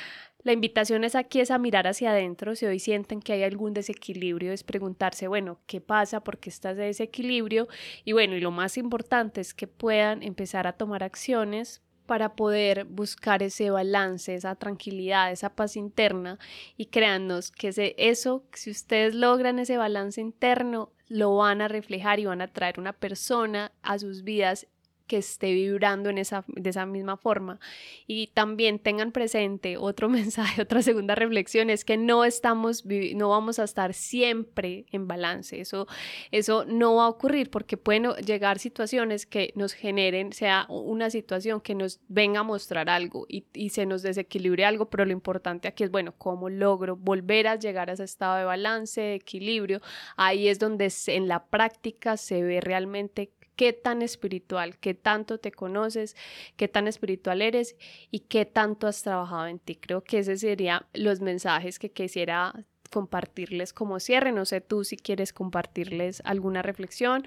la 0.43 0.53
invitación 0.53 1.03
es 1.03 1.15
aquí 1.15 1.39
es 1.41 1.51
a 1.51 1.57
mirar 1.57 1.87
hacia 1.87 2.11
adentro, 2.11 2.55
si 2.55 2.65
hoy 2.65 2.79
sienten 2.79 3.21
que 3.21 3.33
hay 3.33 3.43
algún 3.43 3.73
desequilibrio, 3.73 4.53
es 4.53 4.63
preguntarse, 4.63 5.27
bueno, 5.27 5.59
¿qué 5.65 5.81
pasa? 5.81 6.21
¿Por 6.21 6.37
qué 6.37 6.49
estás 6.49 6.77
de 6.77 6.85
desequilibrio? 6.85 7.67
Y 8.05 8.13
bueno, 8.13 8.35
y 8.35 8.39
lo 8.39 8.51
más 8.51 8.77
importante 8.77 9.41
es 9.41 9.53
que 9.53 9.67
puedan 9.67 10.23
empezar 10.23 10.67
a 10.67 10.73
tomar 10.73 11.03
acciones 11.03 11.81
para 12.07 12.35
poder 12.35 12.85
buscar 12.85 13.43
ese 13.43 13.69
balance, 13.69 14.33
esa 14.33 14.55
tranquilidad, 14.55 15.31
esa 15.31 15.49
paz 15.53 15.75
interna 15.75 16.39
y 16.75 16.87
créannos 16.87 17.51
que 17.51 17.93
eso, 17.97 18.43
si 18.53 18.71
ustedes 18.71 19.13
logran 19.13 19.59
ese 19.59 19.77
balance 19.77 20.19
interno, 20.19 20.91
lo 21.07 21.35
van 21.35 21.61
a 21.61 21.67
reflejar 21.67 22.19
y 22.19 22.25
van 22.25 22.41
a 22.41 22.47
traer 22.47 22.79
una 22.79 22.93
persona 22.93 23.71
a 23.83 23.99
sus 23.99 24.23
vidas 24.23 24.67
que 25.07 25.17
esté 25.17 25.53
vibrando 25.53 26.09
en 26.09 26.17
esa, 26.17 26.43
de 26.47 26.69
esa 26.69 26.85
misma 26.85 27.17
forma. 27.17 27.59
Y 28.05 28.27
también 28.27 28.79
tengan 28.79 29.11
presente 29.11 29.77
otro 29.77 30.09
mensaje, 30.09 30.61
otra 30.61 30.81
segunda 30.81 31.15
reflexión, 31.15 31.69
es 31.69 31.85
que 31.85 31.97
no 31.97 32.25
estamos, 32.25 32.85
no 32.85 33.29
vamos 33.29 33.59
a 33.59 33.63
estar 33.63 33.93
siempre 33.93 34.85
en 34.91 35.07
balance. 35.07 35.59
Eso, 35.59 35.87
eso 36.31 36.65
no 36.65 36.95
va 36.95 37.05
a 37.05 37.09
ocurrir 37.09 37.49
porque 37.49 37.77
pueden 37.77 38.11
llegar 38.25 38.59
situaciones 38.59 39.25
que 39.25 39.53
nos 39.55 39.73
generen, 39.73 40.33
sea 40.33 40.65
una 40.69 41.09
situación 41.09 41.61
que 41.61 41.75
nos 41.75 41.99
venga 42.07 42.41
a 42.41 42.43
mostrar 42.43 42.89
algo 42.89 43.25
y, 43.29 43.45
y 43.53 43.69
se 43.69 43.85
nos 43.85 44.01
desequilibre 44.01 44.65
algo, 44.65 44.89
pero 44.89 45.05
lo 45.05 45.11
importante 45.11 45.67
aquí 45.67 45.83
es, 45.83 45.91
bueno, 45.91 46.13
¿cómo 46.17 46.49
logro 46.49 46.95
volver 46.95 47.47
a 47.47 47.55
llegar 47.55 47.89
a 47.89 47.93
ese 47.93 48.03
estado 48.03 48.37
de 48.37 48.43
balance, 48.43 49.01
de 49.01 49.15
equilibrio? 49.15 49.81
Ahí 50.15 50.47
es 50.47 50.59
donde 50.59 50.91
en 51.07 51.27
la 51.27 51.45
práctica 51.45 52.17
se 52.17 52.41
ve 52.43 52.61
realmente 52.61 53.31
qué 53.57 53.73
tan 53.73 54.01
espiritual, 54.01 54.77
qué 54.77 54.93
tanto 54.93 55.39
te 55.39 55.51
conoces, 55.51 56.15
qué 56.55 56.69
tan 56.69 56.87
espiritual 56.87 57.41
eres 57.41 57.75
y 58.11 58.19
qué 58.19 58.45
tanto 58.45 58.87
has 58.87 59.03
trabajado 59.03 59.47
en 59.47 59.59
ti. 59.59 59.75
Creo 59.75 60.03
que 60.03 60.19
ese 60.19 60.37
serían 60.37 60.85
los 60.93 61.19
mensajes 61.19 61.79
que 61.79 61.91
quisiera 61.91 62.53
compartirles 62.89 63.73
como 63.73 63.99
cierre. 63.99 64.31
No 64.31 64.45
sé 64.45 64.61
tú 64.61 64.85
si 64.85 64.95
quieres 64.95 65.33
compartirles 65.33 66.21
alguna 66.23 66.61
reflexión 66.61 67.25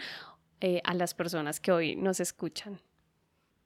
eh, 0.63 0.81
a 0.85 0.95
las 0.95 1.13
personas 1.13 1.61
que 1.61 1.73
hoy 1.73 1.97
nos 1.97 2.21
escuchan. 2.21 2.81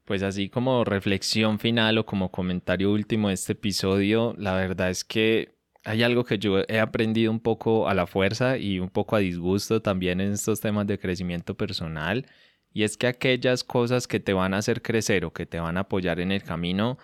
Pues 0.05 0.23
así 0.23 0.49
como 0.49 0.85
reflexión 0.85 1.59
final 1.59 1.99
o 1.99 2.07
como 2.07 2.31
comentario 2.31 2.93
último 2.93 3.29
de 3.29 3.35
este 3.35 3.53
episodio, 3.53 4.35
la 4.39 4.55
verdad 4.55 4.91
es 4.91 5.05
que 5.05 5.55
hay 5.85 6.03
algo 6.03 6.25
que 6.25 6.39
yo 6.39 6.63
he 6.67 6.81
aprendido 6.81 7.31
un 7.31 7.41
poco 7.41 7.89
a 7.89 7.95
la 7.95 8.07
fuerza 8.07 8.57
y 8.57 8.81
un 8.81 8.89
poco 8.89 9.17
a 9.17 9.19
disgusto 9.21 9.83
también 9.83 10.21
en 10.21 10.33
estos 10.33 10.61
temas 10.61 10.87
de 10.87 10.99
crecimiento 10.99 11.57
personal, 11.57 12.27
y 12.75 12.83
es 12.83 12.97
que 12.99 13.07
aquellas 13.07 13.65
cosas 13.65 14.07
que 14.09 14.21
te 14.21 14.35
van 14.35 14.53
a 14.53 14.59
hacer 14.59 14.83
crecer 14.83 15.25
o 15.25 15.33
que 15.33 15.47
te 15.47 15.61
van 15.61 15.77
a 15.79 15.81
apoyar 15.81 16.21
en 16.21 16.33
el 16.33 16.43
camino 16.43 16.99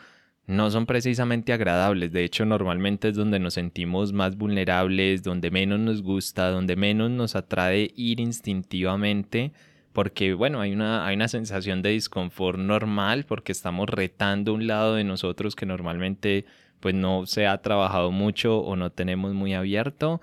no 0.46 0.68
son 0.70 0.84
precisamente 0.84 1.52
agradables, 1.52 2.12
de 2.12 2.24
hecho 2.24 2.44
normalmente 2.44 3.08
es 3.08 3.14
donde 3.14 3.38
nos 3.38 3.54
sentimos 3.54 4.12
más 4.12 4.36
vulnerables, 4.36 5.22
donde 5.22 5.52
menos 5.52 5.78
nos 5.78 6.02
gusta, 6.02 6.50
donde 6.50 6.74
menos 6.74 7.08
nos 7.10 7.36
atrae 7.36 7.92
ir 7.94 8.18
instintivamente, 8.18 9.52
porque 9.92 10.34
bueno, 10.34 10.60
hay 10.60 10.72
una, 10.72 11.06
hay 11.06 11.14
una 11.14 11.28
sensación 11.28 11.82
de 11.82 11.90
disconfort 11.90 12.58
normal 12.58 13.24
porque 13.26 13.52
estamos 13.52 13.88
retando 13.88 14.52
un 14.54 14.66
lado 14.66 14.96
de 14.96 15.04
nosotros 15.04 15.54
que 15.54 15.66
normalmente 15.66 16.46
pues 16.80 16.96
no 16.96 17.26
se 17.26 17.46
ha 17.46 17.62
trabajado 17.62 18.10
mucho 18.10 18.58
o 18.58 18.74
no 18.74 18.90
tenemos 18.90 19.34
muy 19.34 19.54
abierto. 19.54 20.20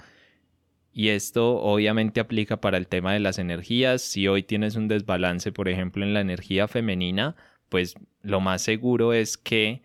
Y 0.97 1.09
esto 1.09 1.57
obviamente 1.57 2.19
aplica 2.19 2.59
para 2.59 2.79
el 2.79 2.87
tema 2.87 3.13
de 3.13 3.19
las 3.19 3.37
energías. 3.37 4.01
Si 4.01 4.27
hoy 4.27 4.41
tienes 4.41 4.75
un 4.75 4.87
desbalance, 4.87 5.51
por 5.51 5.69
ejemplo, 5.69 6.03
en 6.03 6.15
la 6.15 6.21
energía 6.21 6.67
femenina, 6.67 7.35
pues 7.69 7.93
lo 8.23 8.39
más 8.39 8.63
seguro 8.63 9.13
es 9.13 9.37
que 9.37 9.83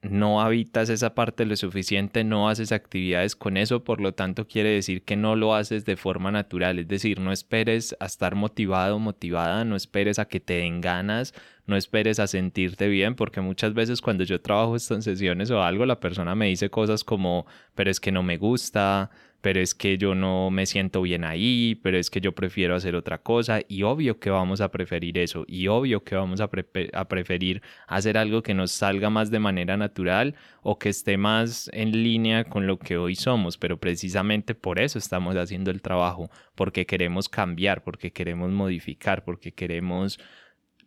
no 0.00 0.40
habitas 0.40 0.88
esa 0.88 1.14
parte 1.14 1.44
lo 1.44 1.54
suficiente, 1.56 2.24
no 2.24 2.48
haces 2.48 2.72
actividades 2.72 3.36
con 3.36 3.58
eso, 3.58 3.84
por 3.84 4.00
lo 4.00 4.14
tanto 4.14 4.48
quiere 4.48 4.70
decir 4.70 5.02
que 5.02 5.14
no 5.14 5.36
lo 5.36 5.54
haces 5.54 5.84
de 5.84 5.96
forma 5.98 6.30
natural, 6.30 6.78
es 6.78 6.88
decir, 6.88 7.20
no 7.20 7.30
esperes 7.30 7.94
a 8.00 8.06
estar 8.06 8.34
motivado 8.34 8.98
motivada, 8.98 9.66
no 9.66 9.76
esperes 9.76 10.18
a 10.18 10.24
que 10.24 10.40
te 10.40 10.54
den 10.54 10.80
ganas, 10.80 11.34
no 11.66 11.76
esperes 11.76 12.18
a 12.18 12.26
sentirte 12.28 12.88
bien, 12.88 13.14
porque 13.14 13.42
muchas 13.42 13.74
veces 13.74 14.00
cuando 14.00 14.24
yo 14.24 14.40
trabajo 14.40 14.74
estas 14.74 15.04
sesiones 15.04 15.50
o 15.50 15.62
algo, 15.62 15.84
la 15.84 16.00
persona 16.00 16.34
me 16.34 16.46
dice 16.46 16.70
cosas 16.70 17.04
como, 17.04 17.46
pero 17.74 17.90
es 17.90 18.00
que 18.00 18.12
no 18.12 18.22
me 18.22 18.38
gusta, 18.38 19.10
pero 19.44 19.60
es 19.60 19.74
que 19.74 19.98
yo 19.98 20.14
no 20.14 20.50
me 20.50 20.64
siento 20.64 21.02
bien 21.02 21.22
ahí, 21.22 21.78
pero 21.82 21.98
es 21.98 22.08
que 22.08 22.22
yo 22.22 22.32
prefiero 22.32 22.74
hacer 22.74 22.96
otra 22.96 23.18
cosa 23.18 23.60
y 23.68 23.82
obvio 23.82 24.18
que 24.18 24.30
vamos 24.30 24.62
a 24.62 24.70
preferir 24.70 25.18
eso 25.18 25.44
y 25.46 25.68
obvio 25.68 26.02
que 26.02 26.16
vamos 26.16 26.40
a, 26.40 26.48
preferir 26.48 27.60
hacer 27.86 28.16
algo 28.16 28.42
que 28.42 28.54
nos 28.54 28.72
salga 28.72 29.10
más 29.10 29.30
de 29.30 29.40
manera 29.40 29.76
natural 29.76 30.34
o 30.62 30.78
que 30.78 30.88
esté 30.88 31.18
más 31.18 31.68
en 31.74 31.92
línea 31.92 32.44
con 32.44 32.66
lo 32.66 32.78
que 32.78 32.96
hoy 32.96 33.16
somos, 33.16 33.58
pero 33.58 33.76
precisamente 33.78 34.54
por 34.54 34.80
eso 34.80 34.98
estamos 34.98 35.36
haciendo 35.36 35.70
el 35.70 35.82
trabajo, 35.82 36.30
porque 36.54 36.86
queremos 36.86 37.28
cambiar, 37.28 37.84
porque 37.84 38.12
queremos 38.12 38.50
modificar, 38.50 39.24
porque 39.24 39.52
queremos 39.52 40.18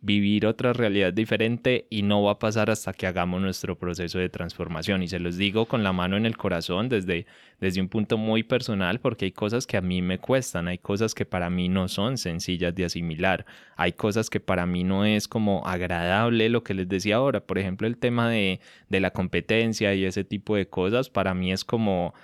vivir 0.00 0.46
otra 0.46 0.72
realidad 0.72 1.12
diferente 1.12 1.86
y 1.90 2.02
no 2.02 2.22
va 2.22 2.32
a 2.32 2.38
pasar 2.38 2.70
hasta 2.70 2.92
que 2.92 3.06
hagamos 3.06 3.40
nuestro 3.40 3.76
proceso 3.78 4.18
de 4.18 4.28
transformación. 4.28 5.02
Y 5.02 5.08
se 5.08 5.18
los 5.18 5.36
digo 5.36 5.66
con 5.66 5.82
la 5.82 5.92
mano 5.92 6.16
en 6.16 6.26
el 6.26 6.36
corazón 6.36 6.88
desde, 6.88 7.26
desde 7.60 7.80
un 7.80 7.88
punto 7.88 8.16
muy 8.16 8.42
personal 8.42 9.00
porque 9.00 9.26
hay 9.26 9.32
cosas 9.32 9.66
que 9.66 9.76
a 9.76 9.80
mí 9.80 10.02
me 10.02 10.18
cuestan, 10.18 10.68
hay 10.68 10.78
cosas 10.78 11.14
que 11.14 11.24
para 11.24 11.50
mí 11.50 11.68
no 11.68 11.88
son 11.88 12.18
sencillas 12.18 12.74
de 12.74 12.84
asimilar, 12.84 13.44
hay 13.76 13.92
cosas 13.92 14.30
que 14.30 14.40
para 14.40 14.66
mí 14.66 14.84
no 14.84 15.04
es 15.04 15.26
como 15.26 15.66
agradable 15.66 16.48
lo 16.48 16.62
que 16.62 16.74
les 16.74 16.88
decía 16.88 17.16
ahora. 17.16 17.40
Por 17.40 17.58
ejemplo, 17.58 17.86
el 17.86 17.96
tema 17.96 18.30
de, 18.30 18.60
de 18.88 19.00
la 19.00 19.10
competencia 19.10 19.94
y 19.94 20.04
ese 20.04 20.24
tipo 20.24 20.56
de 20.56 20.68
cosas 20.68 21.10
para 21.10 21.34
mí 21.34 21.52
es 21.52 21.64
como 21.64 22.14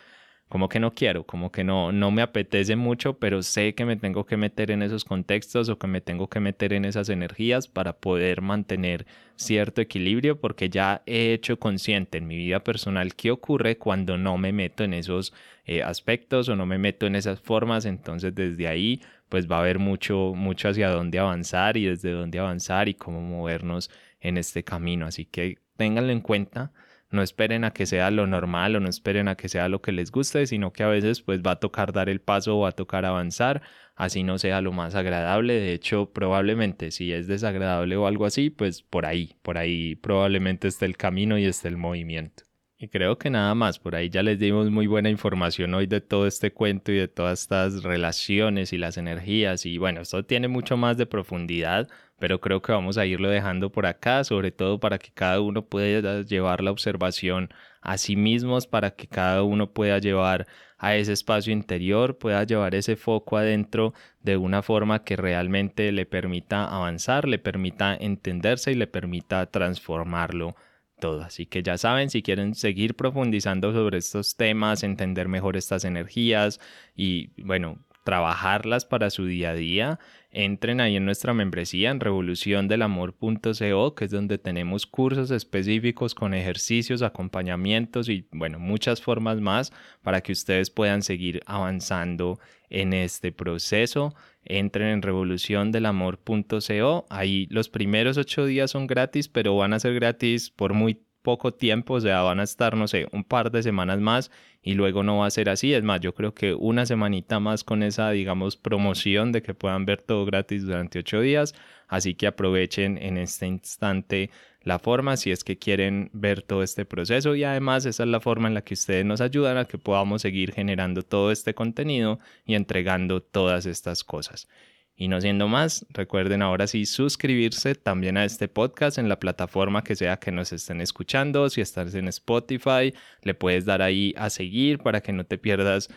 como 0.49 0.69
que 0.69 0.79
no 0.79 0.95
quiero, 0.95 1.25
como 1.25 1.51
que 1.51 1.65
no, 1.65 1.91
no 1.91 2.11
me 2.11 2.23
apetece 2.23 2.77
mucho, 2.77 3.19
pero 3.19 3.43
sé 3.43 3.75
que 3.75 3.85
me 3.85 3.97
tengo 3.97 4.25
que 4.25 4.37
meter 4.37 4.71
en 4.71 4.83
esos 4.83 5.05
contextos 5.05 5.69
o 5.69 5.79
que 5.79 5.87
me 5.87 6.01
tengo 6.01 6.29
que 6.29 6.41
meter 6.41 6.73
en 6.73 6.85
esas 6.85 7.09
energías 7.09 7.67
para 7.67 7.95
poder 7.95 8.41
mantener 8.41 9.07
cierto 9.37 9.81
equilibrio, 9.81 10.41
porque 10.41 10.69
ya 10.71 11.03
he 11.07 11.33
hecho 11.33 11.59
consciente 11.59 12.19
en 12.19 12.29
mi 12.29 12.37
vida 12.37 12.63
personal 12.63 13.15
qué 13.17 13.31
ocurre 13.31 13.79
cuando 13.79 14.17
no 14.17 14.39
me 14.39 14.53
meto 14.53 14.85
en 14.85 14.95
esos 14.95 15.33
eh, 15.65 15.83
aspectos 15.83 16.49
o 16.49 16.57
no 16.57 16.67
me 16.67 16.79
meto 16.79 17.07
en 17.07 17.17
esas 17.17 17.41
formas, 17.41 17.85
entonces 17.85 18.35
desde 18.35 18.69
ahí 18.69 19.01
pues 19.29 19.51
va 19.51 19.57
a 19.57 19.61
haber 19.61 19.79
mucho, 19.79 20.35
mucho 20.37 20.69
hacia 20.69 20.91
dónde 20.91 21.19
avanzar 21.19 21.77
y 21.77 21.87
desde 21.87 22.13
dónde 22.13 22.39
avanzar 22.39 22.89
y 22.89 22.95
cómo 22.95 23.21
movernos 23.21 23.91
en 24.21 24.37
este 24.37 24.63
camino, 24.63 25.07
así 25.07 25.25
que 25.25 25.59
ténganlo 25.77 26.13
en 26.13 26.21
cuenta 26.21 26.73
no 27.15 27.23
esperen 27.23 27.65
a 27.65 27.73
que 27.73 27.87
sea 27.87 28.11
lo 28.11 28.27
normal 28.27 28.77
o 28.77 28.81
no 28.81 28.89
esperen 28.89 29.29
a 29.29 29.37
que 29.37 29.49
sea 29.49 29.69
lo 29.69 29.81
que 29.81 29.93
les 29.93 30.11
guste, 30.11 30.47
sino 30.47 30.73
que 30.73 30.83
a 30.83 30.89
veces 30.89 31.23
pues 31.23 31.41
va 31.43 31.53
a 31.53 31.61
tocar 31.61 31.93
dar 31.93 32.09
el 32.09 32.21
paso 32.21 32.59
o 32.59 32.61
va 32.63 32.71
a 32.71 32.73
tocar 32.73 33.05
avanzar, 33.05 33.63
así 33.97 34.23
no 34.23 34.39
sea 34.39 34.61
lo 34.61 34.73
más 34.73 34.95
agradable. 34.95 35.55
De 35.55 35.73
hecho, 35.73 36.13
probablemente 36.13 36.91
si 36.91 37.13
es 37.13 37.27
desagradable 37.27 37.97
o 37.97 38.07
algo 38.07 38.27
así, 38.27 38.51
pues 38.51 38.83
por 38.83 39.07
ahí, 39.07 39.37
por 39.43 39.59
ahí 39.59 39.95
probablemente 39.97 40.69
esté 40.69 40.87
el 40.87 40.97
camino 40.97 41.39
y 41.39 41.45
esté 41.47 41.69
el 41.69 41.77
movimiento. 41.77 42.45
Y 42.77 42.89
creo 42.89 43.19
que 43.19 43.31
nada 43.31 43.55
más, 43.55 43.79
por 43.79 43.95
ahí 43.95 44.11
ya 44.11 44.23
les 44.23 44.39
dimos 44.39 44.71
muy 44.71 44.87
buena 44.89 45.09
información 45.09 45.75
hoy 45.75 45.87
de 45.87 46.01
todo 46.01 46.27
este 46.27 46.53
cuento 46.53 46.91
y 46.93 46.97
de 46.97 47.09
todas 47.09 47.43
estas 47.43 47.83
relaciones 47.85 48.73
y 48.73 48.79
las 48.79 48.97
energías. 48.97 49.65
Y 49.65 49.79
bueno, 49.79 50.01
esto 50.03 50.25
tiene 50.25 50.49
mucho 50.49 50.77
más 50.77 50.97
de 50.97 51.07
profundidad, 51.07 51.89
pero 52.19 52.41
creo 52.41 52.63
que 52.63 52.73
vamos 52.73 52.99
a 52.99 53.07
irlo 53.07 53.29
dejando 53.31 53.71
por 53.71 53.87
acá, 53.87 54.25
sobre 54.25 54.51
todo 54.51 54.81
para 54.81 54.99
que 54.99 55.13
cada 55.13 55.41
uno 55.41 55.65
pueda 55.67 56.23
llevar 56.23 56.63
la 56.63 56.73
observación 56.73 57.49
a 57.81 57.97
sí 57.97 58.17
mismos, 58.17 58.67
para 58.67 58.91
que 58.91 59.07
cada 59.07 59.43
uno 59.45 59.73
pueda 59.73 59.99
llevar 59.99 60.47
a 60.79 60.97
ese 60.97 61.13
espacio 61.13 61.53
interior, 61.53 62.19
pueda 62.19 62.43
llevar 62.45 62.75
ese 62.75 62.97
foco 62.97 63.37
adentro 63.37 63.95
de 64.21 64.37
una 64.37 64.63
forma 64.63 65.05
que 65.05 65.17
realmente 65.17 65.93
le 65.93 66.07
permita 66.07 66.65
avanzar, 66.65 67.29
le 67.29 67.39
permita 67.39 67.97
entenderse 67.97 68.73
y 68.73 68.75
le 68.75 68.87
permita 68.89 69.47
transformarlo 69.47 70.57
todo. 71.01 71.23
Así 71.23 71.47
que 71.47 71.63
ya 71.63 71.79
saben, 71.79 72.11
si 72.11 72.23
quieren 72.23 72.55
seguir 72.55 72.95
profundizando 72.95 73.73
sobre 73.73 73.99
estos 73.99 74.37
temas, 74.37 74.83
entender 74.83 75.29
mejor 75.29 75.57
estas 75.57 75.85
energías 75.85 76.61
y 76.97 77.31
bueno, 77.43 77.79
trabajarlas 78.05 78.85
para 78.85 79.11
su 79.11 79.27
día 79.27 79.51
a 79.51 79.55
día, 79.55 79.99
entren 80.31 80.81
ahí 80.81 80.97
en 80.97 81.05
nuestra 81.07 81.33
membresía 81.33 81.91
en 81.91 82.01
revoluciondelamor.co, 82.01 83.95
que 83.95 84.05
es 84.05 84.11
donde 84.11 84.39
tenemos 84.39 84.87
cursos 84.87 85.31
específicos 85.31 86.15
con 86.15 86.35
ejercicios, 86.35 87.03
acompañamientos 87.03 88.09
y 88.09 88.29
bueno, 88.31 88.59
muchas 88.59 89.01
formas 89.01 89.41
más 89.41 89.73
para 90.03 90.21
que 90.21 90.33
ustedes 90.33 90.71
puedan 90.71 91.03
seguir 91.03 91.41
avanzando 91.47 92.39
en 92.69 92.93
este 92.93 93.33
proceso. 93.33 94.15
Entren 94.45 94.89
en 94.89 95.03
revoluciondelamor.co, 95.03 97.07
ahí 97.11 97.47
los 97.51 97.69
primeros 97.69 98.19
ocho 98.19 98.47
días 98.47 98.71
son 98.71 98.87
gratis, 98.87 99.29
pero 99.29 99.57
van 99.57 99.73
a 99.73 99.81
ser 99.81 99.95
gratis 99.95 100.51
por 100.51 100.75
muy 100.75 101.01
poco 101.25 101.55
tiempo, 101.55 101.95
o 101.95 102.01
sea, 102.01 102.21
van 102.21 102.39
a 102.39 102.43
estar, 102.43 102.77
no 102.77 102.87
sé, 102.87 103.09
un 103.11 103.25
par 103.25 103.51
de 103.51 103.63
semanas 103.63 103.99
más 103.99 104.31
y 104.63 104.75
luego 104.75 105.03
no 105.03 105.19
va 105.19 105.27
a 105.27 105.31
ser 105.31 105.49
así. 105.49 105.73
Es 105.73 105.83
más, 105.83 106.01
yo 106.01 106.15
creo 106.15 106.35
que 106.35 106.53
una 106.53 106.85
semanita 106.85 107.41
más 107.41 107.65
con 107.65 107.83
esa, 107.83 108.11
digamos, 108.11 108.59
promoción 108.59 109.33
de 109.33 109.43
que 109.43 109.55
puedan 109.55 109.87
ver 109.87 110.03
todo 110.03 110.27
gratis 110.27 110.65
durante 110.65 110.99
ocho 110.99 111.23
días. 111.23 111.55
Así 111.89 112.15
que 112.15 112.27
aprovechen 112.27 112.99
en 112.99 113.17
este 113.17 113.47
instante 113.47 114.31
la 114.65 114.79
forma 114.79 115.17
si 115.17 115.31
es 115.31 115.45
que 115.45 115.59
quieren 115.59 116.11
ver 116.13 116.43
todo 116.43 116.63
este 116.63 116.85
proceso 116.85 117.35
y 117.35 117.45
además 117.45 117.85
esa 117.87 118.03
es 118.03 118.09
la 118.09 118.21
forma 118.21 118.49
en 118.49 118.55
la 118.55 118.63
que 118.63 118.75
ustedes 118.75 119.05
nos 119.05 119.21
ayudan 119.21 119.59
a 119.59 119.67
que 119.67 119.79
podamos 119.79 120.23
seguir 120.23 120.53
generando 120.53 121.03
todo 121.03 121.31
este 121.31 121.55
contenido 121.55 122.19
y 122.47 122.55
entregando 122.55 123.23
todas 123.23 123.67
estas 123.67 124.03
cosas. 124.03 124.49
Y 124.97 125.09
no 125.09 125.21
siendo 125.21 125.49
más, 125.49 125.85
recuerden 125.91 126.41
ahora 126.41 126.69
sí 126.69 126.87
suscribirse 126.87 127.75
también 127.75 128.17
a 128.17 128.25
este 128.25 128.47
podcast 128.47 128.97
en 128.97 129.09
la 129.09 129.19
plataforma 129.19 129.83
que 129.83 129.97
sea 129.97 130.19
que 130.19 130.31
nos 130.31 130.53
estén 130.53 130.81
escuchando. 130.81 131.51
Si 131.51 131.61
estás 131.61 131.95
en 131.97 132.07
Spotify, 132.09 132.95
le 133.23 133.35
puedes 133.35 133.65
dar 133.65 133.83
ahí 133.83 134.15
a 134.17 134.31
seguir 134.31 134.79
para 134.79 135.01
que 135.01 135.13
no 135.13 135.25
te 135.25 135.37
pierdas 135.37 135.89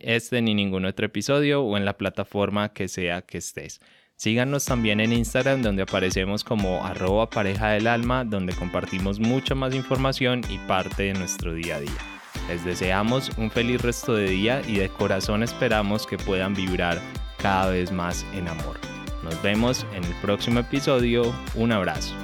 este 0.00 0.40
ni 0.40 0.54
ningún 0.54 0.86
otro 0.86 1.04
episodio 1.04 1.62
o 1.62 1.76
en 1.76 1.84
la 1.84 1.98
plataforma 1.98 2.72
que 2.72 2.88
sea 2.88 3.22
que 3.22 3.38
estés. 3.38 3.80
Síganos 4.16 4.64
también 4.64 5.00
en 5.00 5.12
Instagram 5.12 5.60
donde 5.60 5.82
aparecemos 5.82 6.42
como 6.42 6.84
arroba 6.86 7.28
pareja 7.28 7.68
del 7.68 7.86
alma, 7.86 8.24
donde 8.24 8.54
compartimos 8.54 9.20
mucha 9.20 9.54
más 9.54 9.74
información 9.74 10.40
y 10.48 10.58
parte 10.66 11.04
de 11.04 11.12
nuestro 11.12 11.52
día 11.52 11.76
a 11.76 11.80
día. 11.80 12.16
Les 12.48 12.64
deseamos 12.64 13.30
un 13.36 13.50
feliz 13.50 13.82
resto 13.82 14.14
de 14.14 14.30
día 14.30 14.62
y 14.66 14.76
de 14.78 14.88
corazón 14.88 15.42
esperamos 15.42 16.06
que 16.06 16.16
puedan 16.16 16.54
vibrar 16.54 16.98
cada 17.38 17.70
vez 17.70 17.92
más 17.92 18.24
en 18.32 18.48
amor. 18.48 18.78
Nos 19.22 19.40
vemos 19.42 19.86
en 19.94 20.04
el 20.04 20.14
próximo 20.22 20.60
episodio. 20.60 21.34
Un 21.54 21.72
abrazo. 21.72 22.14